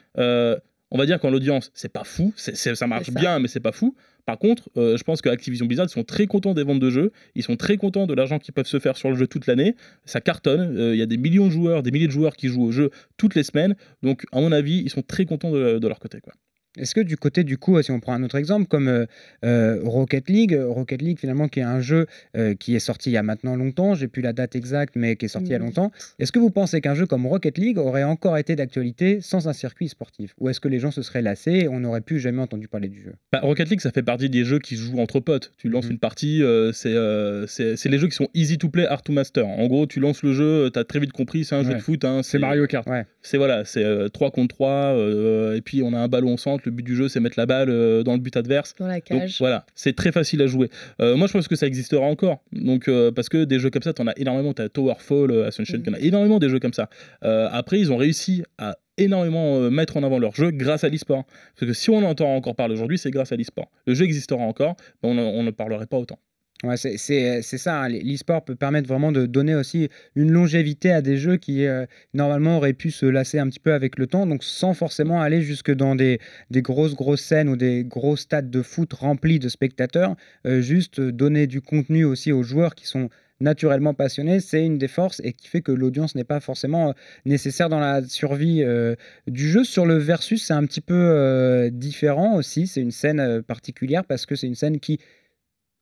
on 0.94 0.98
va 0.98 1.06
dire 1.08 1.20
qu'en 1.20 1.32
l'audience, 1.32 1.72
c'est 1.74 1.92
pas 1.92 2.04
fou, 2.04 2.34
ça 2.38 2.88
marche 2.88 3.08
ça. 3.08 3.20
bien, 3.20 3.40
mais 3.40 3.48
c'est 3.48 3.60
pas 3.60 3.72
fou. 3.72 3.96
Par 4.26 4.38
contre, 4.38 4.70
euh, 4.78 4.96
je 4.96 5.04
pense 5.04 5.22
que 5.22 5.28
Activision 5.28 5.66
Blizzard 5.66 5.88
ils 5.88 5.92
sont 5.92 6.04
très 6.04 6.28
contents 6.28 6.54
des 6.54 6.64
ventes 6.64 6.80
de 6.80 6.90
jeux, 6.90 7.12
ils 7.36 7.44
sont 7.44 7.58
très 7.58 7.76
contents 7.78 8.08
de 8.08 8.14
l'argent 8.14 8.40
qu'ils 8.40 8.54
peuvent 8.54 8.68
se 8.68 8.80
faire 8.80 8.96
sur 8.96 9.10
le 9.10 9.16
jeu 9.16 9.28
toute 9.28 9.48
l'année. 9.48 9.76
Ça 10.06 10.22
cartonne, 10.22 10.78
euh, 10.78 10.96
il 10.96 11.00
y 11.00 11.02
a 11.02 11.06
des 11.06 11.18
millions 11.18 11.48
de 11.48 11.52
joueurs, 11.52 11.84
des 11.84 11.92
milliers 11.92 12.08
de 12.08 12.12
joueurs 12.12 12.38
qui 12.38 12.48
jouent 12.48 12.64
au 12.64 12.72
jeu 12.72 12.92
toutes 13.18 13.36
les 13.36 13.44
semaines. 13.44 13.76
Donc, 14.02 14.24
à 14.32 14.40
mon 14.40 14.52
avis, 14.52 14.82
ils 14.86 14.90
sont 14.90 15.02
très 15.02 15.26
contents 15.26 15.52
de, 15.52 15.80
de 15.80 15.88
leur 15.88 16.00
côté. 16.00 16.22
Quoi. 16.22 16.34
Est-ce 16.78 16.96
que 16.96 17.02
du 17.02 17.18
côté 17.18 17.44
du 17.44 17.58
coup, 17.58 17.80
si 17.84 17.92
on 17.92 18.00
prend 18.00 18.14
un 18.14 18.24
autre 18.24 18.36
exemple 18.36 18.68
comme 18.68 18.88
euh, 18.88 19.06
euh, 19.46 19.80
Rocket 19.84 20.28
League, 20.30 20.56
euh, 20.56 20.68
Rocket 20.68 21.02
League 21.04 21.20
finalement 21.20 21.48
qui 21.48 21.60
est 21.60 21.64
un 21.64 21.82
jeu 21.82 22.08
euh, 22.36 22.56
qui 22.56 22.76
est 22.76 22.80
sorti 22.80 23.12
il 23.12 23.14
y 23.14 23.18
a 23.18 23.22
maintenant 23.24 23.56
longtemps, 23.56 23.94
j'ai 23.94 24.08
plus 24.08 24.22
la 24.24 24.34
date 24.34 24.56
exacte, 24.56 24.96
mais 24.96 25.16
qui 25.16 25.26
est 25.26 25.30
sorti 25.30 25.50
il 25.50 25.52
y 25.52 25.56
a 25.56 25.60
Mhm. 25.60 25.66
longtemps. 25.66 25.92
Est-ce 26.18 26.32
que 26.32 26.40
vous 26.40 26.50
pensez 26.50 26.82
qu'un 26.82 26.96
jeu 26.96 27.06
comme 27.06 27.28
Rocket 27.28 27.58
League 27.60 27.78
aurait 27.78 28.04
encore 28.04 28.38
été 28.38 28.56
d'actualité 28.56 29.20
sans 29.22 29.48
un 29.48 29.54
circuit 29.54 29.88
sportif? 29.88 30.34
Ou 30.40 30.50
est-ce 30.50 30.60
que 30.60 30.68
les 30.68 30.80
gens 30.80 30.90
se 30.92 31.04
seraient 31.04 31.22
lassés 31.22 31.52
et 31.52 31.68
on 31.68 31.80
n'aurait 31.80 32.02
plus 32.02 32.20
jamais 32.20 32.42
entendu 32.42 32.68
parler 32.68 32.88
du 32.88 33.02
jeu? 33.04 33.14
Bah, 33.32 33.40
Rocket 33.44 33.70
League, 33.70 33.82
ça 33.82 33.92
fait 33.92 34.02
partie 34.04 34.30
des 34.30 34.44
jeux 34.44 34.60
qui 34.60 34.76
se 34.76 34.82
jouent 34.82 35.00
entre 35.00 35.20
potes. 35.20 35.52
Tu 35.58 35.70
lances 35.70 35.86
Mhm. 35.86 35.92
une 35.92 36.00
partie, 36.00 36.42
euh, 36.42 36.72
c'est 36.72 36.90
euh, 36.94 37.46
c'est 37.46 37.76
c'est 37.78 37.90
les 37.90 38.00
jeux 38.00 38.08
qui 38.08 38.16
sont 38.16 38.30
easy 38.34 38.58
to 38.58 38.70
play, 38.70 38.88
hard 38.88 39.04
to 39.04 39.14
master. 39.14 39.48
En 39.48 39.68
gros, 39.68 39.86
tu 39.86 40.00
lances 40.00 40.24
le 40.24 40.34
jeu, 40.34 40.72
tu 40.74 40.80
as 40.80 40.84
très 40.86 41.00
vite 41.00 41.12
compris, 41.12 41.46
c'est 41.46 41.56
un 41.56 41.64
jeu 41.64 41.76
de 41.76 41.80
foot. 41.80 42.04
hein, 42.04 42.22
C'est 42.24 42.40
Mario 42.40 42.66
Kart. 42.66 42.88
C'est 43.22 43.38
voilà, 43.38 43.64
c'est 43.64 43.84
euh, 43.84 44.10
3 44.10 44.32
contre 44.32 44.56
3, 44.56 44.70
euh, 44.98 45.56
et 45.56 45.62
puis 45.62 45.82
on 45.84 45.94
a 45.94 45.98
un 46.00 46.08
ballon 46.08 46.34
au 46.34 46.38
Le 46.65 46.71
but 46.71 46.84
du 46.84 46.95
jeu, 46.95 47.08
c'est 47.10 47.19
mettre 47.19 47.39
la 47.39 47.45
balle 47.45 47.69
euh, 47.69 48.04
dans 48.04 48.13
le 48.13 48.19
but 48.19 48.36
adverse. 48.38 48.76
Dans 48.80 48.88
la 48.88 48.95
Donc 48.95 49.04
cage. 49.04 49.38
voilà, 49.39 49.65
c'est 49.76 49.95
très 49.95 50.12
facile 50.12 50.41
à 50.41 50.47
jouer. 50.47 50.69
Euh, 51.02 51.15
moi, 51.15 51.28
je 51.28 51.34
pense 51.34 51.47
que 51.47 51.56
ça 51.56 51.67
existera 51.67 52.02
encore. 52.06 52.43
Donc, 52.52 52.88
euh, 52.88 53.12
parce 53.12 53.30
que 53.30 53.43
des 53.43 53.60
jeux 53.60 53.69
comme 53.69 53.82
ça, 53.82 53.93
t'en 53.93 54.08
as 54.08 54.13
énormément. 54.17 54.54
T'as 54.54 54.69
Towerfall, 54.69 55.43
Ascension, 55.45 55.78
Mhm. 55.78 55.84
t'en 55.84 55.93
as 55.93 55.99
énormément 55.99 56.39
des 56.39 56.49
jeux 56.49 56.60
comme 56.60 56.73
ça. 56.73 56.89
Euh, 57.23 57.47
après, 57.52 57.80
ils 57.80 57.91
ont 57.91 57.97
réussi 57.97 58.43
à 58.58 58.78
énormément 58.97 59.58
euh, 59.58 59.69
mettre 59.69 59.97
en 59.97 60.04
avant 60.04 60.19
leur 60.19 60.36
jeu 60.36 60.52
grâce 60.52 60.84
à 60.84 60.89
l'e-sport. 60.89 61.26
Parce 61.60 61.67
que 61.67 61.73
si 61.73 61.89
on 61.89 62.04
entend 62.04 62.36
encore 62.36 62.56
parler 62.56 62.73
aujourd'hui, 62.76 62.97
c'est 62.97 63.10
grâce 63.12 63.32
à 63.32 63.36
l'e-sport. 63.36 63.71
Le 63.88 63.93
jeu 63.93 64.06
existera 64.06 64.41
encore, 64.43 64.76
mais 65.02 65.10
on, 65.10 65.17
en- 65.17 65.21
on 65.21 65.43
ne 65.43 65.52
parlerait 65.52 65.88
pas 65.88 65.97
autant. 65.97 66.19
Ouais, 66.63 66.78
c'est- 66.78 67.41
ça, 67.58 67.82
hein, 67.84 67.89
l'e-sport 67.89 68.45
peut 68.45 68.56
permettre 68.56 68.88
vraiment 68.88 69.12
de 69.12 69.26
donner 69.26 69.54
aussi 69.54 69.89
une 70.15 70.32
longévité 70.32 70.91
à 70.91 71.02
des 71.02 71.17
jeux 71.17 71.36
qui 71.36 71.65
euh, 71.65 71.86
normalement 72.13 72.56
auraient 72.58 72.71
pu 72.71 72.89
se 72.89 73.06
lasser 73.06 73.38
un 73.38 73.49
petit 73.49 73.60
peu 73.60 73.73
avec 73.73 73.99
le 73.99 74.08
temps, 74.08 74.26
donc 74.26 74.45
sans 74.45 74.73
forcément 74.73 75.19
aller 75.21 75.41
jusque 75.41 75.71
dans 75.71 75.93
des, 75.95 76.19
des 76.52 76.62
grosses 76.62 76.95
grosses 76.95 77.21
scènes 77.21 77.49
ou 77.49 77.58
des 77.58 77.84
gros 77.84 78.15
stades 78.15 78.49
de 78.49 78.62
foot 78.62 78.93
remplis 78.93 79.39
de 79.39 79.49
spectateurs, 79.49 80.15
euh, 80.47 80.62
juste 80.62 80.99
euh, 80.99 81.12
donner 81.12 81.47
du 81.47 81.60
contenu 81.60 82.06
aussi 82.06 82.32
aux 82.32 82.43
joueurs 82.43 82.76
qui 82.76 82.88
sont 82.88 83.10
naturellement 83.41 83.93
passionnés, 83.93 84.39
c'est 84.39 84.65
une 84.65 84.78
des 84.78 84.88
forces 84.88 85.19
et 85.26 85.34
qui 85.34 85.49
fait 85.49 85.62
que 85.62 85.73
l'audience 85.73 86.15
n'est 86.15 86.23
pas 86.23 86.39
forcément 86.39 86.89
euh, 86.89 86.93
nécessaire 87.26 87.67
dans 87.67 87.80
la 87.82 88.02
survie 88.08 88.63
euh, 88.63 88.95
du 89.28 89.49
jeu. 89.49 89.65
Sur 89.65 89.86
le 89.86 89.97
versus, 89.97 90.45
c'est 90.45 90.54
un 90.54 90.63
petit 90.65 90.80
peu 90.80 90.93
euh, 90.95 91.69
différent 91.69 92.36
aussi, 92.38 92.67
c'est 92.67 92.80
une 92.82 92.91
scène 92.91 93.19
euh, 93.19 93.41
particulière 93.41 94.06
parce 94.06 94.26
que 94.26 94.36
c'est 94.36 94.47
une 94.47 94.56
scène 94.56 94.80
qui 94.80 94.99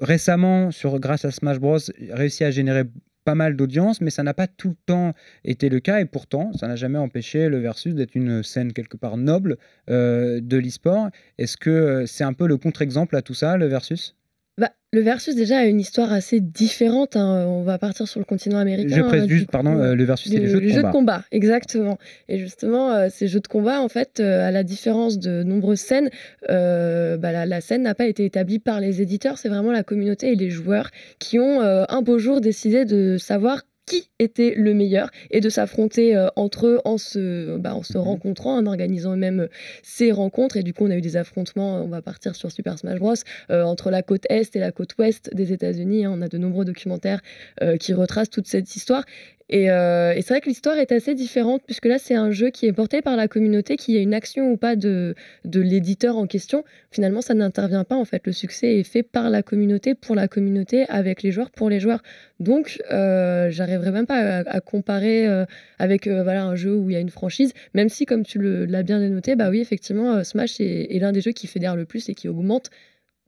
récemment, 0.02 0.72
sur, 0.72 1.00
grâce 1.00 1.26
à 1.26 1.32
Smash 1.32 1.60
Bros, 1.60 1.78
réussi 2.12 2.44
à 2.44 2.52
générer 2.52 2.84
pas 3.24 3.36
mal 3.36 3.56
d'audience, 3.56 4.02
mais 4.02 4.10
ça 4.10 4.24
n'a 4.24 4.34
pas 4.34 4.48
tout 4.48 4.70
le 4.70 4.76
temps 4.86 5.14
été 5.46 5.70
le 5.70 5.80
cas, 5.80 6.00
et 6.00 6.06
pourtant, 6.06 6.52
ça 6.54 6.68
n'a 6.68 6.76
jamais 6.76 6.98
empêché 6.98 7.50
le 7.50 7.60
Versus 7.60 7.94
d'être 7.94 8.16
une 8.16 8.44
scène 8.44 8.74
quelque 8.74 8.98
part 8.98 9.18
noble 9.18 9.58
euh, 9.90 10.42
de 10.42 10.58
l'e-sport. 10.58 11.10
Est-ce 11.38 11.56
que 11.58 11.70
euh, 11.70 12.06
c'est 12.08 12.24
un 12.24 12.34
peu 12.34 12.48
le 12.48 12.58
contre-exemple 12.58 13.16
à 13.16 13.22
tout 13.22 13.36
ça, 13.36 13.58
le 13.58 13.68
Versus? 13.68 14.16
Bah, 14.62 14.70
le 14.94 15.02
versus 15.02 15.34
déjà 15.36 15.58
a 15.58 15.66
une 15.66 15.80
histoire 15.80 16.14
assez 16.14 16.40
différente. 16.40 17.16
hein. 17.16 17.46
On 17.48 17.64
va 17.64 17.80
partir 17.80 18.08
sur 18.08 18.20
le 18.20 18.26
continent 18.26 18.60
américain. 18.60 18.96
Je 19.28 19.36
hein, 19.42 19.46
pardon, 19.52 19.76
euh, 19.76 19.96
le 19.96 20.04
Versus, 20.04 20.32
c'est 20.32 20.38
Le- 20.38 20.60
les 20.60 20.70
jeux 20.72 20.84
de 20.84 20.92
combat. 20.92 21.24
exactement. 21.32 21.98
Et 22.30 22.38
justement, 22.38 22.92
euh, 22.92 23.08
ces 23.10 23.28
jeux 23.28 23.40
de 23.40 23.48
combat, 23.48 23.82
en 23.82 23.88
fait, 23.90 24.20
euh, 24.20 24.48
à 24.48 24.52
la 24.52 24.62
différence 24.64 25.18
de 25.18 25.42
nombreuses 25.42 25.80
scènes, 25.80 26.12
euh, 26.52 27.18
bah, 27.18 27.32
la, 27.32 27.48
la 27.48 27.60
scène 27.60 27.82
n'a 27.82 27.96
pas 27.96 28.06
été 28.06 28.24
établie 28.24 28.60
par 28.60 28.80
les 28.80 29.02
éditeurs, 29.02 29.40
c'est 29.40 29.50
vraiment 29.50 29.72
la 29.72 29.82
communauté 29.82 30.34
et 30.34 30.36
les 30.36 30.52
joueurs 30.52 30.92
qui 31.18 31.40
ont 31.40 31.62
euh, 31.62 31.86
un 31.90 32.04
beau 32.04 32.20
jour 32.20 32.40
décidé 32.40 32.86
de 32.86 33.18
savoir 33.18 33.64
qui 33.92 34.10
était 34.20 34.54
le 34.56 34.74
meilleur 34.74 35.10
et 35.32 35.42
de 35.42 35.50
s'affronter 35.50 36.16
euh, 36.16 36.28
entre 36.38 36.68
eux 36.68 36.80
en 36.86 36.98
se, 36.98 37.58
bah, 37.58 37.76
en 37.76 37.84
se 37.84 37.98
Mhm. 37.98 38.04
rencontrant, 38.06 38.56
en 38.58 38.66
organisant 38.66 39.14
eux-mêmes 39.14 39.42
euh, 39.42 39.48
ces 39.84 40.12
rencontres. 40.14 40.56
Et 40.58 40.64
du 40.64 40.74
coup, 40.74 40.86
on 40.86 40.92
a 40.92 40.96
eu 40.96 41.02
des 41.02 41.18
affrontements, 41.18 41.84
on 41.84 41.88
va 41.90 42.02
partir 42.02 42.36
sur 42.36 42.52
Super 42.52 42.80
Smash 42.80 43.00
Bros, 43.00 43.14
euh, 43.50 43.64
entre 43.64 43.92
la 43.92 44.02
côte 44.02 44.24
Est 44.30 44.56
et 44.56 44.60
la 44.60 44.72
côte 44.72 44.98
Ouest 44.98 45.30
des 45.34 45.52
États-Unis. 45.52 46.06
hein. 46.06 46.14
On 46.16 46.22
a 46.22 46.30
de 46.30 46.38
nombreux 46.38 46.64
documentaires 46.64 47.22
euh, 47.62 47.76
qui 47.76 47.94
retracent 47.94 48.30
toute 48.30 48.48
cette 48.48 48.76
histoire. 48.76 49.04
Et, 49.52 49.70
euh, 49.70 50.14
et 50.14 50.22
c'est 50.22 50.34
vrai 50.34 50.42
que 50.42 50.50
l'histoire 50.50 50.78
est 50.78 50.92
assez 50.92 51.14
différente, 51.14 51.62
puisque 51.66 51.86
là, 51.86 52.00
c'est 52.00 52.16
un 52.16 52.32
jeu 52.32 52.50
qui 52.50 52.66
est 52.66 52.74
porté 52.74 53.02
par 53.02 53.16
la 53.16 53.28
communauté, 53.28 53.76
qu'il 53.76 53.96
y 53.96 53.98
ait 53.98 54.02
une 54.04 54.14
action 54.14 54.52
ou 54.52 54.58
pas 54.58 54.76
de, 54.76 55.14
de 55.46 55.60
l'éditeur 55.60 56.18
en 56.18 56.26
question. 56.26 56.64
Finalement, 56.90 57.22
ça 57.22 57.34
n'intervient 57.34 57.84
pas, 57.84 57.96
en 57.96 58.06
fait. 58.06 58.26
Le 58.26 58.32
succès 58.32 58.80
est 58.80 58.84
fait 58.84 59.04
par 59.04 59.30
la 59.30 59.44
communauté, 59.44 59.94
pour 59.94 60.16
la 60.16 60.28
communauté, 60.28 60.86
avec 60.88 61.22
les 61.22 61.32
joueurs, 61.32 61.52
pour 61.52 61.70
les 61.70 61.80
joueurs. 61.80 62.02
Donc, 62.42 62.82
euh, 62.92 63.52
j'arriverai 63.52 63.92
même 63.92 64.08
pas 64.08 64.40
à, 64.40 64.60
comparer 64.62 65.28
euh, 65.28 65.46
avec 65.78 66.08
euh, 66.08 66.24
voilà, 66.24 66.44
un 66.44 66.56
jeu 66.56 66.76
où 66.76 66.90
il 66.90 66.94
y 66.94 66.96
a 66.96 67.00
une 67.00 67.12
franchise, 67.12 67.54
même 67.76 67.88
si, 67.88 68.06
comme 68.06 68.24
tu 68.24 68.40
l'as 68.66 68.82
bien 68.82 69.00
dénoté, 69.00 69.36
bah 69.36 69.52
oui, 69.52 69.60
effectivement, 69.60 70.24
Smash 70.24 70.60
est, 70.60 70.98
l'un 71.00 71.12
des 71.12 71.22
jeux 71.22 71.34
qui 71.34 71.46
fédère 71.46 71.76
le 71.76 71.86
plus 71.86 72.10
et 72.10 72.16
qui 72.16 72.28
augmente 72.28 72.72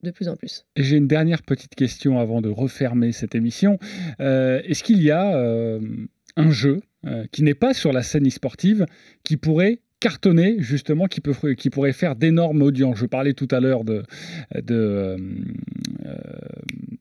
de 0.02 0.10
plus 0.10 0.30
en 0.30 0.36
plus. 0.36 0.66
J'ai 0.76 0.98
une 0.98 1.08
dernière 1.08 1.44
petite 1.44 1.76
question 1.76 2.20
avant 2.20 2.42
de 2.42 2.50
refermer 2.50 3.12
cette 3.12 3.36
émission. 3.36 3.78
Est-ce 4.20 4.84
qu'il 4.84 5.02
y 5.02 5.12
a 5.12 5.80
un 6.36 6.52
jeu 6.52 6.82
euh, 7.06 7.26
qui 7.32 7.44
n'est 7.44 7.54
pas 7.54 7.74
sur 7.74 7.92
la 7.94 8.02
scène 8.04 8.28
e-sportive 8.28 8.86
qui 9.24 9.38
pourrait 9.38 9.80
cartonner 10.00 10.58
justement, 10.60 11.06
qui, 11.08 11.22
peut, 11.22 11.34
qui 11.54 11.70
pourrait 11.70 11.94
faire 11.94 12.16
d'énormes 12.16 12.62
audiences 12.62 12.98
Je 12.98 13.06
parlais 13.06 13.34
tout 13.34 13.48
à 13.52 13.60
l'heure 13.62 13.84
de... 13.86 14.04
de 14.62 15.16
euh, 16.06 16.16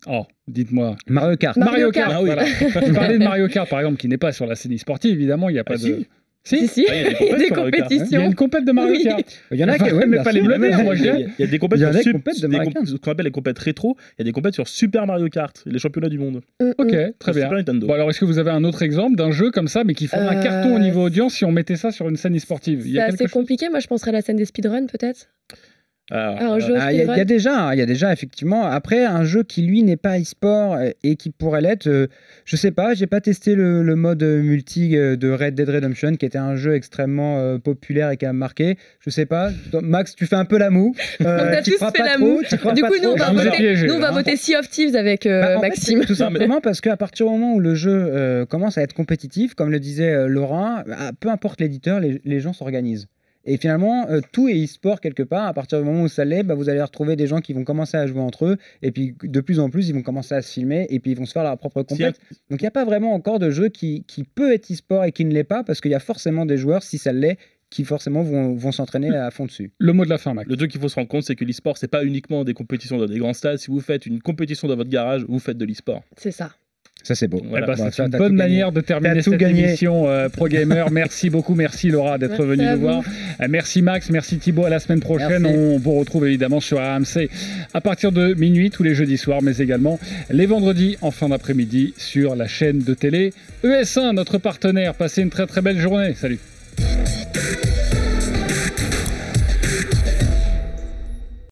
oh, 0.07 0.25
dites-moi. 0.47 0.97
Mario 1.09 1.37
Kart. 1.37 1.57
Mario 1.57 1.91
Kart, 1.91 2.11
Kart. 2.11 2.21
Ah 2.21 2.23
oui. 2.23 2.27
voilà. 2.27 2.45
Je 2.47 2.93
parlais 2.93 3.19
de 3.19 3.25
Mario 3.25 3.49
Kart, 3.49 3.69
par 3.69 3.81
exemple, 3.81 3.97
qui 3.97 4.07
n'est 4.09 4.19
pas 4.19 4.33
sur 4.33 4.47
la 4.47 4.55
scène 4.55 4.75
e-sportive, 4.75 5.13
évidemment, 5.13 5.49
il 5.49 5.55
n'y 5.55 5.59
a 5.59 5.65
pas 5.65 5.75
Ah, 5.75 5.79
de... 5.79 5.83
si. 5.83 6.07
Si, 6.45 6.67
si, 6.67 6.85
Ah, 6.89 6.95
il 6.97 7.03
y 7.03 7.05
a 7.07 7.09
des 7.09 7.15
y 7.15 7.23
a 7.23 7.25
hein. 7.25 7.29
Il 7.29 7.41
y 7.43 7.53
a 7.53 7.55
compétitions. 7.55 8.27
une 8.27 8.35
compète 8.35 8.65
de 8.65 8.73
Mario. 8.73 8.97
Kart. 9.05 9.43
Il 9.53 9.61
y 9.61 9.65
en 9.65 9.69
a 9.69 9.79
qui, 9.79 9.93
ouais, 9.93 10.07
mais 10.07 10.23
pas 10.23 10.33
les 10.33 10.43
moi, 10.43 10.57
je 10.95 11.01
Il 11.03 11.07
y, 11.07 11.09
a, 11.09 11.13
dirais. 11.17 11.27
il 11.39 11.45
y 11.45 11.45
a 11.45 11.47
des 11.51 11.59
compètes 11.59 11.79
sur 11.79 11.93
ce 11.93 12.97
qu'on 12.97 13.11
appelle 13.13 13.25
les 13.27 13.31
compètes 13.31 13.59
rétro. 13.61 13.97
Il 14.19 14.21
y 14.21 14.23
a 14.23 14.25
des 14.25 14.33
compètes 14.33 14.55
sur 14.55 14.67
Super 14.67 15.07
Mario 15.07 15.29
Kart, 15.29 15.63
les 15.67 15.79
championnats 15.79 16.09
du 16.09 16.19
monde. 16.19 16.41
Mm, 16.61 16.65
mm. 16.65 16.73
Ok, 16.79 16.89
très 16.89 17.33
Sur 17.33 17.33
bien. 17.35 17.43
Super 17.45 17.53
Nintendo. 17.59 17.87
Bon, 17.87 17.93
alors, 17.95 18.11
est-ce 18.11 18.19
que 18.21 18.25
vous 18.25 18.39
avez 18.39 18.51
un 18.51 18.65
autre 18.65 18.83
exemple 18.83 19.15
d'un 19.17 19.31
jeu 19.31 19.51
comme 19.53 19.69
ça, 19.69 19.85
mais 19.85 19.95
qui 19.95 20.09
ferait 20.09 20.21
un 20.27 20.37
Euh, 20.37 20.43
carton 20.43 20.75
au 20.75 20.79
niveau 20.81 21.03
audience 21.05 21.35
si 21.35 21.45
on 21.45 21.53
mettait 21.53 21.77
ça 21.77 21.93
sur 21.93 22.09
une 22.09 22.17
scène 22.17 22.37
e-sportive? 22.37 22.83
C'est 22.91 22.99
a 22.99 23.05
assez 23.05 23.27
compliqué. 23.27 23.69
Moi, 23.69 23.79
je 23.79 23.87
penserais 23.87 24.11
à 24.11 24.15
la 24.15 24.23
scène 24.23 24.37
des 24.37 24.45
speedruns, 24.45 24.87
peut-être. 24.87 25.29
Alors, 26.11 26.37
Ah, 26.41 26.59
Ah, 26.81 26.93
Il 26.93 26.99
y, 26.99 27.01
a- 27.09 27.17
y 27.17 27.25
déjà, 27.25 27.69
hein, 27.69 27.73
il 27.75 27.79
y 27.79 27.83
a 27.83 27.87
déjà 27.87 28.13
effectivement. 28.13 28.65
Après, 28.67 29.05
un 29.05 29.25
jeu 29.25 29.45
qui 29.45 29.63
lui 29.63 29.83
n'est 29.83 29.97
pas 29.97 30.19
e-sport 30.19 30.75
euh, 30.75 30.91
et 31.05 31.17
qui 31.17 31.31
pourrait 31.31 31.61
l'être, 31.61 31.87
euh, 31.87 32.09
je 32.45 32.57
sais 32.57 32.73
pas, 32.73 32.93
j'ai 32.93 33.07
pas 33.07 33.21
testé 33.21 33.55
le, 33.55 33.83
le 33.83 33.95
mode 33.97 34.23
euh, 34.23 34.43
multi 34.43 34.97
euh, 34.97 35.17
de 35.17 35.31
Red 35.31 35.55
Dead 35.55 35.69
Redemption, 35.69 36.17
qui 36.17 36.27
était 36.27 36.39
un 36.39 36.57
jeu 36.57 36.75
extrêmement 36.75 37.39
euh, 37.39 37.59
populaire 37.59 38.11
et 38.11 38.17
qui 38.17 38.27
a 38.27 38.33
marqué. 38.33 38.77
Je 39.01 39.11
sais 39.11 39.27
pas, 39.27 39.51
Max, 39.81 40.15
tu 40.17 40.27
fais 40.27 40.37
un 40.37 40.45
peu 40.45 40.59
la 40.59 40.71
moue. 40.71 40.95
Euh, 41.23 41.49
On 41.51 41.53
a 41.57 41.63
tous 41.63 41.79
fait 41.79 41.99
pas 41.99 42.05
la 42.05 42.19
crois 42.57 42.73
Du 42.73 42.83
coup, 42.83 42.95
nous, 43.03 43.11
on 43.11 43.17
va 43.17 43.31
ai 43.31 43.35
voter, 43.35 43.57
piégé, 43.57 43.87
nous, 43.87 43.95
on 43.95 44.01
va 44.01 44.11
voter 44.11 44.37
Sea 44.37 44.57
of 44.57 44.69
Thieves 44.69 44.97
avec 44.97 45.25
euh, 45.27 45.41
Bah, 45.41 45.61
fait, 45.61 45.69
Maxime. 45.69 46.01
c'est 46.01 46.07
tout 46.07 46.15
simplement 46.17 46.61
parce 46.61 46.81
qu'à 46.81 46.97
partir 46.97 47.27
du 47.27 47.33
moment 47.33 47.55
où 47.55 47.61
le 47.61 47.75
jeu 47.77 47.93
euh, 47.93 48.45
commence 48.45 48.77
à 48.77 48.83
être 48.83 48.93
compétitif, 48.93 49.55
comme 49.55 49.71
le 49.71 49.79
disait 49.79 50.13
euh, 50.13 50.27
Laura, 50.27 50.83
bah, 50.87 51.13
peu 51.21 51.29
importe 51.29 51.61
l'éditeur, 51.61 52.01
les, 52.01 52.21
les 52.25 52.41
gens 52.41 52.53
s'organisent. 52.53 53.07
Et 53.45 53.57
finalement, 53.57 54.07
euh, 54.09 54.21
tout 54.33 54.49
est 54.49 54.65
e-sport 54.65 55.01
quelque 55.01 55.23
part. 55.23 55.47
À 55.47 55.55
partir 55.55 55.79
du 55.79 55.85
moment 55.85 56.03
où 56.03 56.09
ça 56.09 56.25
l'est, 56.25 56.43
bah, 56.43 56.55
vous 56.55 56.69
allez 56.69 56.83
retrouver 56.83 57.17
des 57.17 57.27
gens 57.27 57.41
qui 57.41 57.53
vont 57.53 57.65
commencer 57.65 57.97
à 57.97 58.07
jouer 58.07 58.21
entre 58.21 58.47
eux. 58.47 58.57
Et 58.83 58.91
puis, 58.93 59.17
de 59.23 59.41
plus 59.41 59.59
en 59.59 59.71
plus, 59.71 59.89
ils 59.89 59.95
vont 59.95 60.03
commencer 60.03 60.35
à 60.35 60.43
se 60.43 60.53
filmer. 60.53 60.87
Et 60.91 61.01
puis, 61.01 61.13
ils 61.13 61.19
vont 61.19 61.27
se 61.27 61.33
faire 61.33 61.43
leur 61.43 61.59
propre 61.59 61.81
Si 61.81 61.97
compète. 61.97 62.21
Donc, 62.51 62.61
il 62.61 62.65
n'y 62.65 62.69
a 62.69 62.73
pas 62.73 62.85
vraiment 62.85 63.15
encore 63.15 63.39
de 63.39 63.51
jeu 63.51 63.69
qui, 63.69 64.05
qui 64.07 64.25
peut 64.25 64.53
être 64.53 64.71
e-sport 64.71 65.05
et 65.05 65.13
qui 65.13 65.25
ne 65.25 65.33
l'est 65.33 65.45
pas. 65.45 65.65
Parce 65.65 65.81
qu'il 65.81 65.91
y 65.91 65.95
a 65.95 66.01
forcément 66.01 66.47
des 66.47 66.57
joueurs, 66.57 66.83
si 66.83 66.99
ça 66.99 67.13
l'est, 67.13 67.39
qui 67.71 67.85
forcément 67.85 68.23
vont, 68.23 68.55
vont 68.55 68.71
s'entraîner 68.71 69.09
à 69.17 69.31
fond 69.31 69.47
dessus. 69.47 69.73
Le 69.79 69.93
mot 69.93 70.05
de 70.05 70.11
la 70.11 70.19
fin, 70.19 70.35
Max. 70.35 70.49
Le 70.49 70.57
truc 70.57 70.71
qu'il 70.71 70.81
faut 70.81 70.89
se 70.89 70.95
rendre 70.95 71.09
compte, 71.09 71.25
c'est 71.25 71.35
que 71.35 71.45
l'e-sport, 71.45 71.79
c'est 71.79 71.89
pas 71.89 72.05
uniquement 72.05 72.45
des 72.45 72.55
compétitions 72.55 72.99
dans 72.99 73.07
des 73.07 73.19
grands 73.19 73.33
stades. 73.33 73.59
Si 73.59 73.71
vous 73.71 73.81
faites 73.81 74.07
une 74.07 74.21
compétition 74.21 74.69
dans 74.69 74.77
votre 74.77 74.91
garage, 74.91 75.25
vous 75.27 75.39
faites 75.39 75.57
de 75.57 75.65
l'e-sport. 75.65 76.03
C'est 76.17 76.33
ça. 76.33 76.53
Ça, 77.03 77.15
c'est 77.15 77.27
beau. 77.29 77.43
Voilà. 77.49 77.67
Eh 77.69 77.75
ben, 77.77 77.85
Bah, 77.85 77.91
c'est 77.93 78.03
une 78.03 78.09
bonne 78.11 78.21
gagné. 78.37 78.37
manière 78.37 78.73
de 78.73 78.81
terminer 78.81 79.23
cette 79.23 79.35
gagné. 79.35 79.65
émission 79.69 80.09
euh, 80.09 80.29
Pro 80.29 80.47
Gamer. 80.49 80.91
merci 80.93 81.31
beaucoup, 81.31 81.55
merci 81.55 81.89
Laura 81.89 82.17
d'être 82.19 82.45
venue 82.45 82.65
nous 82.65 82.79
voir. 82.81 83.03
Euh, 83.41 83.47
merci 83.51 83.83
Max, 83.83 84.09
merci 84.11 84.39
Thibaut. 84.39 84.65
À 84.67 84.71
la 84.71 84.79
semaine 84.79 85.01
prochaine, 85.01 85.43
Merci. 85.43 85.57
on 85.59 85.79
vous 85.79 85.99
retrouve 85.99 86.27
évidemment 86.27 86.61
sur 86.61 86.79
RMC 86.79 87.29
à 87.75 87.81
partir 87.81 88.13
de 88.13 88.35
minuit 88.35 88.71
tous 88.71 88.83
les 88.85 88.95
jeudis 88.95 89.19
soirs, 89.19 89.43
mais 89.43 89.57
également 89.59 89.99
les 90.31 90.47
vendredis 90.47 90.97
en 91.01 91.11
fin 91.11 91.29
d'après-midi 91.29 91.95
sur 91.97 92.37
la 92.37 92.47
chaîne 92.47 92.79
de 92.79 92.95
télé 92.95 93.33
ES1, 93.65 94.15
notre 94.15 94.39
partenaire. 94.39 94.95
Passez 94.95 95.23
une 95.23 95.31
très 95.31 95.47
très 95.47 95.61
belle 95.61 95.79
journée. 95.79 96.15
Salut. 96.15 96.39